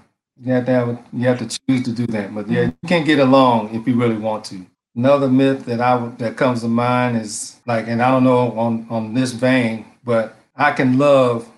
You 0.42 0.52
have 0.52 0.66
to 0.66 0.72
have 0.72 0.88
a, 0.88 1.04
you 1.12 1.28
have 1.28 1.38
to 1.38 1.46
choose 1.46 1.82
to 1.84 1.92
do 1.92 2.06
that. 2.08 2.34
But 2.34 2.48
yeah, 2.48 2.64
you 2.64 2.88
can 2.88 3.04
get 3.04 3.20
along 3.20 3.74
if 3.74 3.86
you 3.86 3.94
really 3.96 4.16
want 4.16 4.44
to. 4.46 4.66
Another 4.96 5.28
myth 5.28 5.64
that 5.66 5.80
I 5.80 6.08
that 6.18 6.36
comes 6.36 6.62
to 6.62 6.68
mind 6.68 7.16
is 7.16 7.56
like, 7.66 7.86
and 7.88 8.02
I 8.02 8.10
don't 8.10 8.24
know 8.24 8.52
on 8.58 8.86
on 8.90 9.14
this 9.14 9.32
vein, 9.32 9.86
but 10.04 10.36
I 10.56 10.72
can 10.72 10.98
love 10.98 11.48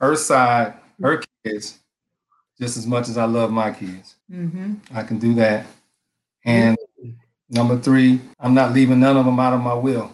her 0.00 0.16
side, 0.16 0.74
her 1.02 1.22
kids, 1.44 1.78
just 2.60 2.76
as 2.76 2.86
much 2.86 3.08
as 3.08 3.18
I 3.18 3.24
love 3.24 3.50
my 3.52 3.70
kids. 3.72 4.16
hmm 4.30 4.74
I 4.94 5.02
can 5.02 5.18
do 5.18 5.34
that. 5.34 5.66
And 6.44 6.76
number 7.50 7.78
three, 7.78 8.20
I'm 8.40 8.54
not 8.54 8.72
leaving 8.72 9.00
none 9.00 9.16
of 9.16 9.24
them 9.24 9.38
out 9.40 9.52
of 9.54 9.60
my 9.60 9.74
will. 9.74 10.12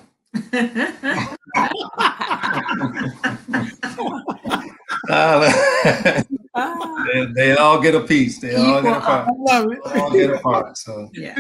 Uh, 5.09 5.53
they, 7.13 7.27
they 7.35 7.57
all 7.57 7.81
get 7.81 7.95
a 7.95 8.01
piece. 8.01 8.39
They 8.39 8.55
all 8.55 8.81
get 8.81 8.97
a 8.97 9.01
part. 9.01 9.29
I 9.29 9.33
love 9.37 9.73
it. 9.73 9.79
They 9.85 10.01
all 10.01 10.13
get 10.13 10.31
a 10.31 10.39
part. 10.39 10.79
So 10.79 11.11
yeah 11.13 11.37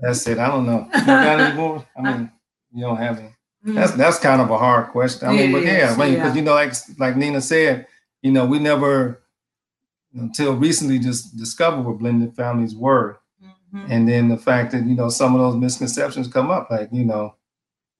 that's 0.00 0.26
it. 0.26 0.38
I 0.38 0.48
don't 0.48 0.66
know. 0.66 0.88
You 0.94 1.06
got 1.06 1.40
any 1.40 1.56
more? 1.56 1.86
I 1.96 2.02
mean, 2.02 2.30
you 2.72 2.84
don't 2.84 2.96
have 2.96 3.18
any. 3.18 3.34
That's 3.62 3.92
that's 3.92 4.18
kind 4.18 4.40
of 4.40 4.50
a 4.50 4.58
hard 4.58 4.88
question. 4.92 5.28
I 5.28 5.32
mean, 5.32 5.50
It 5.50 5.52
but 5.52 5.62
yeah, 5.64 5.94
I 5.94 5.96
mean, 5.96 6.12
yeah. 6.14 6.18
because 6.20 6.36
you 6.36 6.42
know, 6.42 6.54
like 6.54 6.72
like 6.98 7.16
Nina 7.16 7.40
said, 7.40 7.86
you 8.22 8.30
know, 8.30 8.46
we 8.46 8.58
never 8.58 9.22
until 10.14 10.54
recently 10.54 10.98
just 10.98 11.36
discovered 11.36 11.82
what 11.82 11.98
blended 11.98 12.34
families 12.34 12.74
were, 12.74 13.17
Mhm. 13.74 13.90
and 13.90 14.08
then 14.08 14.28
the 14.28 14.36
fact 14.38 14.72
that 14.72 14.84
you 14.86 14.94
know 14.94 15.08
some 15.10 15.34
of 15.34 15.40
those 15.40 15.56
misconceptions 15.56 16.28
come 16.28 16.50
up, 16.50 16.70
like 16.70 16.88
you 16.92 17.04
know, 17.04 17.34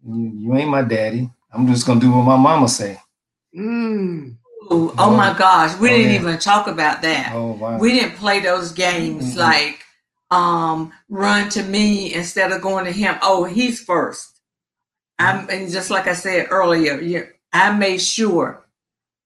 you, 0.07 0.33
you 0.39 0.55
ain't 0.57 0.71
my 0.71 0.83
daddy. 0.83 1.31
I'm 1.53 1.67
just 1.67 1.87
gonna 1.87 2.01
do 2.01 2.11
what 2.13 2.23
my 2.23 2.37
mama 2.37 2.69
say. 2.69 2.99
Mm. 3.57 4.37
Ooh, 4.73 4.93
oh 4.99 5.17
my 5.17 5.33
gosh 5.39 5.79
we 5.79 5.89
Oh, 5.89 5.93
didn't 5.93 6.13
yeah. 6.13 6.21
even 6.21 6.39
talk 6.39 6.67
about 6.67 7.01
that 7.03 7.33
Oh 7.35 7.53
wow. 7.53 7.79
we 7.79 7.93
didn't 7.93 8.17
play 8.17 8.41
those 8.41 8.73
games 8.73 9.35
Mhm. 9.35 9.37
like 9.39 9.85
um 10.31 10.93
run 11.09 11.49
to 11.51 11.63
me 11.63 12.13
instead 12.13 12.53
of 12.53 12.61
going 12.61 12.85
to 12.85 12.93
him 12.93 13.17
oh 13.23 13.45
he's 13.45 13.81
first 13.83 14.41
i'm 15.19 15.49
and 15.49 15.71
just 15.71 15.89
like 15.91 16.07
i 16.07 16.13
said 16.13 16.49
earlier 16.51 17.01
you, 17.01 17.27
i 17.55 17.73
made 17.73 18.03
sure 18.03 18.67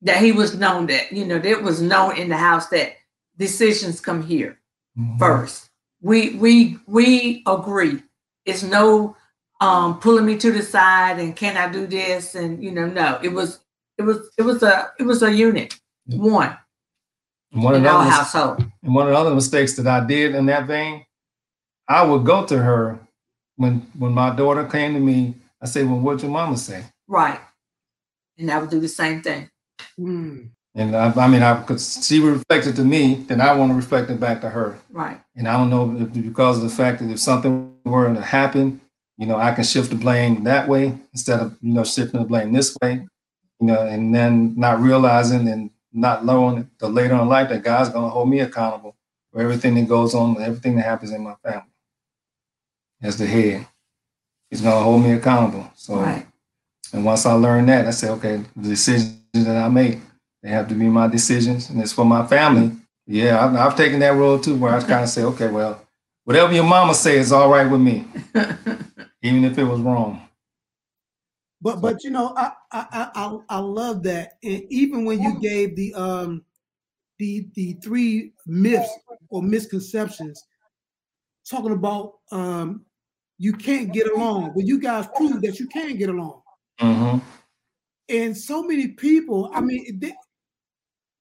that 0.03 0.19
he 0.23 0.31
was 0.31 0.57
known 0.57 0.87
that 0.87 1.11
you 1.11 1.25
know 1.25 1.39
that 1.41 1.51
it 1.51 1.63
was 1.63 1.83
known 1.83 2.17
in 2.17 2.29
the 2.29 2.37
house 2.37 2.69
that 2.69 2.93
decisions 3.37 4.01
come 4.01 4.23
here 4.23 4.61
Mhm. 4.97 5.19
first 5.19 5.71
we 6.03 6.35
we 6.37 6.79
we 6.87 7.43
agree. 7.47 8.03
It's 8.45 8.63
no 8.63 9.17
um 9.61 10.01
pulling 10.01 10.27
me 10.27 10.37
to 10.39 10.51
the 10.53 10.63
side 10.63 11.19
and 11.21 11.37
can 11.37 11.57
I 11.57 11.71
do 11.73 11.87
this 11.87 12.35
and 12.35 12.63
you 12.63 12.73
know 12.73 12.87
no 12.87 13.21
it 13.23 13.29
was 13.33 13.61
it 13.99 14.03
was 14.03 14.19
it 14.37 14.43
was 14.43 14.63
a 14.63 14.91
it 14.99 15.05
was 15.05 15.23
a 15.23 15.31
unit 15.33 15.79
Yeah. 16.07 16.19
one 16.19 16.57
And 17.53 17.63
one 17.63 17.75
of 17.75 17.79
in 17.79 17.85
the 17.85 17.89
our 17.91 17.97
other 18.01 18.07
mis- 18.11 18.15
household. 18.19 18.65
and 18.83 18.95
one 18.95 19.07
of 19.07 19.13
the 19.13 19.19
other 19.19 19.35
mistakes 19.35 19.75
that 19.77 19.87
I 19.87 20.05
did 20.05 20.35
in 20.35 20.47
that 20.47 20.67
vein, 20.67 21.05
I 21.89 22.03
would 22.03 22.25
go 22.25 22.45
to 22.47 22.59
her 22.59 22.99
when 23.57 23.81
when 23.99 24.13
my 24.13 24.35
daughter 24.35 24.65
came 24.65 24.95
to 24.95 25.01
me. 25.01 25.37
I 25.61 25.67
say, 25.67 25.85
"Well, 25.85 26.01
what'd 26.01 26.23
your 26.23 26.33
mama 26.33 26.57
say?" 26.57 26.85
Right. 27.07 27.39
And 28.39 28.51
I 28.51 28.59
would 28.59 28.71
do 28.71 28.81
the 28.81 28.89
same 28.89 29.23
thing. 29.23 29.49
Mm. 30.01 30.51
And 30.75 30.97
I, 30.97 31.13
I 31.13 31.29
mean, 31.29 31.43
I 31.43 31.61
because 31.61 32.05
she 32.07 32.21
reflected 32.21 32.77
to 32.77 32.85
me, 32.85 33.15
then 33.29 33.41
I 33.41 33.53
want 33.53 33.71
to 33.73 33.77
reflect 33.77 34.11
it 34.11 34.19
back 34.19 34.41
to 34.41 34.49
her. 34.49 34.79
Right. 34.91 35.21
And 35.37 35.47
I 35.47 35.53
don't 35.53 35.69
know 35.71 35.95
if 36.01 36.13
because 36.13 36.57
of 36.59 36.63
the 36.65 36.75
fact 36.75 37.01
that 37.01 37.11
if 37.11 37.19
something 37.19 37.75
were 37.85 38.13
to 38.13 38.21
happen, 38.23 38.81
you 39.19 39.27
know, 39.27 39.37
I 39.37 39.53
can 39.53 39.65
shift 39.65 39.91
the 39.91 39.97
blame 39.97 40.45
that 40.45 40.69
way 40.69 40.99
instead 41.13 41.41
of 41.41 41.57
you 41.61 41.75
know 41.75 41.85
shifting 41.85 42.21
the 42.21 42.27
blame 42.27 42.53
this 42.53 42.77
way, 42.83 43.07
you 43.61 43.67
know, 43.67 43.87
and 43.87 44.15
then 44.15 44.55
not 44.57 44.81
realizing 44.81 45.47
and 45.49 45.71
not 45.93 46.25
knowing 46.25 46.71
the 46.79 46.89
later 46.89 47.15
in 47.17 47.29
life 47.29 47.51
that 47.51 47.63
God's 47.63 47.91
going 47.91 48.05
to 48.07 48.11
hold 48.11 48.31
me 48.31 48.41
accountable 48.41 48.97
for 49.31 49.43
everything 49.43 49.75
that 49.75 49.89
goes 49.89 50.15
on, 50.15 50.41
everything 50.41 50.77
that 50.77 50.87
happens 50.87 51.11
in 51.13 51.23
my 51.23 51.35
family. 51.45 51.67
As 53.03 53.19
the 53.19 53.27
head, 53.27 53.67
He's 54.49 54.61
going 54.63 54.75
to 54.75 54.83
hold 54.83 55.03
me 55.03 55.13
accountable. 55.13 55.71
So, 55.75 55.97
Right. 55.97 56.27
and 56.93 57.05
once 57.05 57.27
I 57.27 57.33
learned 57.33 57.69
that, 57.69 57.87
I 57.87 57.91
said, 57.91 58.11
okay, 58.13 58.43
the 58.57 58.69
decisions 58.69 59.19
that 59.33 59.57
I 59.57 59.69
make, 59.69 59.99
they 60.43 60.51
have 60.51 60.69
to 60.69 60.75
be 60.75 60.89
my 60.89 61.07
decisions, 61.09 61.71
and 61.71 61.81
it's 61.81 61.93
for 61.93 62.05
my 62.05 62.27
family. 62.27 62.73
Yeah, 63.07 63.45
I've, 63.45 63.55
I've 63.57 63.77
taken 63.77 64.01
that 64.01 64.15
role 64.17 64.39
too, 64.39 64.57
where 64.57 64.75
I 64.75 64.81
kind 64.81 65.05
of 65.05 65.09
say, 65.09 65.23
okay, 65.25 65.49
well, 65.51 65.81
whatever 66.25 66.53
your 66.53 66.65
mama 66.65 66.95
says 66.95 67.27
is 67.27 67.33
all 67.33 67.51
right 67.51 67.71
with 67.71 67.81
me, 67.81 68.07
even 69.23 69.45
if 69.45 69.59
it 69.59 69.65
was 69.65 69.81
wrong. 69.81 70.29
But 71.61 71.81
but 71.81 72.03
you 72.03 72.11
know, 72.11 72.35
I 72.37 72.53
I 72.73 72.87
I 72.93 73.11
I 73.15 73.39
I 73.51 73.59
love 73.59 74.03
that. 74.05 74.33
And 74.43 74.65
even 74.71 75.05
when 75.05 75.23
you 75.23 75.39
gave 75.41 75.77
the 75.77 75.95
um 75.95 76.45
the 77.19 77.47
the 77.55 77.75
three 77.75 78.33
myths 78.47 78.91
or 79.31 79.43
misconceptions, 79.43 80.43
talking 81.49 81.73
about 81.73 82.15
um 82.31 82.85
you 83.39 83.53
can't 83.53 83.93
get 83.93 84.11
along, 84.11 84.53
but 84.55 84.65
you 84.65 84.79
guys 84.81 85.07
proved 85.17 85.43
that 85.43 85.59
you 85.59 85.67
can 85.67 85.97
get 85.97 86.09
along. 86.09 86.43
hmm 86.79 87.19
And 88.09 88.37
so 88.37 88.63
many 88.63 88.89
people, 88.89 89.51
I 89.55 89.61
mean, 89.61 89.99
they, 89.99 90.15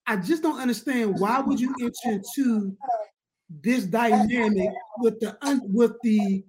I 0.07 0.17
just 0.17 0.41
don't 0.43 0.59
understand 0.59 1.19
why 1.19 1.39
would 1.39 1.59
you 1.59 1.73
enter 1.79 2.17
into 2.17 2.75
this 3.49 3.85
dynamic 3.85 4.69
with 4.99 5.19
the 5.19 5.37
un, 5.45 5.61
with 5.65 5.93
the 6.03 6.43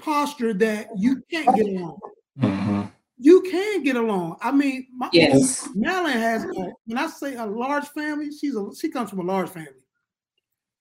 posture 0.00 0.54
that 0.54 0.88
you 0.96 1.22
can't 1.30 1.54
get 1.54 1.66
along. 1.66 1.98
hmm 2.38 2.82
You 3.18 3.42
can 3.42 3.82
get 3.82 3.96
along. 3.96 4.36
I 4.40 4.52
mean, 4.52 4.86
my, 4.94 5.08
Yes. 5.12 5.68
Madeline 5.74 6.18
has 6.18 6.44
a, 6.44 6.72
when 6.86 6.98
I 6.98 7.06
say 7.06 7.36
a 7.36 7.46
large 7.46 7.86
family, 7.88 8.30
she's 8.30 8.54
a 8.56 8.68
she 8.78 8.90
comes 8.90 9.10
from 9.10 9.20
a 9.20 9.24
large 9.24 9.48
family. 9.50 9.70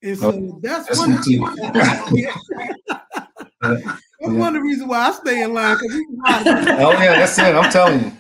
And 0.04 0.18
so 0.18 0.32
Oh, 0.32 0.60
that's 0.62 0.88
that's 0.88 1.00
one, 1.00 1.12
me 1.12 1.18
too. 1.24 1.40
that's 3.62 3.80
one 4.20 4.48
of 4.48 4.54
the 4.54 4.62
reasons 4.62 4.90
why 4.90 5.08
I 5.08 5.12
stay 5.12 5.44
in 5.44 5.54
line 5.54 5.78
Oh 6.28 6.92
yeah, 6.92 7.18
that's 7.18 7.40
it. 7.40 7.56
I'm 7.56 7.72
telling 7.72 8.00
you, 8.04 8.12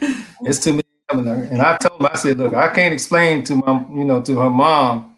it's 0.45 0.59
too 0.63 0.71
many 0.71 0.84
coming 1.15 1.25
there. 1.25 1.47
And 1.51 1.61
I 1.61 1.77
told 1.77 1.99
him, 1.99 2.07
I 2.11 2.17
said, 2.17 2.37
look, 2.37 2.53
I 2.53 2.73
can't 2.73 2.93
explain 2.93 3.43
to 3.45 3.55
my, 3.55 3.85
you 3.89 4.03
know, 4.03 4.21
to 4.21 4.39
her 4.39 4.49
mom 4.49 5.17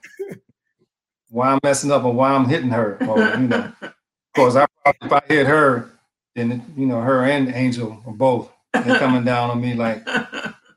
why 1.29 1.49
I'm 1.49 1.59
messing 1.63 1.91
up 1.91 2.03
or 2.03 2.13
why 2.13 2.31
I'm 2.31 2.47
hitting 2.47 2.69
her, 2.69 2.97
or 3.07 3.19
you 3.39 3.47
know, 3.47 3.73
of 3.81 3.93
course, 4.35 4.55
I 4.55 4.65
if 4.85 5.11
I 5.11 5.21
hit 5.27 5.47
her, 5.47 5.91
then 6.35 6.63
you 6.77 6.85
know, 6.85 7.01
her 7.01 7.25
and 7.25 7.53
Angel 7.53 8.01
are 8.05 8.13
both 8.13 8.51
they're 8.73 8.99
coming 8.99 9.23
down 9.23 9.49
on 9.49 9.61
me 9.61 9.73
like, 9.73 10.07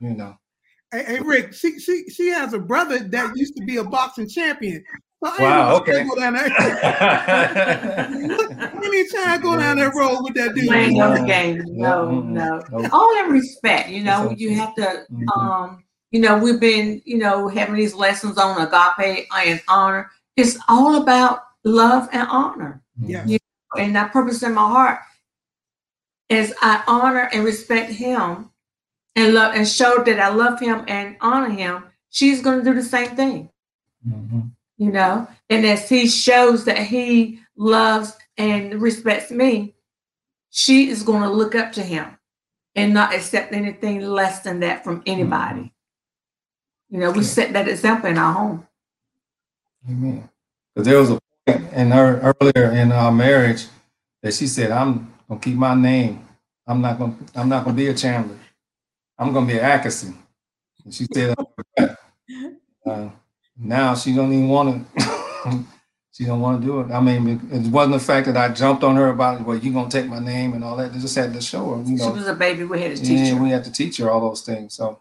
you 0.01 0.11
know. 0.11 0.37
Hey, 0.91 1.05
hey, 1.05 1.21
Rick, 1.21 1.53
she 1.53 1.79
she 1.79 2.09
she 2.09 2.29
has 2.29 2.53
a 2.53 2.59
brother 2.59 2.99
that 2.99 3.37
used 3.37 3.57
to 3.57 3.65
be 3.65 3.77
a 3.77 3.85
boxing 3.85 4.29
champion. 4.29 4.83
So 5.23 5.31
I 5.31 5.43
Wow, 5.43 5.77
ain't 5.77 5.87
gonna 5.87 5.99
okay. 5.99 6.09
go 6.09 6.15
down 6.17 6.33
there. 6.35 6.47
I 6.59 8.09
ain't 8.95 9.11
trying 9.11 9.37
to 9.37 9.43
go 9.43 9.59
down 9.59 9.77
that 9.77 9.95
road 9.95 10.23
with 10.23 10.35
that 10.35 10.55
dude. 10.55 10.67
Playing 10.69 10.97
No. 10.97 11.13
other 11.13 11.27
game. 11.27 11.63
No, 11.67 12.07
Mm-mm. 12.07 12.71
no. 12.71 12.89
All 12.91 13.25
in 13.25 13.31
respect, 13.31 13.91
you 13.91 14.03
know, 14.03 14.29
That's 14.29 14.41
you 14.41 14.55
have 14.55 14.75
to 14.77 15.05
Mhm. 15.13 15.37
um, 15.37 15.85
you 16.11 16.21
know, 16.21 16.39
we've 16.39 16.59
been, 16.59 17.01
you 17.05 17.19
know, 17.19 17.49
having 17.49 17.75
these 17.77 17.95
lessons 17.95 18.37
on 18.39 18.61
agape 18.61 19.27
and 19.37 19.61
honor. 19.69 20.11
It's 20.37 20.59
all 20.69 21.03
about 21.03 21.43
love 21.65 22.09
and 22.13 22.27
honor. 22.29 22.81
Yeah. 22.99 23.25
And 23.79 23.95
that 23.95 24.13
purpose 24.13 24.43
in 24.43 24.55
my 24.55 24.67
heart 24.69 24.99
is 26.31 26.53
I 26.63 26.83
honor 26.89 27.29
and 27.33 27.45
respect 27.45 27.93
him 27.93 28.51
and 29.17 29.35
love 29.35 29.55
and 29.55 29.69
show 29.69 30.03
that 30.03 30.19
I 30.19 30.29
love 30.29 30.59
him 30.59 30.83
and 30.89 31.17
honor 31.21 31.51
him. 31.51 31.85
She's 32.09 32.41
gonna 32.41 32.65
do 32.65 32.73
the 32.75 32.83
same 32.83 33.15
thing. 33.15 33.51
Mhm. 34.09 34.51
You 34.81 34.91
know 34.91 35.29
and 35.49 35.65
as 35.65 35.89
he 35.89 36.09
shows 36.09 36.65
that 36.65 36.79
he 36.79 37.39
loves 37.57 38.17
and 38.37 38.83
respects 38.83 39.31
me 39.31 39.75
she 40.51 40.91
is 40.91 41.05
going 41.05 41.23
to 41.23 41.31
look 41.31 41.55
up 41.55 41.71
to 41.71 41.83
him 41.83 42.19
and 42.75 42.93
not 42.93 43.15
accept 43.15 43.53
anything 43.53 44.01
less 44.01 44.41
than 44.41 44.61
that 44.61 44.83
from 44.83 45.03
anybody 45.07 45.73
you 46.89 46.99
know 46.99 47.13
we 47.13 47.23
set 47.23 47.53
that 47.53 47.69
example 47.69 48.11
in 48.11 48.19
our 48.19 48.33
home 48.33 48.67
Amen. 49.89 50.29
Because 50.75 50.87
there 50.87 50.99
was 50.99 51.11
a 51.11 51.21
point 51.47 51.73
in 51.73 51.91
her 51.91 52.35
earlier 52.41 52.71
in 52.73 52.93
our 52.93 53.13
marriage 53.13 53.67
that 54.23 54.35
she 54.35 54.47
said, 54.47 54.71
"I'm 54.71 55.13
gonna 55.29 55.41
keep 55.41 55.57
my 55.57 55.75
name. 55.75 56.27
I'm 56.67 56.81
not 56.81 56.99
gonna. 56.99 57.17
I'm 57.35 57.49
not 57.49 57.65
gonna 57.65 57.77
be 57.77 57.89
a 57.89 57.95
Chandler. 57.95 58.37
I'm 59.19 59.33
gonna 59.33 59.47
be 59.47 59.59
an 59.59 59.65
Atkinson." 59.65 60.19
And 60.85 60.95
she 60.95 61.07
said, 61.13 61.37
uh, 62.87 63.09
"Now 63.61 63.95
she 63.95 64.15
don't 64.15 64.33
even 64.33 64.49
want 64.49 64.87
to. 64.97 65.65
she 66.13 66.25
don't 66.25 66.41
want 66.41 66.61
to 66.61 66.67
do 66.67 66.81
it. 66.81 66.91
I 66.91 67.01
mean, 67.01 67.49
it 67.53 67.71
wasn't 67.71 67.95
the 67.95 68.01
fact 68.01 68.27
that 68.27 68.37
I 68.37 68.49
jumped 68.53 68.83
on 68.83 68.97
her 68.97 69.09
about, 69.09 69.45
well, 69.47 69.57
you 69.57 69.73
gonna 69.73 69.91
take 69.91 70.07
my 70.07 70.19
name 70.19 70.55
and 70.55 70.65
all 70.65 70.77
that. 70.77 70.93
They 70.93 70.99
just 70.99 71.15
had 71.17 71.33
to 71.35 71.41
show 71.41 71.75
her, 71.77 71.83
you 71.83 71.97
she 71.99 72.05
was 72.11 72.27
a 72.27 72.35
baby 72.35 72.65
we 72.65 72.81
had 72.83 72.97
to 72.97 73.03
teach 73.03 73.19
Yeah, 73.29 73.35
her 73.35 73.43
we 73.43 73.51
had 73.51 73.65
to 73.65 73.73
teach 73.73 73.99
her 73.99 74.11
all 74.11 74.21
those 74.21 74.43
things. 74.43 74.75
So, 74.75 75.01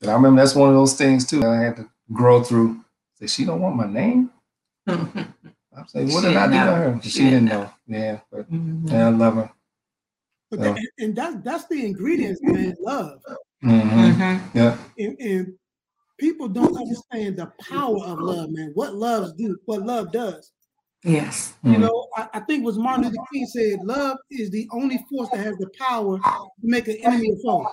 but 0.00 0.08
I 0.10 0.14
remember 0.14 0.40
that's 0.40 0.54
one 0.54 0.68
of 0.68 0.74
those 0.74 0.94
things 0.94 1.26
too. 1.26 1.40
that 1.40 1.48
I 1.48 1.60
had 1.62 1.76
to 1.76 1.88
grow 2.12 2.42
through. 2.42 2.80
Say, 3.18 3.26
she 3.28 3.44
don't 3.44 3.60
want 3.60 3.76
my 3.76 3.86
name. 3.86 4.30
I'm 4.86 5.88
saying, 5.88 6.12
what 6.12 6.22
did 6.24 6.36
I 6.36 6.46
didn't 6.48 6.60
do 6.66 6.70
to 6.70 6.76
her? 6.76 7.00
She 7.02 7.08
She, 7.10 7.18
didn't 7.24 7.46
didn't 7.46 7.48
know. 7.60 7.70
Yeah, 7.86 8.18
but 8.30 8.52
Mhm. 8.52 8.90
yeah, 8.90 9.06
I 9.06 9.10
love 9.10 9.34
her. 9.36 9.50
But 10.50 10.58
So- 10.60 10.74
that, 10.74 10.86
and 10.98 11.16
that's 11.16 11.36
that's 11.42 11.66
the 11.66 11.86
ingredients, 11.86 12.40
man. 12.42 12.74
Love. 12.80 13.20
hmm 13.62 13.70
Mhm. 13.70 14.40
Yeah. 14.54 14.76
And, 14.98 15.18
and 15.20 15.54
people 16.22 16.46
don't 16.48 16.76
understand 16.76 17.36
the 17.36 17.52
power 17.68 17.98
of 18.04 18.20
love, 18.20 18.48
man. 18.50 18.70
What 18.74 18.94
loves 18.94 19.32
do, 19.32 19.58
what 19.66 19.82
love 19.82 20.12
does. 20.12 20.52
yes 21.02 21.54
You 21.64 21.72
Mhm. 21.72 21.80
know, 21.80 22.08
I, 22.16 22.28
I 22.34 22.40
think 22.40 22.62
it 22.62 22.64
was 22.64 22.78
Martin 22.78 23.06
Luther 23.06 23.24
King 23.32 23.44
said, 23.46 23.82
love 23.82 24.18
is 24.30 24.50
the 24.50 24.68
only 24.70 25.04
force 25.10 25.28
that 25.32 25.40
has 25.40 25.56
the 25.58 25.68
power 25.76 26.18
to 26.20 26.50
make 26.62 26.86
an 26.86 26.96
enemy 27.02 27.28
a 27.32 27.36
foe. 27.42 27.66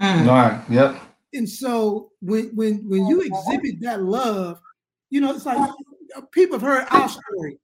Mm. 0.00 0.28
All 0.28 0.34
right. 0.34 0.70
Yep. 0.70 1.02
And 1.34 1.48
so 1.48 2.12
when 2.20 2.54
when 2.54 2.88
when 2.88 3.06
you 3.08 3.20
exhibit 3.20 3.80
that 3.80 4.02
love, 4.02 4.60
you 5.10 5.20
know, 5.20 5.34
it's 5.34 5.46
like 5.46 5.60
people 6.30 6.58
have 6.58 6.68
heard 6.68 6.86
our 6.90 7.08
story. 7.08 7.58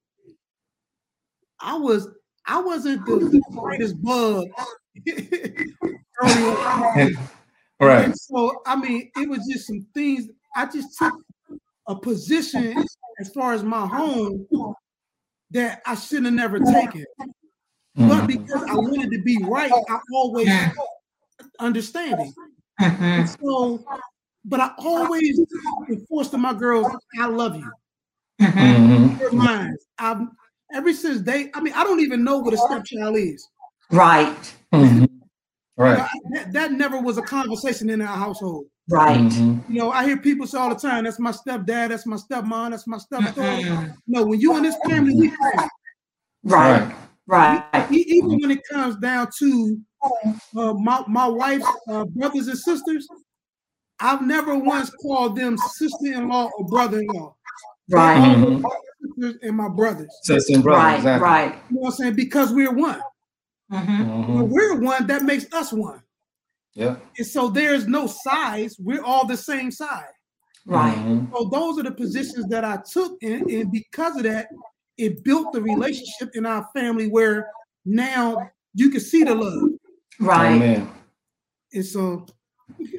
I 1.61 1.77
was 1.77 2.09
I 2.47 2.61
wasn't 2.61 3.07
the, 3.07 3.17
the 3.19 3.43
greatest 3.61 4.03
bug 4.03 4.47
early 6.23 6.43
on. 6.43 6.83
All 6.83 7.09
right. 7.81 8.05
And 8.07 8.17
so 8.19 8.61
I 8.67 8.77
mean, 8.77 9.11
it 9.17 9.29
was 9.29 9.47
just 9.51 9.67
some 9.67 9.87
things 9.95 10.29
I 10.57 10.67
just 10.67 10.97
took 10.99 11.15
a 11.87 11.95
position 11.97 12.85
as 13.21 13.31
far 13.31 13.53
as 13.53 13.63
my 13.63 13.87
home 13.87 14.47
that 15.51 15.83
I 15.87 15.95
should 15.95 16.25
have 16.25 16.35
never 16.35 16.59
taken. 16.61 17.05
But 17.97 18.25
Mhm. 18.25 18.27
because 18.27 18.63
I 18.69 18.75
wanted 18.77 19.11
to 19.11 19.23
be 19.23 19.43
right, 19.45 19.73
I 19.89 19.99
always 20.13 20.49
understanding. 21.59 22.35
Mhm. 22.81 23.37
So, 23.41 23.85
but 24.45 24.61
I 24.61 24.73
always 24.79 25.41
enforced 25.89 26.31
to 26.33 26.39
my 26.39 26.55
girls, 26.55 26.87
I 27.19 27.27
love 27.27 27.57
you. 27.57 27.73
Mhm. 28.41 29.19
Mhm. 29.19 29.33
Mine. 29.33 29.77
I've 29.99 30.29
ever 30.73 30.93
since 30.93 31.23
they, 31.23 31.51
I 31.55 31.61
mean, 31.61 31.73
I 31.75 31.83
don't 31.83 32.01
even 32.01 32.23
know 32.23 32.39
what 32.39 32.55
a 32.55 32.57
stepchild 32.59 33.17
is. 33.17 33.49
right 33.91 34.55
Mhm. 34.73 35.09
Right. 35.79 35.99
I- 36.01 36.09
that, 36.35 36.53
that 36.53 36.73
never 36.73 37.01
was 37.01 37.19
a 37.19 37.23
conversation 37.23 37.89
in 37.91 38.01
our 38.03 38.17
household. 38.17 38.67
right 38.91 39.19
Mhm. 39.21 39.63
You 39.69 39.79
know, 39.81 39.91
I 39.91 40.05
hear 40.05 40.17
people 40.17 40.47
say 40.47 40.59
all 40.59 40.71
the 40.71 40.75
time, 40.75 41.05
that's 41.05 41.19
my 41.19 41.31
stepdad, 41.33 41.91
that's 41.91 42.07
my 42.07 42.17
stepmom, 42.17 42.71
that's 42.71 42.87
my 42.87 42.99
stepdaughter. 42.99 43.41
Mhm. 43.43 43.95
No, 44.07 44.25
when 44.25 44.41
you 44.41 44.57
in 44.57 44.63
this 44.63 44.77
family, 44.89 45.15
we 45.15 45.29
family. 45.31 45.69
right 46.45 46.95
right 47.27 47.87
E- 47.93 48.05
Even 48.17 48.39
when 48.41 48.51
it 48.51 48.61
comes 48.71 48.97
down 48.97 49.29
to 49.39 49.79
uh, 50.57 50.73
my, 50.75 51.05
my 51.07 51.27
wife's 51.27 51.67
uh, 51.89 52.05
brothers 52.07 52.49
and 52.49 52.59
sisters, 52.59 53.07
I've 54.01 54.23
never 54.23 54.57
once 54.57 54.91
called 55.03 55.37
them 55.37 55.59
sister-in-law 55.59 56.51
or 56.57 56.67
brother-in-law. 56.67 57.35
right 57.91 58.19
Mhm. 58.21 58.63
sisters 59.03 59.37
and 59.43 59.57
my 59.57 59.69
brothers. 59.69 60.09
Sisters 60.23 60.55
and 60.57 60.65
brothers, 60.65 60.85
Right, 60.85 60.97
exactly. 60.97 61.29
right. 61.29 61.55
You 61.71 61.77
know 61.77 61.81
what 61.83 61.89
I'm 61.89 61.93
saying? 61.97 62.15
Because 62.15 62.53
we're 62.53 62.73
one. 62.73 63.01
Mhm. 63.71 64.29
When 64.29 64.37
Mhm. 64.47 64.49
we're 64.49 64.81
one, 64.81 65.07
that 65.09 65.23
makes 65.23 65.47
us 65.53 65.73
one. 65.73 66.03
Yeah. 66.75 66.97
And 67.19 67.27
so 67.27 67.49
there's 67.49 67.87
no 67.87 68.07
size. 68.07 68.77
We're 68.79 69.03
all 69.05 69.27
the 69.27 69.37
same 69.37 69.71
size. 69.71 70.05
Right. 70.67 70.97
Mhm. 70.97 71.31
So 71.33 71.49
those 71.51 71.79
are 71.79 71.83
the 71.83 71.93
positions 71.93 72.47
that 72.49 72.65
I 72.65 72.79
took, 72.91 73.23
and, 73.23 73.49
and 73.51 73.71
because 73.73 74.17
of 74.17 74.23
that, 74.25 74.49
it 74.97 75.23
built 75.25 75.53
the 75.53 75.63
relationship 75.63 76.31
in 76.35 76.45
our 76.47 76.69
family 76.75 77.09
where 77.09 77.51
now 77.85 78.51
you 78.75 78.91
can 78.91 79.01
see 79.01 79.23
the 79.25 79.35
love. 79.35 79.71
Right. 80.21 80.53
Amen. 80.57 80.91
And 81.73 81.85
so 81.85 82.27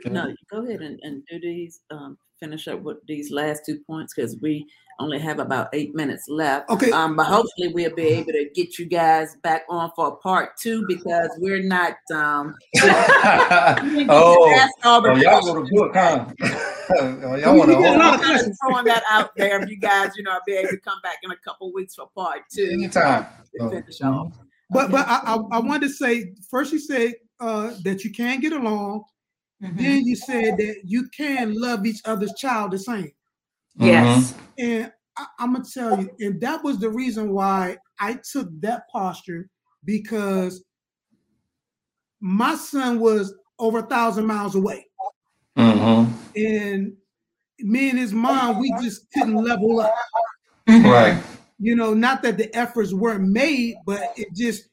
No, 0.06 0.34
go 0.50 0.66
ahead 0.66 0.82
and, 0.82 1.00
and 1.04 1.24
do 1.30 1.40
these, 1.40 1.82
um, 1.92 2.18
finish 2.40 2.68
up 2.68 2.82
with 2.82 2.98
these 3.08 3.32
last 3.32 3.64
two 3.66 3.80
points 3.88 4.14
because 4.14 4.38
we 4.42 4.66
only 5.00 5.20
have 5.20 5.40
about 5.40 5.70
eight 5.74 5.96
minutes 5.96 6.26
left. 6.28 6.70
Okay. 6.70 6.92
Um, 6.92 7.16
but 7.16 7.26
hopefully 7.26 7.70
we'll 7.70 7.96
be 7.96 8.04
able 8.04 8.34
to 8.34 8.50
get 8.54 8.78
you 8.78 8.86
guys 8.86 9.36
back 9.44 9.64
on 9.70 9.92
for 9.96 10.18
part 10.18 10.58
two 10.58 10.86
because 10.88 11.30
we're 11.38 11.64
not 11.64 11.96
um 12.14 12.56
oh, 14.10 14.54
ask 14.58 14.74
all 14.84 15.02
the 15.02 15.10
oh, 15.10 15.16
y'all 15.16 15.42
questions. 15.42 15.56
want 15.56 15.68
to 15.68 15.76
book, 15.76 15.92
huh? 15.96 16.26
oh, 17.00 17.36
y'all 17.36 17.58
want 17.58 17.70
get 17.72 17.80
a 17.80 17.98
lot 17.98 18.16
of 18.16 18.20
to 18.22 18.26
I'm 18.26 18.32
questions. 18.32 18.58
throwing 18.62 18.86
that 18.86 19.04
out 19.10 19.32
there. 19.38 19.62
If 19.62 19.70
you 19.70 19.78
guys, 19.78 20.12
you 20.18 20.24
know, 20.24 20.32
I'll 20.32 20.42
be 20.46 20.54
able 20.54 20.70
to 20.70 20.80
come 20.80 21.00
back 21.02 21.18
in 21.24 21.32
a 21.32 21.38
couple 21.38 21.72
weeks 21.74 21.96
for 21.96 22.08
part 22.16 22.42
two 22.54 22.70
anytime. 22.72 23.26
to 23.60 23.70
finish 23.70 24.02
off. 24.02 24.34
but 24.70 24.92
but 24.92 25.08
I, 25.08 25.22
I, 25.24 25.58
I 25.58 25.60
wanted 25.60 25.88
to 25.88 25.90
say 25.90 26.34
first 26.50 26.74
you 26.74 26.80
said 26.80 27.14
uh, 27.40 27.72
that 27.84 28.04
you 28.04 28.12
can 28.12 28.40
get 28.42 28.54
along. 28.54 29.04
Mhm. 29.62 29.78
Then 29.78 30.06
you 30.06 30.16
said 30.16 30.58
that 30.58 30.82
you 30.86 31.08
can 31.10 31.54
love 31.60 31.86
each 31.86 32.02
other's 32.06 32.34
child 32.36 32.72
the 32.72 32.80
same. 32.80 33.12
Yes. 33.76 34.34
And 34.58 34.92
I, 35.18 35.26
I'm 35.40 35.54
gonna 35.54 35.66
tell 35.66 36.00
you, 36.00 36.10
and 36.20 36.40
that 36.42 36.64
was 36.64 36.80
the 36.80 36.90
reason 36.90 37.32
why 37.34 37.78
I 38.00 38.20
took 38.32 38.48
that 38.62 38.84
posture 38.90 39.50
because 39.86 40.64
my 42.22 42.56
son 42.56 43.00
was 43.00 43.34
over 43.60 43.80
a 43.80 43.84
thousand 43.88 44.26
miles 44.26 44.56
away, 44.56 44.86
Mm-hmm. 45.58 46.14
and 46.38 46.94
me 47.60 47.90
and 47.90 48.00
his 48.00 48.14
mom, 48.14 48.60
we 48.60 48.74
just 48.82 49.12
couldn't 49.12 49.36
level 49.36 49.82
up. 49.82 49.94
Mhm. 50.68 50.86
Right. 50.86 51.24
You 51.60 51.76
know, 51.76 51.94
not 51.94 52.22
that 52.24 52.38
the 52.38 52.54
efforts 52.56 52.94
weren't 52.94 53.28
made, 53.28 53.76
but 53.86 54.14
it 54.16 54.34
just 54.34 54.70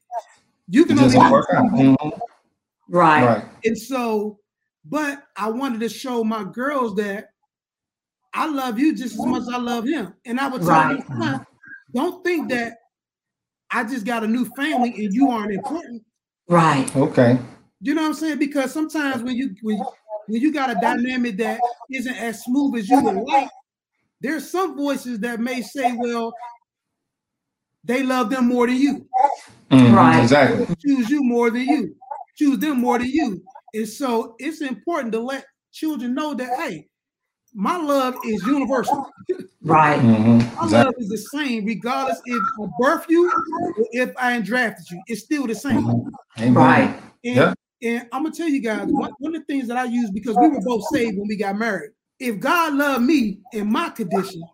you 0.68 0.82
It 0.82 0.88
can 0.88 0.98
only 1.00 1.18
work 1.18 1.48
out. 1.52 1.64
Mhm. 1.72 2.18
Right. 2.88 3.24
Right. 3.26 3.44
And 3.64 3.76
so, 3.76 4.38
but 4.88 5.24
I 5.36 5.50
wanted 5.50 5.80
to 5.80 5.88
show 5.88 6.22
my 6.24 6.44
girls 6.44 6.94
that 6.96 7.26
I 8.34 8.46
love 8.46 8.78
you 8.78 8.94
just 8.94 9.14
as 9.14 9.26
much 9.26 9.42
as 9.42 9.48
I 9.48 9.58
love 9.58 9.86
him. 9.86 10.14
And 10.26 10.38
I 10.38 10.48
would 10.48 10.62
tell 10.62 10.70
Right. 10.70 10.98
them, 10.98 11.20
"Son, 11.20 11.46
don't 11.94 12.24
think 12.24 12.50
that 12.50 12.74
I 13.70 13.84
just 13.84 14.04
got 14.06 14.24
a 14.24 14.26
new 14.28 14.44
family 14.54 14.94
and 15.04 15.12
you 15.14 15.30
aren't 15.30 15.52
important. 15.52 16.02
Right. 16.48 16.94
Okay. 16.94 17.38
You 17.80 17.94
know 17.94 18.02
what 18.02 18.08
I'm 18.08 18.14
saying? 18.14 18.38
Because 18.38 18.72
sometimes 18.72 19.22
when 19.22 19.36
you 19.36 19.54
when, 19.62 19.78
when 20.28 20.40
you 20.40 20.52
got 20.52 20.70
a 20.70 20.74
dynamic 20.80 21.36
that 21.38 21.60
isn't 21.90 22.14
as 22.16 22.42
smooth 22.44 22.76
as 22.76 22.88
you 22.88 23.02
would 23.02 23.16
like, 23.26 23.48
there's 24.20 24.48
some 24.50 24.76
voices 24.76 25.18
that 25.20 25.40
may 25.40 25.62
say, 25.62 25.92
well, 25.92 26.32
they 27.84 28.02
love 28.02 28.30
them 28.30 28.48
more 28.48 28.66
than 28.66 28.76
you. 28.76 29.08
Mhm. 29.70 29.96
Right. 29.96 30.22
Exactly. 30.22 30.66
choose 30.84 31.10
you 31.10 31.22
more 31.24 31.50
than 31.50 31.62
you, 31.62 31.96
choose 32.36 32.58
them 32.58 32.80
more 32.80 32.98
than 32.98 33.08
you. 33.08 33.42
And 33.74 33.88
so 33.88 34.34
it's 34.38 34.60
important 34.60 35.12
to 35.12 35.20
let 35.20 35.46
children 35.72 36.14
know 36.14 36.34
that 36.34 36.58
hey, 36.58 36.88
my 37.54 37.76
love 37.76 38.16
is 38.24 38.46
universal. 38.46 39.10
Right. 39.62 40.00
Mhm. 40.00 40.38
My 40.56 40.64
Exactly. 40.64 40.84
love 40.84 40.94
is 40.98 41.08
the 41.08 41.18
same, 41.18 41.64
regardless 41.64 42.20
if 42.26 42.42
I 42.60 42.66
birth 42.78 43.06
you 43.08 43.30
or 43.78 43.86
if 43.92 44.14
I 44.16 44.40
drafted 44.40 44.90
you. 44.90 45.02
It's 45.06 45.22
still 45.22 45.46
the 45.46 45.54
same. 45.54 45.82
Mhm. 45.82 46.54
Right. 46.54 46.90
And, 47.24 47.36
Yeah. 47.36 47.54
and 47.82 48.08
I'm 48.12 48.22
gonna 48.22 48.34
tell 48.34 48.48
you 48.48 48.60
guys 48.60 48.86
one, 48.88 49.10
one 49.18 49.34
of 49.34 49.42
the 49.42 49.46
things 49.46 49.68
that 49.68 49.76
I 49.76 49.84
use 49.84 50.10
because 50.10 50.36
we 50.38 50.48
were 50.48 50.60
both 50.60 50.84
saved 50.84 51.18
when 51.18 51.28
we 51.28 51.36
got 51.36 51.58
married. 51.58 51.90
If 52.18 52.40
God 52.40 52.74
loved 52.74 53.04
me 53.04 53.40
in 53.52 53.70
my 53.70 53.90
condition, 53.90 54.48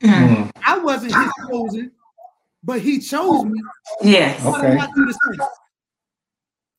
Mhm. 0.00 0.28
Mhm. 0.28 0.50
I 0.64 0.78
wasn't 0.78 1.12
His 1.12 1.32
chosen, 1.50 1.92
but 2.62 2.80
He 2.80 2.98
chose 3.00 3.44
me. 3.44 3.60
Yes. 4.02 4.44
Okay. 4.46 4.78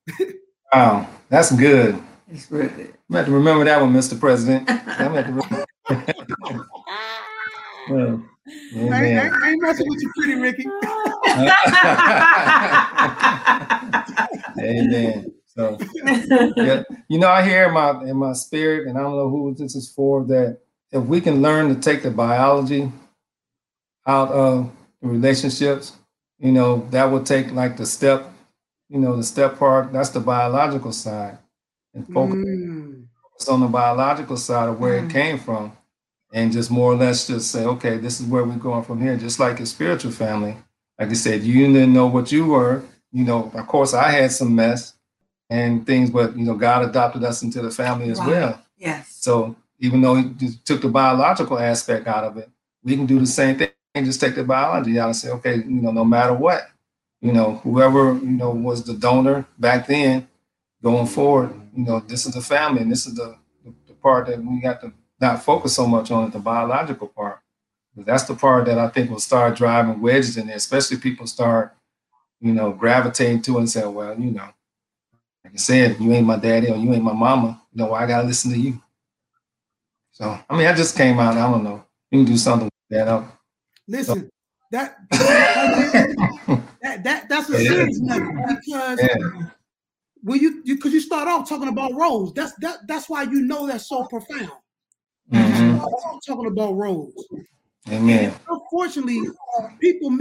don't 0.71 0.79
I 0.79 1.01
do 1.01 1.03
the 1.03 1.03
same? 1.03 1.03
Wow. 1.03 1.07
That's 1.29 1.51
good. 1.51 2.01
It's 2.31 2.49
really 2.51 2.69
good. 2.69 2.93
I'm 3.09 3.15
have 3.17 3.25
to 3.25 3.31
remember 3.31 3.65
that 3.65 3.81
one, 3.81 3.91
Mr. 3.93 4.17
President. 4.19 4.69
I'm 4.69 5.13
gonna 5.13 5.21
have 5.21 5.25
to 5.27 5.33
remember. 5.33 5.65
Well, 7.89 8.23
I, 8.71 8.79
ain't- 8.79 8.93
I, 8.93 8.97
amen. 8.97 9.25
ain't- 9.25 9.43
I 9.43 9.49
ain't 9.51 9.61
messing 9.61 9.87
with 9.89 10.01
you, 10.01 10.11
pretty 10.15 10.35
Ricky. 10.35 10.63
Amen. 14.59 15.33
So 15.47 15.77
yeah, 16.57 16.83
you 17.09 17.19
know, 17.19 17.27
I 17.27 17.43
hear 17.43 17.67
in 17.67 17.73
my 17.73 17.89
in 18.03 18.15
my 18.17 18.31
spirit, 18.33 18.87
and 18.87 18.97
I 18.97 19.01
don't 19.01 19.15
know 19.17 19.29
who 19.29 19.53
this 19.53 19.75
is 19.75 19.89
for, 19.91 20.23
that 20.25 20.59
if 20.91 21.03
we 21.03 21.19
can 21.21 21.41
learn 21.41 21.73
to 21.73 21.79
take 21.81 22.03
the 22.03 22.11
biology 22.11 22.91
out 24.07 24.29
of 24.29 24.71
relationships, 25.01 25.93
you 26.39 26.51
know, 26.53 26.87
that 26.91 27.11
would 27.11 27.25
take 27.25 27.51
like 27.51 27.75
the 27.77 27.85
step, 27.85 28.30
you 28.91 28.99
know, 28.99 29.17
the 29.17 29.23
step 29.23 29.59
part, 29.59 29.93
that's 29.93 30.11
the 30.11 30.21
biological 30.21 30.93
side. 30.93 31.39
And 31.95 32.07
focus 32.13 32.37
Mm. 32.39 33.07
on 33.49 33.61
the 33.61 33.67
biological 33.67 34.37
side 34.37 34.69
of 34.69 34.79
where 34.79 35.01
Mm. 35.01 35.05
it 35.09 35.13
came 35.13 35.39
from. 35.39 35.73
And 36.33 36.51
just 36.51 36.71
more 36.71 36.93
or 36.93 36.95
less 36.97 37.27
just 37.27 37.51
say, 37.51 37.65
okay, 37.65 37.97
this 37.97 38.21
is 38.21 38.27
where 38.27 38.45
we're 38.45 38.57
going 38.57 38.83
from 38.83 39.01
here. 39.01 39.17
Just 39.17 39.39
like 39.39 39.59
a 39.61 39.67
spiritual 39.67 40.11
family. 40.11 40.57
Like 40.99 41.09
I 41.11 41.13
said, 41.13 41.43
you 41.43 41.67
didn't 41.67 41.93
know 41.93 42.07
what 42.07 42.31
you 42.31 42.45
were. 42.47 42.83
You 43.13 43.25
know, 43.25 43.51
of 43.55 43.67
course 43.67 43.93
I 43.95 44.11
had 44.11 44.31
some 44.31 44.55
mess 44.55 44.93
and 45.49 45.87
things, 45.87 46.11
but 46.11 46.37
you 46.37 46.45
know, 46.45 46.55
God 46.55 46.83
adopted 46.89 47.23
us 47.25 47.43
into 47.43 47.61
the 47.61 47.71
family 47.71 48.11
as 48.11 48.19
Right. 48.19 48.29
well. 48.29 48.61
Yes. 48.77 49.17
So 49.21 49.55
even 49.79 50.01
though 50.01 50.15
he 50.15 50.25
just 50.31 50.65
took 50.65 50.81
the 50.81 50.89
biological 50.89 51.59
aspect 51.59 52.07
out 52.07 52.25
of 52.25 52.37
it, 52.37 52.49
we 52.83 52.95
can 52.97 53.07
do 53.07 53.19
the 53.19 53.27
same 53.27 53.57
thing 53.57 53.69
and 53.95 54.05
just 54.05 54.21
take 54.21 54.35
the 54.35 54.43
biology 54.45 54.99
out 54.99 55.07
and 55.07 55.17
say, 55.17 55.29
okay, 55.31 55.57
you 55.57 55.81
know, 55.81 55.91
no 55.91 56.05
matter 56.05 56.33
what, 56.35 56.69
you 57.21 57.31
know, 57.31 57.55
whoever, 57.63 58.13
you 58.15 58.31
know, 58.31 58.49
was 58.49 58.83
the 58.83 58.93
donor 58.93 59.45
back 59.59 59.87
then, 59.87 60.27
going 60.83 61.05
forward, 61.05 61.53
you 61.75 61.85
know, 61.85 61.99
this 61.99 62.25
is 62.25 62.33
the 62.33 62.41
family 62.41 62.81
and 62.81 62.91
this 62.91 63.05
is 63.05 63.13
the, 63.15 63.37
the, 63.63 63.93
part 64.01 64.25
that 64.25 64.43
we 64.43 64.59
got 64.59 64.81
to 64.81 64.91
not 65.19 65.43
focus 65.43 65.75
so 65.75 65.85
much 65.85 66.09
on 66.09 66.31
the 66.31 66.39
biological 66.39 67.07
part. 67.07 67.39
But 67.95 68.07
that's 68.07 68.23
the 68.23 68.33
part 68.33 68.65
that 68.65 68.79
I 68.79 68.87
think 68.87 69.11
will 69.11 69.19
start 69.19 69.55
driving 69.55 70.01
wedges 70.01 70.37
in 70.37 70.47
there, 70.47 70.55
especially 70.55 70.97
people 70.97 71.27
start, 71.27 71.75
you 72.39 72.51
know, 72.51 72.71
gravitating 72.71 73.43
to 73.43 73.59
and 73.59 73.69
say, 73.69 73.85
well, 73.85 74.19
you 74.19 74.31
know, 74.31 74.49
like 75.43 75.53
I 75.53 75.57
said, 75.57 75.99
you 75.99 76.11
ain't 76.13 76.25
my 76.25 76.37
daddy 76.37 76.69
or 76.69 76.77
you 76.77 76.91
ain't 76.93 77.03
my 77.03 77.13
mama. 77.13 77.61
You 77.71 77.83
know, 77.83 77.93
I 77.93 78.07
gotta 78.07 78.25
listen 78.25 78.51
to 78.51 78.57
you. 78.57 78.81
So 80.13 80.39
I 80.49 80.57
mean, 80.57 80.65
I 80.65 80.73
just 80.73 80.97
came 80.97 81.19
out. 81.19 81.37
I 81.37 81.51
don't 81.51 81.63
know. 81.63 81.85
You 82.09 82.23
can 82.23 82.33
do 82.33 82.37
something 82.37 82.65
with 82.65 82.73
that. 82.97 83.07
Up. 83.07 83.39
Listen, 83.87 84.31
that 84.71 84.97
that, 86.91 87.03
that 87.03 87.29
that's 87.29 87.49
a 87.49 87.61
Yeah. 87.63 87.69
serious 87.69 87.99
nugget 87.99 88.35
because 88.47 88.99
Yeah. 89.01 89.45
when 90.23 90.39
you 90.39 90.61
you 90.63 90.75
because 90.75 90.93
you 90.93 90.99
start 90.99 91.27
off 91.27 91.47
talking 91.47 91.67
about 91.67 91.93
roles. 91.93 92.33
That's 92.33 92.53
that 92.61 92.79
that's 92.87 93.09
why 93.09 93.23
you 93.23 93.41
know 93.41 93.67
that's 93.67 93.87
so 93.87 94.05
profound. 94.05 94.51
Mhm. 95.31 95.79
Talking 96.25 96.47
about 96.47 96.75
roles. 96.75 97.13
Amen. 97.89 98.33
Unfortunately, 98.47 99.21
people 99.79 100.11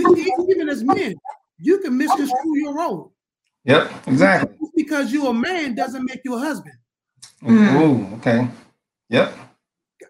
even 0.48 0.68
as 0.68 0.82
men, 0.82 1.14
you 1.58 1.78
can 1.78 1.96
misconstrue 1.96 2.56
your 2.58 2.74
role. 2.74 3.12
Yep. 3.64 3.92
Exactly. 4.06 4.56
Just 4.58 4.72
because 4.76 5.12
you're 5.12 5.30
a 5.30 5.34
man 5.34 5.74
doesn't 5.74 6.04
make 6.04 6.20
you 6.24 6.34
a 6.34 6.38
husband. 6.38 6.74
Mm. 7.42 7.80
Ooh. 7.80 8.14
Okay. 8.16 8.48
Yep. 9.10 9.34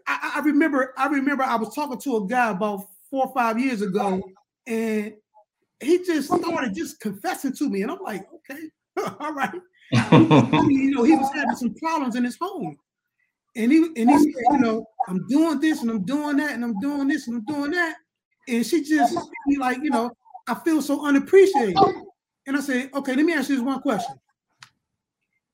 I 0.06 0.32
I 0.36 0.40
remember 0.40 0.94
I 0.96 1.06
remember 1.08 1.42
I 1.42 1.56
was 1.56 1.74
talking 1.74 1.98
to 2.00 2.16
a 2.18 2.26
guy 2.26 2.50
about 2.50 2.86
four 3.11 3.26
or 3.26 3.34
five 3.34 3.58
years 3.58 3.82
ago, 3.82 4.22
and 4.66 5.14
he 5.81 6.05
just 6.05 6.28
started 6.28 6.74
just 6.74 7.01
confessing 7.01 7.55
to 7.55 7.68
me, 7.68 7.83
and 7.83 7.91
I'm 7.91 7.99
like, 8.03 8.26
okay, 8.35 8.62
all 9.20 9.33
right. 9.33 9.55
I 9.95 10.66
you 10.68 10.91
know, 10.93 11.03
he 11.03 11.16
was 11.16 11.33
having 11.35 11.57
some 11.57 11.74
problems 11.74 12.16
in 12.16 12.24
his 12.24 12.39
home. 12.41 12.76
And 13.57 13.72
he 13.72 13.78
and 13.97 14.11
he 14.11 14.18
said, 14.18 14.45
you 14.53 14.59
know, 14.59 14.87
I'm 15.09 15.26
doing 15.26 15.59
this 15.59 15.83
and 15.83 15.91
I'm 15.91 16.05
doing 16.05 16.37
that 16.37 16.53
and 16.53 16.64
I'm 16.64 16.78
doing 16.78 17.09
this 17.09 17.26
and 17.26 17.37
I'm 17.39 17.45
doing 17.45 17.72
that. 17.72 17.97
And 18.49 18.64
she 18.64 18.85
just 18.85 19.18
be 19.49 19.57
like, 19.57 19.78
you 19.83 19.91
know, 19.91 20.12
I 20.47 20.55
feel 20.55 20.81
so 20.81 21.05
unappreciated. 21.05 21.76
And 22.47 22.57
I 22.57 22.61
said, 22.61 22.91
okay, 22.95 23.14
let 23.14 23.24
me 23.24 23.33
ask 23.33 23.49
you 23.49 23.57
this 23.57 23.64
one 23.64 23.81
question. 23.81 24.14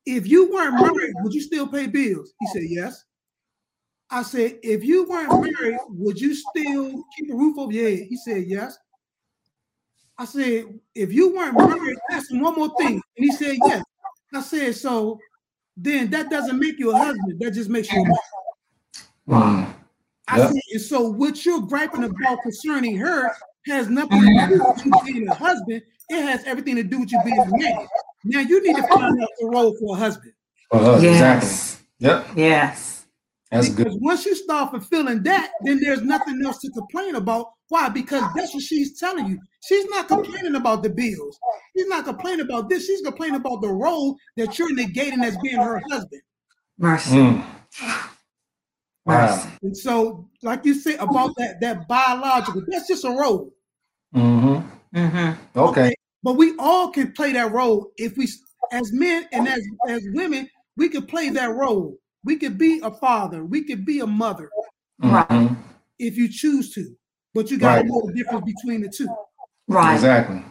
If 0.05 0.27
you 0.27 0.53
weren't 0.53 0.75
married, 0.75 1.15
would 1.21 1.33
you 1.33 1.41
still 1.41 1.67
pay 1.67 1.87
bills? 1.87 2.33
He 2.41 2.47
said, 2.49 2.63
yes. 2.69 3.05
I 4.11 4.23
said, 4.23 4.59
if 4.63 4.85
you 4.85 5.09
weren't 5.09 5.33
married, 5.43 5.79
would 5.89 6.21
you 6.21 6.35
still 6.35 7.03
keep 7.17 7.31
a 7.31 7.35
roof 7.35 7.59
over 7.59 7.73
your 7.73 7.91
head? 7.91 8.07
He 8.09 8.17
said, 8.17 8.45
yes. 8.47 8.79
I 10.19 10.25
said, 10.25 10.79
if 10.95 11.13
you 11.13 11.35
weren't 11.35 11.59
married, 11.59 11.99
ask 12.11 12.31
him 12.31 12.41
one 12.41 12.55
more 12.55 12.75
thing. 12.79 12.95
And 13.17 13.25
he 13.25 13.33
said, 13.33 13.57
yes. 13.63 13.83
I 14.35 14.41
said, 14.41 14.75
so 14.75 15.21
then 15.77 16.11
that 16.11 16.31
doesn't 16.31 16.59
make 16.59 16.79
you 16.79 16.91
a 16.91 16.97
husband. 16.97 17.39
That 17.41 17.51
just 17.53 17.69
makes 17.69 17.93
you 17.93 18.03
a 18.03 18.05
man. 18.05 18.17
Mm. 19.29 19.75
I 20.29 20.39
Yep. 20.39 20.51
said, 20.51 20.61
and 20.73 20.81
so 20.83 21.09
what 21.09 21.45
you're 21.45 21.61
griping 21.61 22.05
about 22.05 22.43
concerning 22.43 22.97
her 22.97 23.31
has 23.67 23.89
nothing 23.89 24.21
to 24.21 24.47
do 24.49 24.65
with 24.65 24.87
you 24.87 24.93
being 25.05 25.29
a 25.29 25.35
husband. 25.35 25.83
It 26.09 26.23
has 26.23 26.45
everything 26.45 26.77
to 26.77 26.83
do 26.83 27.01
with 27.01 27.13
you 27.13 27.21
being 27.25 27.39
a 27.39 27.47
man. 27.47 27.87
Now 28.25 28.41
you 28.41 28.63
need 28.63 28.77
to 28.77 28.83
find 28.89 29.23
out 29.23 29.29
the 29.39 29.47
role 29.47 29.77
for 29.79 29.97
a 29.97 29.99
husband. 29.99 30.33
For 30.71 30.79
us, 30.79 31.03
exactly. 31.03 31.87
Yep. 31.99 32.27
Yes. 32.37 33.07
That's 33.51 33.69
because 33.69 33.95
good. 33.95 34.03
once 34.03 34.27
you 34.27 34.35
start 34.35 34.71
fulfilling 34.73 35.23
that, 35.25 35.53
then 35.63 35.81
there's 35.81 36.03
nothing 36.03 36.41
else 36.45 36.59
to 36.61 36.71
complain 36.71 37.15
about. 37.15 37.53
Why? 37.69 37.89
Because 37.89 38.23
that's 38.35 38.55
what 38.55 38.63
she's 38.63 38.99
telling 38.99 39.27
you. 39.27 39.41
She's 39.67 39.87
not 39.87 40.07
complaining 40.09 40.55
about 40.55 40.83
the 40.83 40.91
bills. 40.91 41.39
She's 41.77 41.89
not 41.89 42.05
complaining 42.05 42.47
about 42.47 42.69
this. 42.69 42.87
She's 42.87 43.01
complaining 43.03 43.37
about 43.37 43.61
the 43.61 43.69
role 43.69 44.17
that 44.37 44.59
you're 44.59 44.75
negating 44.75 45.25
as 45.25 45.37
being 45.43 45.57
her 45.57 45.83
husband. 45.91 46.23
Mercy. 46.79 47.17
Mm. 47.17 47.45
Wow. 49.05 49.27
Mercy. 49.27 49.49
And 49.63 49.77
so, 49.77 50.29
like 50.43 50.65
you 50.65 50.75
said 50.75 51.01
about 51.01 51.35
that 51.39 51.61
that 51.61 51.89
biological, 51.89 52.63
that's 52.69 52.87
just 52.89 53.05
a 53.05 53.11
role. 53.11 53.53
Mm-hmm. 54.15 54.99
Mm-hmm. 54.99 55.59
Okay. 55.59 55.95
But 56.23 56.35
we 56.35 56.55
all 56.59 56.91
can 56.91 57.13
play 57.13 57.33
that 57.33 57.53
role 57.53 57.93
if 57.97 58.17
we, 58.17 58.29
as 58.73 58.93
men 58.93 59.27
and 59.33 59.49
as 59.49 59.63
as 59.89 60.03
women, 60.13 60.49
we 60.77 60.89
could 60.89 61.09
play 61.09 61.31
that 61.31 61.55
role. 61.55 61.99
We 62.25 62.37
could 62.37 62.59
be 62.59 62.81
a 62.83 62.91
father. 62.91 63.45
We 63.45 63.65
could 63.65 63.85
be 63.87 64.01
a 64.01 64.07
mother 64.07 64.51
Mhm. 65.03 65.57
if 65.99 66.17
you 66.17 66.29
choose 66.29 66.73
to. 66.75 66.97
But 67.37 67.51
you 67.51 67.59
got 67.59 67.75
to 67.75 67.81
Right. 67.83 67.87
know 67.87 68.03
the 68.07 68.13
difference 68.15 68.45
between 68.47 68.81
the 68.81 68.89
two. 68.89 69.07
Right. 69.69 69.95
Exactly. 69.95 70.43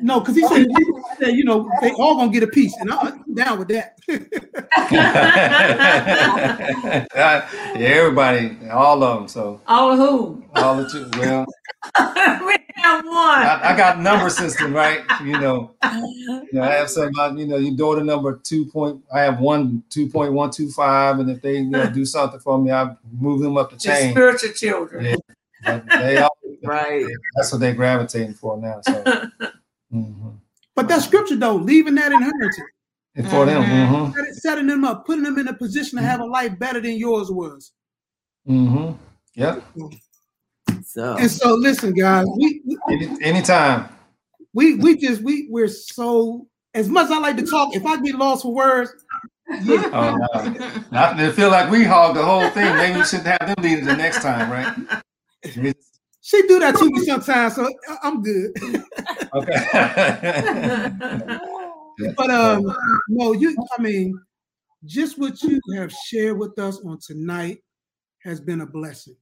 No, 0.00 0.20
because 0.20 0.36
he 0.36 0.46
said, 0.46 0.66
he 0.68 0.84
said, 1.18 1.34
you 1.34 1.44
know, 1.44 1.68
they 1.82 1.90
all 1.92 2.16
gonna 2.16 2.32
get 2.32 2.42
a 2.42 2.46
piece, 2.46 2.74
and 2.78 2.90
I'm 2.92 3.22
down 3.34 3.58
with 3.58 3.68
that. 3.68 3.98
Yeah, 7.14 7.74
everybody, 7.74 8.56
all 8.70 9.02
of 9.02 9.18
them. 9.20 9.28
So 9.28 9.60
all 9.66 9.92
of 9.92 9.98
who? 9.98 10.44
all 10.54 10.76
the 10.76 10.88
two. 10.88 11.10
Well, 11.18 11.44
we 12.46 12.56
have 12.76 13.04
one. 13.04 13.14
I, 13.14 13.60
I 13.72 13.76
got 13.76 14.00
number 14.00 14.30
system, 14.30 14.72
right? 14.72 15.00
You 15.22 15.38
know, 15.38 15.74
you 15.92 16.48
know, 16.52 16.62
I 16.62 16.72
have 16.74 16.88
some. 16.90 17.10
You 17.36 17.46
know, 17.46 17.56
your 17.56 17.76
daughter 17.76 18.02
number 18.04 18.40
two 18.42 18.64
point. 18.66 19.02
I 19.12 19.20
have 19.20 19.40
one 19.40 19.82
two 19.90 20.08
point 20.08 20.32
one 20.32 20.50
two 20.50 20.70
five, 20.70 21.18
and 21.18 21.28
if 21.30 21.42
they 21.42 21.58
you 21.58 21.64
know, 21.70 21.90
do 21.90 22.04
something 22.06 22.40
for 22.40 22.58
me, 22.58 22.70
I 22.70 22.94
move 23.18 23.40
them 23.42 23.58
up 23.58 23.70
the 23.70 23.76
Your 23.86 23.94
chain. 23.94 24.10
spiritual 24.12 24.52
children. 24.52 25.04
Yeah. 25.04 25.16
But 25.64 25.84
they 25.88 26.18
all, 26.18 26.36
Right. 26.64 27.04
that's 27.36 27.52
what 27.52 27.60
they're 27.60 27.74
gravitating 27.74 28.34
for 28.34 28.56
now. 28.58 28.80
So, 28.82 29.02
mhm. 29.92 30.34
but 30.74 30.88
that 30.88 31.02
scripture 31.02 31.36
though, 31.36 31.56
leaving 31.56 31.94
that 31.96 32.12
inheritance, 32.12 32.58
and 33.14 33.28
for 33.30 33.46
them, 33.46 33.62
Mhm. 33.62 34.12
mm-hmm, 34.12 34.22
setting 34.32 34.66
them 34.66 34.84
up, 34.84 35.06
putting 35.06 35.24
them 35.24 35.38
in 35.38 35.48
a 35.48 35.54
position 35.54 35.98
to 35.98 36.04
have 36.04 36.20
a 36.20 36.24
life 36.24 36.58
better 36.58 36.80
than 36.80 36.96
yours 36.98 37.30
was. 37.30 37.72
mm-hmm. 38.48 38.92
Yep. 39.34 39.62
So 40.84 41.16
And 41.18 41.30
so, 41.30 41.54
listen, 41.54 41.92
guys, 41.92 42.26
we 42.36 42.62
we- 42.64 42.78
Any, 42.90 43.22
anytime. 43.22 43.88
we 44.54 44.74
we 44.76 44.96
just 44.96 45.22
we 45.22 45.46
we're 45.50 45.68
so 45.68 46.46
as 46.74 46.88
much 46.88 47.06
as 47.06 47.10
I 47.12 47.18
like 47.18 47.36
to 47.36 47.46
talk. 47.46 47.74
If 47.76 47.84
I 47.84 48.00
get 48.00 48.14
lost 48.16 48.42
for 48.42 48.52
words, 48.54 48.92
yeah, 49.62 49.90
Oh 49.92 50.16
no. 50.16 50.98
I 50.98 51.30
feel 51.32 51.50
like 51.50 51.70
we 51.70 51.84
hogged 51.84 52.16
the 52.18 52.24
whole 52.24 52.48
thing. 52.50 52.74
Maybe 52.76 52.98
we 52.98 53.04
shouldn't 53.04 53.26
have 53.28 53.46
them 53.46 53.62
leading 53.62 53.84
the 53.84 53.96
next 53.96 54.22
time, 54.22 54.50
right? 54.50 55.02
She 55.42 56.42
do 56.48 56.58
that 56.60 56.76
to 56.76 56.90
me 56.90 57.00
sometimes, 57.04 57.54
so 57.54 57.68
I- 57.88 57.98
I'm 58.02 58.22
good. 58.22 58.52
Okay. 59.34 60.90
But 62.16 62.30
um, 62.30 62.76
no, 63.08 63.32
you. 63.32 63.56
I 63.78 63.80
mean, 63.80 64.20
just 64.84 65.18
what 65.18 65.42
you 65.42 65.58
have 65.76 65.90
shared 65.90 66.38
with 66.38 66.58
us 66.58 66.78
on 66.84 66.98
tonight 67.00 67.58
has 68.22 68.38
been 68.40 68.60
a 68.60 68.66
blessing. 68.66 69.16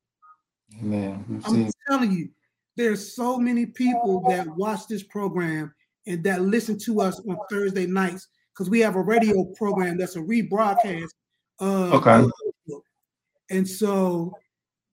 Man, 0.81 1.25
I'm 1.45 1.55
seen. 1.55 1.71
telling 1.89 2.11
you, 2.11 2.31
there's 2.77 3.15
so 3.15 3.39
many 3.39 3.67
people 3.67 4.25
that 4.29 4.49
watch 4.57 4.89
this 4.89 5.05
program 5.05 5.73
and 6.07 6.25
that 6.25 6.43
listen 6.43 6.77
to 6.81 7.01
us 7.01 7.21
on 7.21 7.39
Thursday 7.49 7.87
nights 7.87 8.27
because 8.53 8.69
we 8.69 8.81
have 8.81 8.97
a 8.97 9.01
radio 9.03 9.45
program 9.57 9.97
that's 9.97 10.17
a 10.17 10.21
rebroadcast. 10.21 11.11
Of 11.61 11.93
Okay. 11.95 12.25
And 13.51 13.69
so 13.69 14.33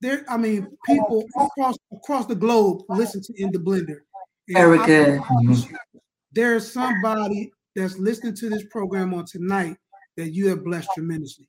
there, 0.01 0.25
I 0.27 0.37
mean, 0.37 0.67
people 0.85 1.25
across 1.39 1.77
across 1.93 2.25
the 2.25 2.35
globe 2.35 2.81
listen 2.89 3.21
to 3.21 3.33
In 3.41 3.51
the 3.51 3.59
Blender. 3.59 3.99
And 4.47 4.57
Very 4.57 4.77
good. 4.79 5.21
promise 5.21 5.65
mm-hmm. 5.65 5.75
you, 5.93 6.01
There's 6.31 6.71
somebody 6.71 7.51
that's 7.75 7.97
listening 7.97 8.35
to 8.35 8.49
this 8.49 8.63
program 8.71 9.13
on 9.13 9.25
tonight 9.25 9.77
that 10.17 10.31
you 10.31 10.47
have 10.49 10.63
blessed 10.63 10.89
tremendously. 10.95 11.47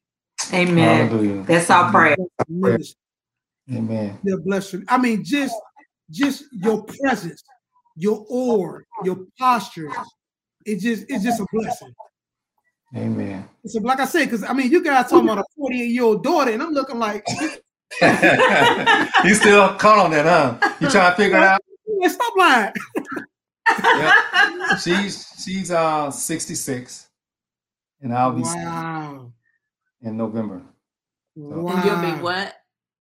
Amen. 0.53 1.09
Hallelujah. 1.09 1.43
That's 1.45 1.71
our 1.71 1.91
prayer. 1.91 2.17
Amen. 3.73 4.19
You're 4.23 4.41
blessed. 4.41 4.77
I 4.89 4.99
mean, 4.99 5.25
just 5.25 5.55
just 6.11 6.45
your 6.53 6.85
presence, 6.85 7.43
your 7.97 8.25
aura, 8.29 8.83
your 9.05 9.27
posture. 9.39 9.91
It 10.67 10.81
just 10.81 11.07
it's 11.09 11.25
just 11.25 11.41
a 11.41 11.47
blessing. 11.53 11.95
Amen. 12.95 13.49
It's 13.65 13.75
a, 13.77 13.81
like 13.81 14.01
I 14.01 14.05
said, 14.05 14.27
because 14.27 14.45
I 14.45 14.53
mean, 14.53 14.71
you 14.71 14.85
guys 14.85 15.09
talking 15.09 15.29
about 15.29 15.39
a 15.39 15.45
48 15.57 15.87
year 15.87 16.05
old 16.05 16.23
daughter, 16.23 16.51
and 16.51 16.63
I'm 16.63 16.73
looking 16.73 16.99
like, 16.99 17.25
you 19.25 19.35
still 19.35 19.75
caught 19.75 19.99
on 19.99 20.11
that, 20.13 20.25
huh? 20.27 20.75
You 20.81 20.89
trying 20.89 21.13
to 21.13 21.17
figure 21.17 21.37
it 21.37 21.43
out? 21.43 21.61
yeah, 22.01 22.09
stop 22.09 22.37
lying. 22.37 22.73
Yep. 23.69 24.79
She's 24.81 25.27
she's 25.45 25.71
uh 25.71 26.11
66, 26.11 27.09
and 28.01 28.13
I'll 28.15 28.33
be 28.33 28.43
Wow. 28.43 29.33
in 30.03 30.17
November. 30.17 30.63
Wow. 31.37 31.77
and 31.77 31.85
you'll 31.85 32.17
be 32.17 32.23
what? 32.23 32.55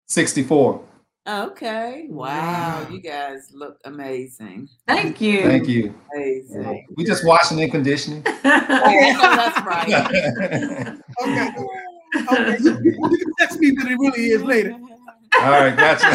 64. 0.07 0.83
Okay. 1.27 2.07
Wow. 2.09 2.25
Wow. 2.27 2.87
You 2.89 2.99
guys 2.99 3.49
look 3.53 3.77
amazing. 3.85 4.67
Thank 4.87 5.21
you. 5.21 5.43
Thank 5.43 5.67
you. 5.67 5.93
Amazing. 6.15 6.87
We 6.95 7.03
just 7.05 7.23
washing 7.25 7.61
and 7.61 7.71
conditioning. 7.71 8.23
I 8.25 9.11
know 9.13 9.35
that's 9.35 9.65
right. 9.65 10.97
Okay. 11.21 11.65
Okay. 12.15 12.57
You, 12.59 12.79
you 12.83 13.17
can 13.17 13.33
text 13.39 13.59
me 13.59 13.71
what 13.71 13.91
it 13.91 13.97
really 13.97 14.29
is 14.29 14.43
later. 14.43 14.73
All 15.41 15.51
right, 15.51 15.75
gotcha. 15.77 16.07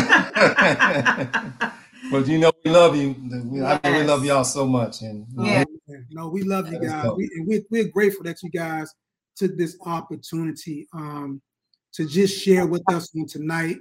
but 2.11 2.27
you 2.27 2.39
know 2.39 2.53
we 2.65 2.71
love 2.71 2.97
you. 2.97 3.15
We- 3.45 3.63
I 3.63 3.81
know 3.85 3.93
we 3.93 4.03
love 4.03 4.25
y'all 4.25 4.45
so 4.45 4.67
much, 4.67 5.03
and 5.03 5.27
Yeah. 5.39 5.65
No, 6.11 6.29
we 6.29 6.43
love 6.43 6.73
you 6.73 6.79
guys. 6.81 7.11
We, 7.17 7.31
and 7.37 7.47
we're, 7.47 7.63
we're 7.71 7.89
grateful 7.89 8.25
that 8.25 8.43
you 8.43 8.51
guys 8.51 8.93
took 9.37 9.57
this 9.57 9.77
opportunity 9.85 10.87
um, 10.93 11.41
to 11.93 12.07
just 12.07 12.43
share 12.43 12.67
with 12.67 12.83
us 12.93 13.11
on 13.17 13.27
tonight. 13.27 13.79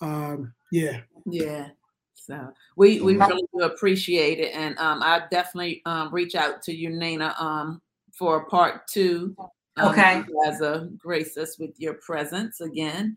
Um, 0.00 0.52
yeah. 0.72 1.00
Yeah. 1.26 1.68
So 2.14 2.52
we 2.76 3.00
we 3.00 3.16
really 3.16 3.42
do 3.54 3.64
appreciate 3.64 4.38
it, 4.38 4.54
and 4.54 4.78
um, 4.78 5.02
I 5.02 5.22
definitely 5.30 5.82
um 5.86 6.12
reach 6.12 6.34
out 6.34 6.62
to 6.62 6.74
you, 6.74 6.90
Nina, 6.90 7.34
um, 7.38 7.80
for 8.12 8.44
part 8.44 8.86
two. 8.86 9.34
Um, 9.76 9.88
Okay. 9.90 10.22
You 10.28 10.44
guys 10.44 10.60
uh, 10.60 10.86
grace 10.98 11.36
us 11.36 11.58
with 11.58 11.70
your 11.78 11.94
presence 11.94 12.60
again. 12.60 13.16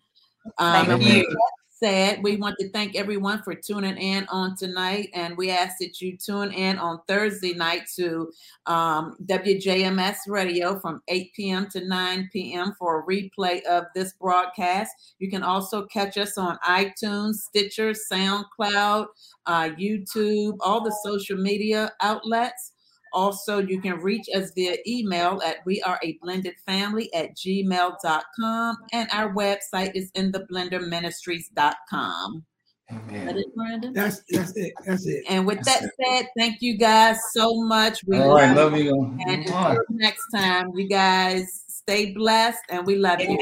Um, 0.57 0.85
Thank 0.85 1.03
you. 1.03 1.37
Said 1.79 2.23
we 2.23 2.37
want 2.37 2.55
to 2.59 2.69
thank 2.69 2.95
everyone 2.95 3.41
for 3.43 3.55
tuning 3.55 3.97
in 3.97 4.25
on 4.29 4.55
tonight, 4.55 5.09
and 5.13 5.35
we 5.35 5.49
ask 5.49 5.79
that 5.81 5.99
you 5.99 6.15
tune 6.15 6.53
in 6.53 6.77
on 6.77 7.01
Thursday 7.09 7.53
night 7.55 7.81
to 7.97 8.31
um, 8.67 9.17
WJMS 9.25 10.15
Radio 10.27 10.79
from 10.79 11.01
8 11.09 11.33
p.m. 11.33 11.67
to 11.71 11.85
9 11.85 12.29
p.m. 12.31 12.73
for 12.79 13.01
a 13.01 13.03
replay 13.03 13.61
of 13.63 13.85
this 13.95 14.13
broadcast. 14.13 14.91
You 15.19 15.29
can 15.29 15.43
also 15.43 15.85
catch 15.87 16.17
us 16.17 16.37
on 16.37 16.57
iTunes, 16.65 17.33
Stitcher, 17.33 17.91
SoundCloud, 17.91 19.07
uh, 19.47 19.69
YouTube, 19.77 20.55
all 20.61 20.81
the 20.83 20.95
social 21.03 21.37
media 21.37 21.91
outlets. 22.01 22.72
Also, 23.13 23.59
you 23.59 23.79
can 23.81 23.99
reach 23.99 24.25
us 24.35 24.51
via 24.55 24.75
email 24.87 25.41
at 25.45 25.57
we 25.65 25.81
are 25.83 25.99
a 26.03 26.17
blended 26.21 26.55
family 26.65 27.13
at 27.13 27.35
gmail.com 27.35 28.77
and 28.91 29.09
our 29.11 29.33
website 29.33 29.91
is 29.95 30.11
in 30.15 30.31
the 30.31 30.45
blenderministries.com. 30.51 32.43
Is 32.89 33.25
that 33.25 33.37
it, 33.37 33.55
Brandon? 33.55 33.93
That's 33.93 34.21
that's 34.29 34.55
it. 34.55 34.73
That's 34.85 35.07
it. 35.07 35.23
And 35.29 35.47
with 35.47 35.63
That's 35.63 35.81
that 35.81 35.91
said, 36.03 36.27
thank 36.37 36.61
you 36.61 36.77
guys 36.77 37.17
so 37.31 37.55
much. 37.63 38.03
We 38.05 38.17
All 38.17 38.35
right, 38.35 38.55
love 38.55 38.73
love 38.73 38.77
you. 38.77 38.85
you. 38.85 39.17
And 39.27 39.45
Mwah. 39.45 39.69
until 39.69 39.83
next 39.89 40.27
time, 40.33 40.71
you 40.75 40.87
guys 40.87 41.63
stay 41.67 42.11
blessed 42.11 42.59
and 42.69 42.85
we 42.85 42.95
love 42.95 43.19
you. 43.21 43.37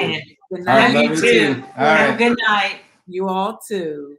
Good 0.51 0.63
night. 0.63 0.93
Love 0.93 0.93
love 0.93 1.03
you 1.03 1.09
you 1.09 1.15
too. 1.15 1.53
too. 1.55 1.63
All 1.78 1.86
Have 1.86 2.07
a 2.07 2.09
right. 2.11 2.17
good 2.17 2.38
night. 2.47 2.80
You 3.07 3.28
all 3.28 3.59
too. 3.67 4.17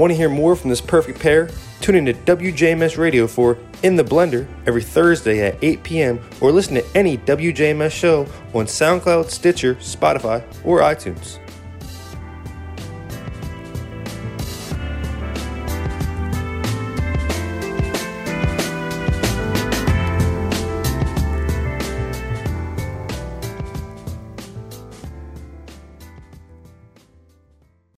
Want 0.00 0.12
to 0.12 0.16
hear 0.16 0.30
more 0.30 0.56
from 0.56 0.70
this 0.70 0.80
perfect 0.80 1.20
pair? 1.20 1.50
Tune 1.82 1.94
in 1.94 2.06
to 2.06 2.14
WJMS 2.14 2.96
Radio 2.96 3.26
for 3.26 3.58
In 3.82 3.96
the 3.96 4.02
Blender 4.02 4.46
every 4.66 4.82
Thursday 4.82 5.46
at 5.46 5.58
8 5.60 5.82
p.m. 5.82 6.20
or 6.40 6.50
listen 6.50 6.76
to 6.76 6.96
any 6.96 7.18
WJMS 7.18 7.90
show 7.90 8.22
on 8.54 8.64
SoundCloud, 8.64 9.28
Stitcher, 9.28 9.74
Spotify, 9.74 10.42
or 10.64 10.80
iTunes. 10.80 11.38